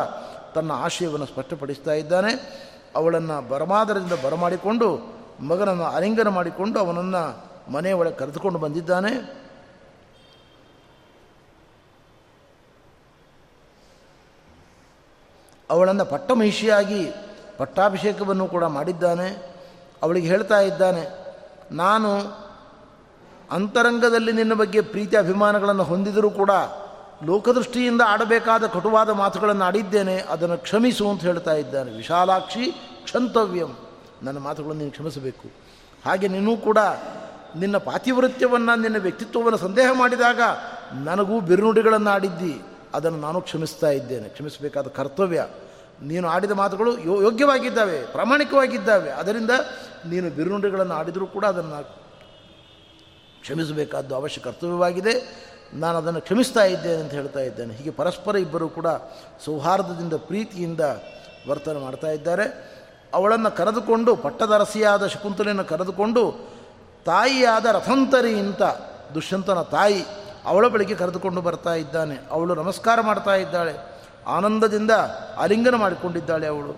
ತನ್ನ 0.55 0.73
ಆಶಯವನ್ನು 0.73 1.27
ಸ್ಪಷ್ಟಪಡಿಸ್ತಾ 1.27 1.93
ಇದ್ದಾನೆ. 1.93 2.33
ಅವಳನ್ನು 2.97 3.49
ಬರಮಾದರದಿಂದ 3.49 4.13
ಬರಮಾಡಿಕೊಂಡು, 4.25 5.19
ಮಗನನ್ನು 5.41 5.85
ಅಲಿಂಗನ 5.85 6.29
ಮಾಡಿಕೊಂಡು 6.29 6.81
ಅವನನ್ನು 6.81 7.49
ಮನೆಯ 7.73 7.93
ಒಳಗೆ 7.93 8.15
ಕರೆದುಕೊಂಡು 8.15 8.59
ಬಂದಿದ್ದಾನೆ. 8.59 9.39
ಅವಳನ್ನು 15.71 16.05
ಪಟ್ಟಮಹಿಷಿಯಾಗಿ 16.05 17.13
ಪಟ್ಟಾಭಿಷೇಕವನ್ನು 17.59 18.47
ಕೂಡ 18.47 18.65
ಮಾಡಿದ್ದಾನೆ. 18.65 19.59
ಅವಳಿಗೆ 20.03 20.27
ಹೇಳ್ತಾ 20.27 20.61
ಇದ್ದಾನೆ, 20.61 21.09
ನಾನು 21.73 22.11
ಅಂತರಂಗದಲ್ಲಿ 23.51 24.33
ನಿನ್ನ 24.33 24.55
ಬಗ್ಗೆ 24.55 24.81
ಪ್ರೀತಿ 24.81 25.17
ಅಭಿಮಾನಗಳನ್ನು 25.17 25.83
ಹೊಂದಿದರೂ 25.83 26.31
ಕೂಡ 26.31 26.51
ಲೋಕದೃಷ್ಟಿಯಿಂದ 27.25 28.01
ಆಡಬೇಕಾದ 28.07 28.67
ಕಟುವಾದ 28.67 29.11
ಮಾತುಗಳನ್ನು 29.11 29.65
ಆಡಿದ್ದೇನೆ. 29.65 30.17
ಅದನ್ನು 30.29 30.59
ಕ್ಷಮಿಸು 30.59 31.11
ಅಂತ 31.11 31.21
ಹೇಳ್ತಾ 31.21 31.53
ಇದ್ದಾನೆ. 31.55 31.91
ವಿಶಾಲಾಕ್ಷಿ 31.91 32.67
ಕ್ಷಂತವ್ಯಂ. 33.05 33.77
ನನ್ನ 34.23 34.39
ಮಾತುಗಳನ್ನು 34.39 34.79
ನೀನು 34.79 34.91
ಕ್ಷಮಿಸಬೇಕು. 34.91 35.51
ಹಾಗೆ 36.07 36.29
ನೀನು 36.29 36.57
ಕೂಡ 36.57 36.79
ನಿನ್ನ 37.57 37.77
ಪಾತಿವೃತ್ಯವನ್ನು, 37.77 38.81
ನಿನ್ನ 38.81 38.97
ವ್ಯಕ್ತಿತ್ವವನ್ನು 38.99 39.59
ಸಂದೇಹ 39.59 39.91
ಮಾಡಿದಾಗ 39.93 40.41
ನನಗೂ 41.05 41.41
ಬಿರುನುಡಿಗಳನ್ನು 41.41 42.11
ಆಡಿದ್ದಿ 42.11 42.63
ಅದನ್ನು 42.95 43.19
ನಾನು 43.19 43.41
ಕ್ಷಮಿಸ್ತಾ 43.41 43.87
ಇದ್ದೇನೆ. 43.87 44.29
ಕ್ಷಮಿಸಬೇಕಾದ 44.29 44.87
ಕರ್ತವ್ಯ 44.87 45.47
ನೀನು 46.03 46.29
ಆಡಿದ 46.29 46.51
ಮಾತುಗಳು 46.51 46.99
ಯೋ 46.99 47.23
ಯೋಗ್ಯವಾಗಿದ್ದಾವೆ, 47.23 48.03
ಪ್ರಾಮಾಣಿಕವಾಗಿದ್ದಾವೆ. 48.03 49.11
ಅದರಿಂದ 49.11 49.51
ನೀನು 50.07 50.31
ಬಿರುನುಡಿಗಳನ್ನು 50.31 50.95
ಆಡಿದರೂ 50.95 51.27
ಕೂಡ 51.27 51.45
ಅದನ್ನು 51.45 51.85
ಕ್ಷಮಿಸಬೇಕಾದ್ದು 53.41 54.15
ಅವಶ್ಯ 54.15 54.41
ಕರ್ತವ್ಯವಾಗಿದೆ. 54.41 55.49
ನಾನು 55.75 55.99
ಅದನ್ನು 55.99 56.21
ಕ್ಷಮಿಸ್ತಾ 56.21 56.65
ಇದ್ದೇನೆ 56.65 57.01
ಅಂತ 57.03 57.11
ಹೇಳ್ತಾ 57.11 57.41
ಇದ್ದೇನೆ. 57.41 57.75
ಹೀಗೆ 57.75 57.91
ಪರಸ್ಪರ 57.91 58.37
ಇಬ್ಬರು 58.37 58.69
ಕೂಡ 58.69 58.87
ಸೌಹಾರ್ದದಿಂದ, 59.45 60.13
ಪ್ರೀತಿಯಿಂದ 60.13 60.81
ವರ್ತನೆ 61.49 61.79
ಮಾಡ್ತಾ 61.79 62.11
ಇದ್ದಾರೆ. 62.11 62.79
ಅವಳನ್ನು 63.15 63.57
ಕರೆದುಕೊಂಡು, 63.57 64.17
ಪಟ್ಟದರಸಿಯಾದ 64.17 65.07
ಶಕುಂತಲೆಯನ್ನು 65.07 65.65
ಕರೆದುಕೊಂಡು, 65.65 66.51
ತಾಯಿಯಾದ 67.05 67.67
ರಥಂತರಿ 67.67 68.33
ಇಂತ 68.33 68.63
ದುಷ್ಯಂತನ 69.15 69.63
ತಾಯಿ 69.63 70.05
ಅವಳ 70.45 70.69
ಬಳಿಗೆ 70.69 70.95
ಕರೆದುಕೊಂಡು 70.95 71.41
ಬರ್ತಾ 71.41 71.75
ಇದ್ದಾನೆ. 71.75 72.17
ಅವಳು 72.31 72.55
ನಮಸ್ಕಾರ 72.55 73.01
ಮಾಡ್ತಾ 73.01 73.35
ಇದ್ದಾಳೆ. 73.35 73.98
ಆನಂದದಿಂದ 74.29 74.91
ಆಲಿಂಗನ 75.39 75.75
ಮಾಡಿಕೊಂಡಿದ್ದಾಳೆ 75.75 76.47
ಅವಳು. 76.47 76.73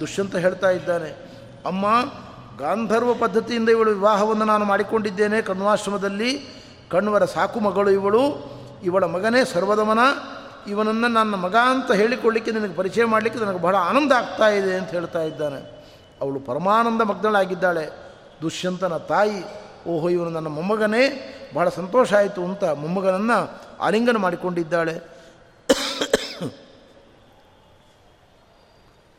ದುಷ್ಯಂತ 0.00 0.36
ಹೇಳ್ತಾ 0.36 0.70
ಇದ್ದಾನೆ, 0.70 1.10
ಅಮ್ಮ, 1.66 1.86
ಗಾಂಧರ್ವ 2.58 3.14
ಪದ್ಧತಿಯಿಂದ 3.14 3.68
ಇವಳು 3.68 3.90
ವಿವಾಹವನ್ನು 3.90 4.44
ನಾನು 4.44 4.64
ಮಾಡಿಕೊಂಡಿದ್ದೇನೆ. 4.64 5.42
ಕಣ್ವಾಶ್ರಮದಲ್ಲಿ 5.42 6.30
ಕಣ್ವರ 6.90 7.24
ಸಾಕು 7.24 7.60
ಮಗಳು 7.60 7.90
ಇವಳು. 7.90 8.22
ಇವಳ 8.84 9.04
ಮಗನೇ 9.04 9.44
ಸರ್ವದಮನ 9.44 9.98
ಇವನನ್ನು 10.68 11.08
ನನ್ನ 11.08 11.34
ಮಗ 11.34 11.56
ಅಂತ 11.56 11.92
ಹೇಳಿಕೊಳ್ಳಿಕ್ಕೆ 11.92 12.52
ನಿನಗೆ 12.52 12.74
ಪರಿಚಯ 12.74 13.04
ಮಾಡಲಿಕ್ಕೆ 13.04 13.44
ನನಗೆ 13.44 13.58
ಬಹಳ 13.58 13.76
ಆನಂದ 13.76 14.12
ಆಗ್ತಾ 14.12 14.48
ಇದೆ 14.48 14.74
ಅಂತ 14.74 14.90
ಹೇಳ್ತಾ 14.90 15.22
ಇದ್ದಾನೆ. 15.22 15.86
ಅವಳು 16.20 16.40
ಪರಮಾನಂದ 16.40 17.02
ಮಗ್ನಳಾಗಿದ್ದಾಳೆ. 17.02 17.90
ದುಷ್ಯಂತನ 18.42 18.96
ತಾಯಿ, 18.96 19.38
ಓಹೋ, 19.88 20.08
ಇವನು 20.08 20.30
ನನ್ನ 20.30 20.48
ಮೊಮ್ಮಗನೇ. 20.48 21.04
ಬಹಳ 21.54 21.68
ಸಂತೋಷ 21.68 22.14
ಆಯಿತು 22.14 22.44
ಅಂತ 22.44 22.64
ಮೊಮ್ಮಗನನ್ನು 22.64 23.38
ಆಲಿಂಗನ 23.80 24.16
ಮಾಡಿಕೊಂಡಿದ್ದಾಳೆ. 24.16 25.14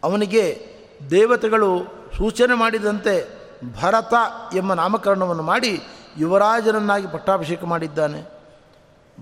ಅವನಿಗೆ 0.06 0.68
ದೇವತೆಗಳು 1.12 1.80
ಸೂಚನೆ 2.18 2.54
ಮಾಡಿದಂತೆ 2.54 3.16
ಭರತ 3.82 4.14
ಎಂಬ 4.56 4.74
ನಾಮಕರಣವನ್ನು 4.74 5.44
ಮಾಡಿ 5.44 5.82
ಯುವರಾಜನನ್ನಾಗಿ 6.18 7.08
ಪಟ್ಟಾಭಿಷೇಕ 7.08 7.64
ಮಾಡಿದ್ದಾನೆ. 7.64 8.20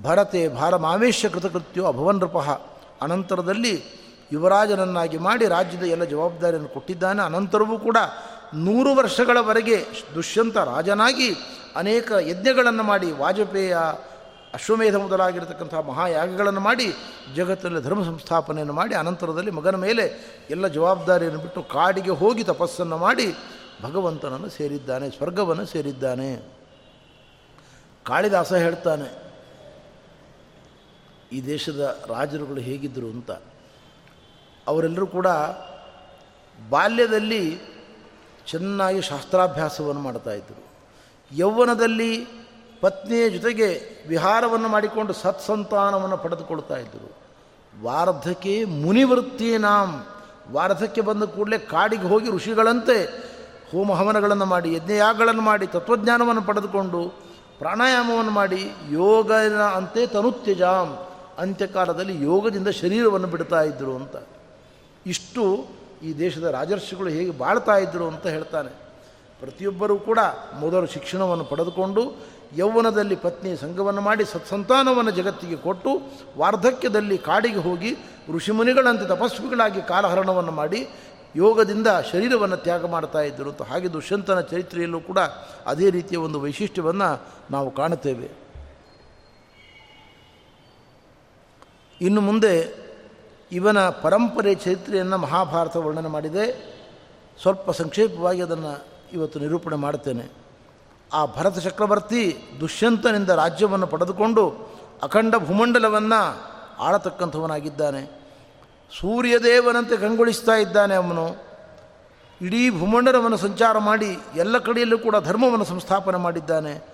ಭರತೆ 0.01 0.47
ಭಾರ 0.47 0.75
ಮಾವೇಶ 0.75 1.25
ಕೃತಕೃತ್ಯೋ 1.25 1.85
ಅಭವನ್ 1.85 2.15
ನೃಪಃ. 2.15 2.61
ಅನಂತರದಲ್ಲಿ 3.01 3.83
ಯುವರಾಜನನ್ನಾಗಿ 4.31 5.17
ಮಾಡಿ 5.17 5.47
ರಾಜ್ಯದ 5.47 5.83
ಎಲ್ಲ 5.83 6.03
ಜವಾಬ್ದಾರಿಯನ್ನು 6.03 6.69
ಕೊಟ್ಟಿದ್ದಾನೆ. 6.69 7.21
ಅನಂತರವೂ 7.21 7.79
ಕೂಡ 7.79 7.97
ನೂರು 8.55 8.95
ವರ್ಷಗಳವರೆಗೆ 8.95 9.85
ದುಷ್ಯಂತ 10.15 10.57
ರಾಜನಾಗಿ 10.57 11.35
ಅನೇಕ 11.75 12.11
ಯಜ್ಞಗಳನ್ನು 12.21 12.83
ಮಾಡಿ 12.83 13.11
ವಾಜಪೇಯ 13.11 13.77
ಅಶ್ವಮೇಧ 14.53 14.95
ಮೊದಲಾಗಿರತಕ್ಕಂಥ 14.95 15.75
ಮಹಾಯಾಗಗಳನ್ನು 15.89 16.61
ಮಾಡಿ 16.67 16.87
ಜಗತ್ತಿನಲ್ಲಿ 17.35 17.81
ಧರ್ಮ 17.87 18.01
ಸಂಸ್ಥಾಪನೆಯನ್ನು 18.05 18.75
ಮಾಡಿ 18.79 18.93
ಅನಂತರದಲ್ಲಿ 18.95 19.51
ಮಗನ 19.51 19.77
ಮೇಲೆ 19.87 20.05
ಎಲ್ಲ 20.49 20.67
ಜವಾಬ್ದಾರಿಯನ್ನು 20.77 21.39
ಬಿಟ್ಟು 21.39 21.61
ಕಾಡಿಗೆ 21.75 22.13
ಹೋಗಿ 22.21 22.43
ತಪಸ್ಸನ್ನು 22.43 22.97
ಮಾಡಿ 22.97 23.27
ಭಗವಂತನನ್ನು 23.83 24.49
ಸೇರಿದ್ದಾನೆ, 24.49 25.05
ಸ್ವರ್ಗವನ್ನು 25.09 25.65
ಸೇರಿದ್ದಾನೆ. 25.65 26.29
ಕಾಳಿದಾಸ 28.05 28.51
ಹೇಳ್ತಾನೆ, 28.65 29.07
ಈ 31.35 31.39
ದೇಶದ 31.45 31.81
ರಾಜರುಗಳು 32.09 32.61
ಹೇಗಿದ್ದರು 32.61 33.09
ಅಂತ. 33.15 33.31
ಅವರೆಲ್ಲರೂ 34.67 35.07
ಕೂಡ 35.07 35.27
ಬಾಲ್ಯದಲ್ಲಿ 36.69 37.43
ಚೆನ್ನಾಗಿ 38.51 39.01
ಶಾಸ್ತ್ರಾಭ್ಯಾಸವನ್ನು 39.01 40.01
ಮಾಡ್ತಾಯಿದ್ರು 40.01 40.61
ಯೌವನದಲ್ಲಿ 41.31 42.11
ಪತ್ನಿಯ 42.83 43.29
ಜೊತೆಗೆ 43.29 43.81
ವಿಹಾರವನ್ನು 44.07 44.67
ಮಾಡಿಕೊಂಡು 44.67 45.13
ಸತ್ಸಂತಾನವನ್ನು 45.13 46.17
ಪಡೆದುಕೊಳ್ತಾ 46.17 46.77
ಇದ್ದರು. 46.77 47.13
ವಾರ್ಧಕ್ಕೆ 47.83 48.65
ಮುನಿವೃತ್ತೀನಾಂ 48.65 50.05
ವಾರ್ಧಕ್ಕೆ 50.51 51.01
ಬಂದ 51.01 51.23
ಕೂಡಲೇ 51.23 51.57
ಕಾಡಿಗೆ 51.57 52.03
ಹೋಗಿ 52.03 52.31
ಋಷಿಗಳಂತೆ 52.31 53.05
ಹೋಮ 53.71 53.93
ಹವನಗಳನ್ನು 53.93 54.45
ಮಾಡಿ, 54.45 54.73
ಯಜ್ಞಯಾಗಗಳನ್ನು 54.73 55.41
ಮಾಡಿ, 55.41 55.67
ತತ್ವಜ್ಞಾನವನ್ನು 55.67 56.41
ಪಡೆದುಕೊಂಡು 56.41 57.09
ಪ್ರಾಣಾಯಾಮವನ್ನು 57.59 58.31
ಮಾಡಿ, 58.31 58.71
ಯೋಗನ 58.91 59.61
ಅಂತೆ 59.61 60.07
ತನುತ್ಯಜಾಂ. 60.07 61.07
ಅಂತ್ಯಕಾಲದಲ್ಲಿ 61.37 62.23
ಯೋಗದಿಂದ 62.23 62.67
ಶರೀರವನ್ನು 62.67 63.27
ಬಿಡ್ತಾ 63.27 63.61
ಇದ್ದರು 63.61 63.95
ಅಂತ. 63.95 64.15
ಇಷ್ಟು 65.05 65.65
ಈ 66.03 66.13
ದೇಶದ 66.13 66.43
ರಾಜರ್ಷಿಗಳು 66.43 67.09
ಹೇಗೆ 67.09 67.31
ಬಾಳ್ತಾ 67.31 67.77
ಇದ್ದರು 67.77 68.07
ಅಂತ 68.07 68.27
ಹೇಳ್ತಾನೆ. 68.27 68.82
ಪ್ರತಿಯೊಬ್ಬರೂ 69.43 69.95
ಕೂಡ 69.99 70.19
ಮೊದಲು 70.59 70.87
ಶಿಕ್ಷಣವನ್ನು 70.87 71.45
ಪಡೆದುಕೊಂಡು 71.45 72.01
ಯೌವನದಲ್ಲಿ 72.55 73.15
ಪತ್ನಿ 73.15 73.57
ಸಂಘವನ್ನು 73.57 74.01
ಮಾಡಿ 74.01 74.25
ಸತ್ಸಂತಾನವನ್ನು 74.25 75.11
ಜಗತ್ತಿಗೆ 75.11 75.55
ಕೊಟ್ಟು 75.55 75.89
ವಾರ್ಧಕ್ಯದಲ್ಲಿ 76.37 77.17
ಕಾಡಿಗೆ 77.17 77.57
ಹೋಗಿ 77.57 77.95
ಋಷಿಮುನಿಗಳಂತೆ 78.35 79.05
ತಪಸ್ವಿಗಳಾಗಿ 79.05 79.81
ಕಾಲಹರಣವನ್ನು 79.81 80.51
ಮಾಡಿ 80.51 80.87
ಯೋಗದಿಂದ 81.35 81.87
ಶರೀರವನ್ನು 82.11 82.57
ತ್ಯಾಗ 82.57 82.85
ಮಾಡ್ತಾ 82.85 83.21
ಇದ್ದರು. 83.21 83.63
ಹಾಗೆ 83.63 83.93
ದುಷ್ಯಂತನ 83.93 84.39
ಚರಿತ್ರೆಯಲ್ಲೂ 84.41 84.99
ಕೂಡ 84.99 85.19
ಅದೇ 85.65 85.89
ರೀತಿಯ 85.89 86.17
ಒಂದು 86.17 86.41
ವೈಶಿಷ್ಟ್ಯವನ್ನು 86.41 87.27
ನಾವು 87.51 87.71
ಕಾಣುತ್ತೇವೆ. 87.71 88.31
ಇನ್ನು 92.01 92.21
ಮುಂದೆ 92.21 92.53
ಇವನ 93.51 93.89
ಪರಂಪರೆ 93.89 94.55
ಚರಿತ್ರೆಯನ್ನು 94.55 95.17
ಮಹಾಭಾರತ 95.17 95.75
ವರ್ಣನೆ 95.75 96.07
ಮಾಡಿದೆ. 96.07 96.73
ಸ್ವಲ್ಪ 97.41 97.71
ಸಂಕ್ಷೇಪವಾಗಿ 97.71 98.41
ಅದನ್ನು 98.41 98.92
ಇವತ್ತು 99.13 99.39
ನಿರೂಪಣೆ 99.39 99.75
ಮಾಡುತ್ತೇನೆ. 99.75 100.31
ಆ 101.13 101.25
ಭರತ 101.25 101.59
ಚಕ್ರವರ್ತಿ 101.59 102.37
ದುಷ್ಯಂತನಿಂದ 102.59 103.29
ರಾಜ್ಯವನ್ನು 103.29 103.87
ಪಡೆದುಕೊಂಡು 103.87 104.73
ಅಖಂಡ 105.03 105.35
ಭೂಮಂಡಲವನ್ನು 105.35 106.53
ಆಳತಕ್ಕಂಥವನಾಗಿದ್ದಾನೆ. 106.79 108.23
ಸೂರ್ಯದೇವನಂತೆ 108.99 109.97
ಕಂಗೊಳಿಸ್ತಾ 109.97 110.55
ಇದ್ದಾನೆ 110.55 110.95
ಅವನು. 110.95 111.35
ಇಡೀ 112.41 112.79
ಭೂಮಂಡಲವನ್ನು 112.79 113.37
ಸಂಚಾರ 113.37 113.77
ಮಾಡಿ 113.77 114.19
ಎಲ್ಲ 114.35 114.57
ಕಡೆಯಲ್ಲೂ 114.57 114.97
ಕೂಡ 114.97 115.15
ಧರ್ಮವನ್ನು 115.23 115.65
ಸಂಸ್ಥಾಪನೆ 115.65 116.17
ಮಾಡಿದ್ದಾನೆ. 116.17 116.87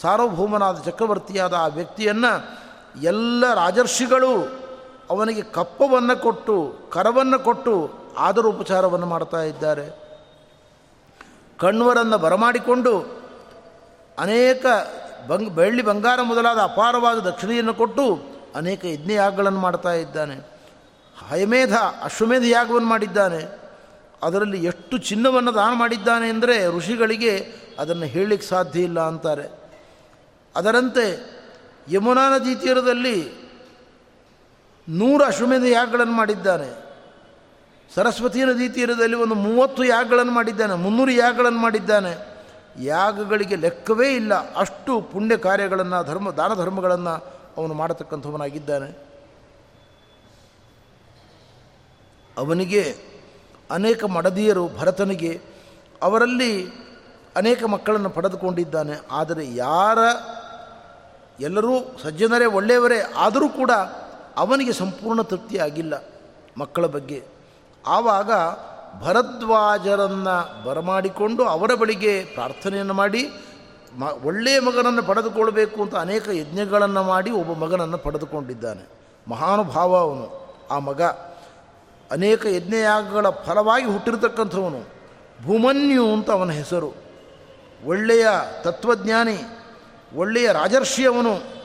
ಸಾರ್ವಭೌಮನಾದ 0.00 0.82
ಚಕ್ರವರ್ತಿಯಾದ 0.84 1.54
ಆ 1.54 1.66
ವ್ಯಕ್ತಿಯನ್ನು 1.66 2.58
ಎಲ್ಲ 3.02 3.54
ರಾಜರ್ಷಿಗಳು 3.54 4.60
ಅವನಿಗೆ 5.10 5.42
ಕಪ್ಪವನ್ನು 5.42 6.22
ಕೊಟ್ಟು, 6.22 6.74
ಕರವನ್ನು 6.90 7.38
ಕೊಟ್ಟು 7.38 7.90
ಆದರ 8.18 8.46
ಉಪಚಾರವನ್ನು 8.46 9.06
ಮಾಡ್ತಾ 9.06 9.42
ಇದ್ದಾರೆ. 9.42 10.07
ಕಣ್ವರನ್ನು 11.58 12.18
ಬರಮಾಡಿಕೊಂಡು 12.18 13.18
ಅನೇಕ 14.18 14.66
ಬಂಗ್ 15.28 15.50
ಬೆಳ್ಳಿ 15.50 15.82
ಬಂಗಾರ 15.82 16.22
ಮೊದಲಾದ 16.22 16.58
ಅಪಾರವಾದ 16.58 17.18
ದಕ್ಷಿಣೆಯನ್ನು 17.18 17.74
ಕೊಟ್ಟು 17.74 18.22
ಅನೇಕ 18.54 18.84
ಯಜ್ಞಯಾಗಗಳನ್ನು 18.84 19.58
ಮಾಡ್ತಾ 19.58 19.92
ಇದ್ದಾನೆ. 19.92 20.58
ಹಯಮೇಧ, 21.28 21.76
ಅಶ್ವಮೇಧ 21.76 22.44
ಯಾಗವನ್ನು 22.44 22.88
ಮಾಡಿದ್ದಾನೆ. 22.88 23.58
ಅದರಲ್ಲಿ 24.22 24.64
ಎಷ್ಟು 24.64 24.98
ಚಿನ್ನವನ್ನು 24.98 25.54
ದಾನ 25.54 25.72
ಮಾಡಿದ್ದಾನೆ 25.72 26.28
ಅಂದರೆ 26.28 26.76
ಋಷಿಗಳಿಗೆ 26.76 27.52
ಅದನ್ನು 27.78 28.04
ಹೇಳಲಿಕ್ಕೆ 28.04 28.48
ಸಾಧ್ಯ 28.48 28.80
ಇಲ್ಲ 28.80 29.00
ಅಂತಾರೆ. 29.00 29.50
ಅದರಂತೆ 30.56 31.38
ಯಮುನಾ 31.88 32.28
ನದಿ 32.28 32.54
ತೀರದಲ್ಲಿ 32.54 33.32
ನೂರು 34.88 35.24
ಅಶ್ವಮೇಧ 35.24 35.64
ಯಾಗಗಳನ್ನು 35.64 36.12
ಮಾಡಿದ್ದಾನೆ. 36.12 36.87
ಸರಸ್ವತಿ 37.94 38.44
ನದಿ 38.44 38.68
ತೀರದಲ್ಲಿ 38.68 39.16
ಒಂದು 39.16 39.34
ಮೂವತ್ತು 39.34 39.84
ಯಾಗಗಳನ್ನು 39.84 40.32
ಮಾಡಿದ್ದಾನೆ, 40.32 40.74
ಮುನ್ನೂರು 40.74 41.10
ಯಾಗಗಳನ್ನು 41.10 41.58
ಮಾಡಿದ್ದಾನೆ. 41.58 42.38
ಯಾಗಗಳಿಗೆ 42.80 43.56
ಲೆಕ್ಕವೇ 43.56 44.14
ಇಲ್ಲ, 44.14 44.54
ಅಷ್ಟು 44.56 45.00
ಪುಣ್ಯ 45.00 45.36
ಕಾರ್ಯಗಳನ್ನು, 45.36 46.04
ಧರ್ಮ, 46.04 46.30
ದಾನ 46.30 46.54
ಧರ್ಮಗಳನ್ನು 46.54 47.14
ಅವನು 47.56 47.74
ಮಾಡತಕ್ಕಂಥವನಾಗಿದ್ದಾನೆ. 47.74 49.08
ಅವನಿಗೆ 52.38 52.96
ಅನೇಕ 53.70 54.04
ಮಡದಿಯರು, 54.04 54.68
ಭರತನಿಗೆ 54.68 55.40
ಅವರಲ್ಲಿ 56.02 56.66
ಅನೇಕ 57.36 57.64
ಮಕ್ಕಳನ್ನು 57.64 58.10
ಪಡೆದುಕೊಂಡಿದ್ದಾನೆ. 58.10 58.92
ಆದರೆ 59.10 59.54
ಯಾರ 59.54 59.98
ಎಲ್ಲರೂ 61.40 61.98
ಸಜ್ಜನರೇ, 62.02 62.44
ಒಳ್ಳೆಯವರೇ 62.44 63.00
ಆದರೂ 63.16 63.48
ಕೂಡ 63.48 63.70
ಅವನಿಗೆ 64.36 64.72
ಸಂಪೂರ್ಣ 64.72 65.22
ತೃಪ್ತಿ 65.22 65.58
ಆಗಿಲ್ಲ 65.58 66.04
ಮಕ್ಕಳ 66.58 66.86
ಬಗ್ಗೆ. 66.86 67.37
ಆವಾಗ 67.86 68.30
ಭರದ್ವಾಜರನ್ನು 69.00 70.64
ಬರಮಾಡಿಕೊಂಡು 70.64 71.44
ಅವರ 71.44 71.74
ಬಳಿಗೆ 71.74 72.24
ಪ್ರಾರ್ಥನೆಯನ್ನು 72.24 72.94
ಮಾಡಿ, 72.94 73.30
ಮ, 73.98 74.02
ಒಳ್ಳೆಯ 74.24 74.60
ಮಗನನ್ನು 74.60 75.02
ಪಡೆದುಕೊಳ್ಬೇಕು 75.02 75.82
ಅಂತ 75.82 75.94
ಅನೇಕ 75.94 76.28
ಯಜ್ಞಗಳನ್ನು 76.28 77.02
ಮಾಡಿ 77.02 77.30
ಒಬ್ಬ 77.30 77.64
ಮಗನನ್ನು 77.64 77.98
ಪಡೆದುಕೊಂಡಿದ್ದಾನೆ. 77.98 78.88
ಮಹಾನುಭಾವ 79.28 79.96
ಅವನು, 79.96 80.56
ಆ 80.70 80.78
ಮಗ. 80.78 81.02
ಅನೇಕ 82.10 82.46
ಯಜ್ಞಯಾಗಗಳ 82.46 83.28
ಫಲವಾಗಿ 83.28 83.84
ಹುಟ್ಟಿರತಕ್ಕಂಥವನು. 83.84 84.80
ಭೂಮನ್ಯು 85.44 86.12
ಅಂತ 86.12 86.30
ಅವನ 86.30 86.50
ಹೆಸರು. 86.50 86.94
ಒಳ್ಳೆಯ 87.86 88.26
ತತ್ವಜ್ಞಾನಿ, 88.62 89.36
ಒಳ್ಳೆಯ 90.14 90.52
ರಾಜರ್ಷಿಯವನು. 90.52 91.58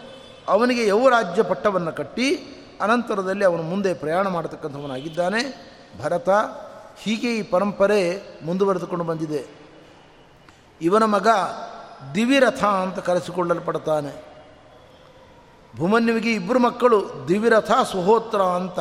ಅವನಿಗೆ 0.48 0.88
ಯೌರಾಜ್ಯ 0.88 1.44
ಪಟ್ಟವನ್ನು 1.44 1.92
ಕಟ್ಟಿ, 1.92 2.36
ಅನಂತರದಲ್ಲಿ 2.82 3.46
ಅವನು 3.46 3.64
ಮುಂದೆ 3.64 3.94
ಪ್ರಯಾಣ 3.94 4.28
ಮಾಡತಕ್ಕಂಥವನಾಗಿದ್ದಾನೆ. 4.28 5.73
ಭರತ 6.02 6.30
ಹೀಗೆ 6.98 7.36
ಈ 7.36 7.42
ಪರಂಪರೆ 7.42 8.22
ಮುಂದುವರೆದುಕೊಂಡು 8.46 9.06
ಬಂದಿದೆ. 9.06 9.46
ಇವನ 10.82 11.04
ಮಗ 11.04 11.28
ದಿವಿರಥ 12.16 12.64
ಅಂತ 12.64 13.00
ಕರೆಸಿಕೊಳ್ಳಲ್ಪಡ್ತಾನೆ. 13.00 14.34
ಭೂಮನ್ಯುವಿಗೆ 15.78 16.34
ಇಬ್ಬರು 16.34 16.60
ಮಕ್ಕಳು, 16.60 17.26
ದಿವಿರಥ, 17.28 17.72
ಸುಹೋತ್ರ 17.72 18.42
ಅಂತ. 18.42 18.80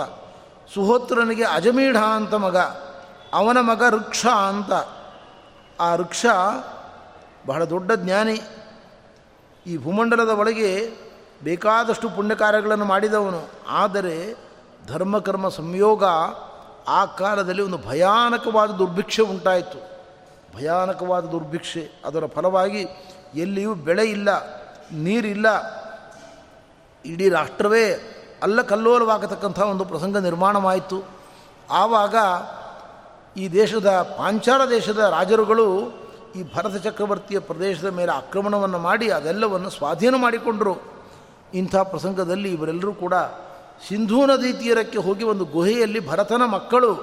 ಸುಹೋತ್ರನಿಗೆ 0.75 1.45
ಅಜಮೀಢ 1.45 1.97
ಅಂತ 1.97 2.35
ಮಗ, 2.35 2.57
ಅವನ 3.33 3.61
ಮಗ 3.61 3.83
ವೃಕ್ಷ 3.91 4.27
ಅಂತ. 4.27 4.73
ಆ 5.81 5.95
ವೃಕ್ಷ 5.95 6.27
ಬಹಳ 7.47 7.65
ದೊಡ್ಡ 7.65 7.93
ಜ್ಞಾನಿ. 7.93 8.41
ಈ 9.67 9.77
ಭೂಮಂಡಲದ 9.77 10.29
ಒಳಗೆ 10.29 10.91
ಬೇಕಾದಷ್ಟು 11.45 12.11
ಪುಣ್ಯ 12.11 12.35
ಕಾರ್ಯಗಳನ್ನು 12.35 12.85
ಮಾಡಿದವನು. 12.85 13.49
ಆದರೆ 13.69 14.35
ಧರ್ಮಕರ್ಮ 14.87 15.49
ಸಂಯೋಗ 15.49 16.05
ಆ 16.89 17.05
ಕಾಲದಲ್ಲಿ 17.05 17.63
ಒಂದು 17.63 17.79
ಭಯಾನಕವಾದ 17.79 18.71
ದುರ್ಭಿಕ್ಷೆ 18.71 19.23
ಉಂಟಾಯಿತು. 19.23 19.93
ಭಯಾನಕವಾದ 20.57 21.25
ದುರ್ಭಿಕ್ಷೆ. 21.25 21.91
ಅದರ 22.05 22.27
ಫಲವಾಗಿ 22.27 22.87
ಎಲ್ಲಿಯೂ 23.35 23.75
ಬೆಳೆ 23.75 24.05
ಇಲ್ಲ 24.05 24.47
ನೀರಿಲ್ಲ 24.93 25.47
ಇಡೀ 27.07 27.29
ರಾಷ್ಟ್ರವೇ 27.29 27.95
ಅಲ್ಲ 28.43 28.63
ಕಲ್ಲೋಲವಾಗತಕ್ಕಂಥ 28.63 29.59
ಒಂದು 29.59 29.85
ಪ್ರಸಂಗ 29.85 30.17
ನಿರ್ಮಾಣವಾಯಿತು. 30.17 31.03
ಆವಾಗ 31.71 32.17
ಈ 33.39 33.49
ದೇಶದ 33.49 33.91
ಪಾಂಚಾಲ 34.19 34.65
ದೇಶದ 34.65 34.99
ರಾಜರುಗಳು 34.99 35.81
ಈ 36.37 36.43
ಭರತ 36.43 36.77
ಚಕ್ರವರ್ತಿಯ 36.77 37.39
ಪ್ರದೇಶದ 37.39 37.87
ಮೇಲೆ 37.87 38.13
ಆಕ್ರಮಣವನ್ನು 38.13 38.79
ಮಾಡಿ 38.79 39.11
ಅದೆಲ್ಲವನ್ನು 39.11 39.71
ಸ್ವಾಧೀನ 39.71 40.15
ಮಾಡಿಕೊಂಡರು. 40.17 40.77
ಇಂಥ 41.55 41.77
ಪ್ರಸಂಗದಲ್ಲಿ 41.77 42.53
ಇವರೆಲ್ಲರೂ 42.53 42.93
ಕೂಡ 42.93 43.15
ಸಿಂಧೂ 43.89 44.27
ನದಿ 44.27 44.53
ತೀರಕ್ಕೆ 44.53 44.99
ಹೋಗಿ 44.99 45.25
ಒಂದು 45.25 45.45
ಗುಹೆಯಲ್ಲಿ 45.45 46.09
ಭರತನ 46.09 46.45
ಮಕ್ಕಳು 46.45 46.95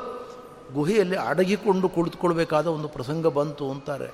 ಗುಹೆಯಲ್ಲಿ 0.73 1.17
ಅಡಗಿಕೊಂಡು 1.17 1.89
ಕುಳಿತುಕೊಳ್ಬೇಕಾದ 1.89 2.67
ಒಂದು 2.67 2.87
ಪ್ರಸಂಗ 2.87 3.27
ಬಂತು 3.27 3.71
ಅಂತಾರೆ. 3.71 4.13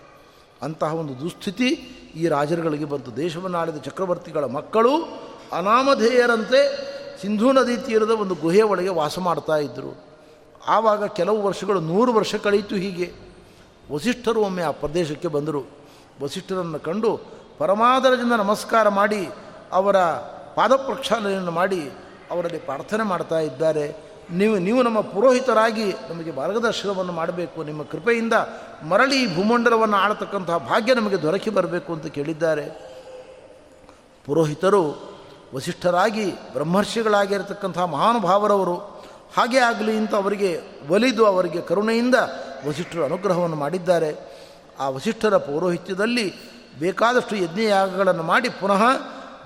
ಅಂತಹ 0.61 0.95
ಒಂದು 0.95 1.19
ದುಸ್ಥಿತಿ 1.19 1.67
ಈ 2.15 2.27
ರಾಜರುಗಳಿಗೆ 2.27 2.85
ಬಂತು. 2.85 3.15
ದೇಶವನ್ನು 3.15 3.57
ಆಳಿದ 3.57 3.77
ಚಕ್ರವರ್ತಿಗಳ 3.77 4.43
ಮಕ್ಕಳು 4.43 5.03
ಅನಾಮಧೇಯರಂತೆ 5.53 6.95
ಸಿಂಧೂ 7.21 7.51
ನದಿ 7.51 7.77
ತೀರದ 7.77 8.09
ಒಂದು 8.09 8.35
ಗುಹೆಯ 8.35 8.61
ಒಳಗೆ 8.61 8.89
ವಾಸ 8.89 9.19
ಮಾಡ್ತಾ 9.19 9.57
ಇದ್ದರು 9.57 10.05
ಆವಾಗ 10.67 11.05
ಕೆಲವು 11.05 11.41
ವರ್ಷಗಳು, 11.41 11.79
ನೂರು 11.79 12.13
ವರ್ಷ 12.13 12.35
ಕಳೆಯಿತು 12.35 12.75
ಹೀಗೆ. 12.75 13.13
ವಸಿಷ್ಠರು 13.91 14.41
ಒಮ್ಮೆ 14.41 14.61
ಆ 14.61 14.71
ಪ್ರದೇಶಕ್ಕೆ 14.71 15.27
ಬಂದರು. 15.27 15.63
ವಸಿಷ್ಠರನ್ನು 16.23 16.79
ಕಂಡು 16.79 17.19
ಪರಮಾದರದಿಂದ 17.57 18.31
ನಮಸ್ಕಾರ 18.31 18.89
ಮಾಡಿ 18.89 19.29
ಅವರ 19.71 19.97
ಪಾದ 20.55 20.75
ಪ್ರಕ್ಷಾಲನೆಯನ್ನು 20.75 21.51
ಮಾಡಿ 21.51 21.91
ಅವರಲ್ಲಿ 22.31 22.57
ಪ್ರಾರ್ಥನೆ 22.57 23.03
ಮಾಡ್ತಾ 23.03 23.39
ಇದ್ದಾರೆ. 23.39 24.15
ನೀವು 24.31 24.57
ನೀವು 24.57 24.83
ನಮ್ಮ 24.83 25.01
ಪುರೋಹಿತರಾಗಿ 25.01 25.93
ನಮಗೆ 26.09 26.31
ಮಾರ್ಗದರ್ಶನವನ್ನು 26.31 27.11
ಮಾಡಬೇಕು. 27.11 27.63
ನಿಮ್ಮ 27.63 27.83
ಕೃಪೆಯಿಂದ 27.83 28.33
ಮರಳಿ 28.89 29.35
ಭೂಮಂಡಲವನ್ನು 29.35 29.97
ಆಳತಕ್ಕಂತಹ 29.97 30.57
ಭಾಗ್ಯ 30.57 30.93
ನಮಗೆ 30.93 31.21
ದೊರಕಿ 31.21 31.49
ಬರಬೇಕು 31.49 31.93
ಅಂತ 31.93 32.05
ಕೇಳಿದ್ದಾರೆ. 32.05 32.95
ಪುರೋಹಿತರು 34.25 35.15
ವಸಿಷ್ಠರಾಗಿ 35.55 36.31
ಬ್ರಹ್ಮರ್ಷಿಗಳಾಗಿರತಕ್ಕಂಥ 36.31 37.77
ಮಹಾನುಭಾವರವರು, 37.77 38.75
ಹಾಗೆ 39.37 39.57
ಆಗಲಿ 39.57 39.97
ಅಂತ 39.97 40.15
ಅವರಿಗೆ 40.15 40.61
ಒಲಿದು 40.89 41.25
ಅವರಿಗೆ 41.25 41.61
ಕರುಣೆಯಿಂದ 41.61 42.15
ವಸಿಷ್ಠರು 42.67 43.03
ಅನುಗ್ರಹವನ್ನು 43.03 43.55
ಮಾಡಿದ್ದಾರೆ. 43.55 44.35
ಆ 44.79 44.89
ವಸಿಷ್ಠರ 44.89 45.37
ಪೌರೋಹಿತ್ಯದಲ್ಲಿ 45.37 46.33
ಬೇಕಾದಷ್ಟು 46.79 47.35
ಯಜ್ಞಯಾಗಗಳನ್ನು 47.35 48.23
ಮಾಡಿ 48.23 48.49
ಪುನಃ 48.49 48.81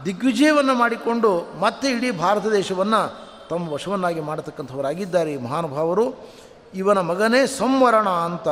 ದಿಗ್ವಿಜಯವನ್ನು 0.06 0.74
ಮಾಡಿಕೊಂಡು 0.74 1.60
ಮತ್ತೆ 1.60 1.92
ಇಡೀ 1.92 2.12
ಭಾರತ 2.12 2.46
ದೇಶವನ್ನು 2.46 3.30
ತಮ್ಮ 3.50 3.74
ವಶವನ್ನಾಗಿ 3.74 4.20
ಮಾಡತಕ್ಕಂಥವರಾಗಿದ್ದಾರೆ 4.20 5.34
ಈ 5.34 5.38
ಮಹಾನುಭಾವರು. 5.38 6.30
ಇವನ 6.76 7.00
ಮಗನೇ 7.00 7.48
ಸಂವರಣ 7.48 8.10
ಅಂತ. 8.10 8.48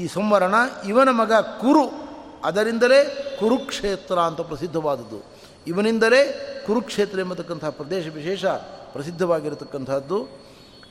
ಈ 0.00 0.06
ಸಂವರಣ 0.06 0.54
ಇವನ 0.88 1.08
ಮಗ 1.10 1.32
ಕುರು. 1.32 2.12
ಅದರಿಂದಲೇ 2.44 3.04
ಕುರುಕ್ಷೇತ್ರ 3.40 4.18
ಅಂತ 4.18 4.40
ಪ್ರಸಿದ್ಧವಾದದ್ದು. 4.40 5.24
ಇವನಿಂದಲೇ 5.66 6.48
ಕುರುಕ್ಷೇತ್ರ 6.66 7.18
ಎಂಬತಕ್ಕಂಥ 7.18 7.64
ಪ್ರದೇಶ 7.64 8.06
ವಿಶೇಷ 8.14 8.44
ಪ್ರಸಿದ್ಧವಾಗಿರತಕ್ಕಂಥದ್ದು. 8.92 10.44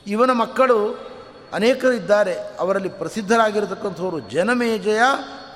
ಇವನ 0.06 0.30
ಮಕ್ಕಳು 0.32 0.98
ಅನೇಕರಿದ್ದಾರೆ. 1.52 2.34
ಅವರಲ್ಲಿ 2.60 2.88
ಪ್ರಸಿದ್ಧರಾಗಿರತಕ್ಕಂಥವರು 2.88 4.18
ಜನಮೇಜಯ 4.18 5.00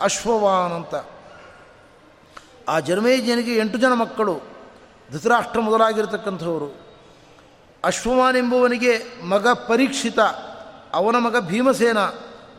ಅಶ್ವವಾನ್ 0.00 0.72
ಅಂತ. 0.72 0.94
ಆ 2.68 2.80
ಜನಮೇಜನಿಗೆ 2.80 3.56
ಎಂಟು 3.56 3.78
ಜನ 3.78 3.92
ಮಕ್ಕಳು, 3.92 4.40
ಧೃತರಾಷ್ಟ್ರ 5.12 5.60
ಮೊದಲಾಗಿರ್ತಕ್ಕಂಥವರು. 5.60 6.74
ಅಶ್ವಮಾನ್ 7.84 8.36
ಎಂಬುವನಿಗೆ 8.36 9.22
ಮಗ 9.22 9.48
ಪರೀಕ್ಷಿತ, 9.48 10.18
ಅವನ 10.92 11.16
ಮಗ 11.16 11.36
ಭೀಮಸೇನ, 11.40 11.98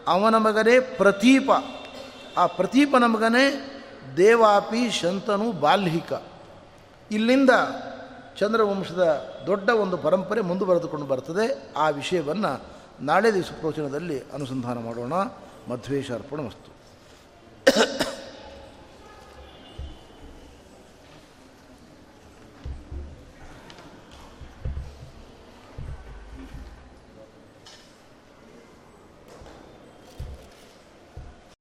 ಅವನ 0.07 0.37
ಮಗನೇ 0.37 0.79
ಪ್ರತೀಪ. 0.79 1.49
ಆ 2.37 2.45
ಪ್ರತೀಪನ 2.45 3.05
ಮಗನೇ 3.05 3.73
ದೇವಾಪಿ 4.17 4.91
ಶಂತನು 4.91 5.51
ಬಾಲ್ಹಿಕ. 5.51 6.13
ಇಲ್ಲಿಂದ 7.11 7.49
ಚಂದ್ರವಂಶದ 8.37 9.03
ದೊಡ್ಡ 9.47 9.69
ಒಂದು 9.69 9.97
ಪರಂಪರೆ 9.97 10.41
ಮುಂದುವರೆದುಕೊಂಡು 10.41 11.05
ಬರ್ತದೆ. 11.05 11.73
ಆ 11.77 11.89
ವಿಷಯವನ್ನು 11.89 12.63
ನಾಳೆ 13.01 13.33
ದಿವಸ 13.33 13.45
ಪ್ರವಚನದಲ್ಲಿ 13.59 14.19
ಅನುಸಂಧಾನ 14.19 14.77
ಮಾಡೋಣ. 14.79 15.13
ಮಧ್ವೇಶ 15.71 16.11
ಅರ್ಪಣ 16.11 16.39
ವಸ್ತು 16.39 16.77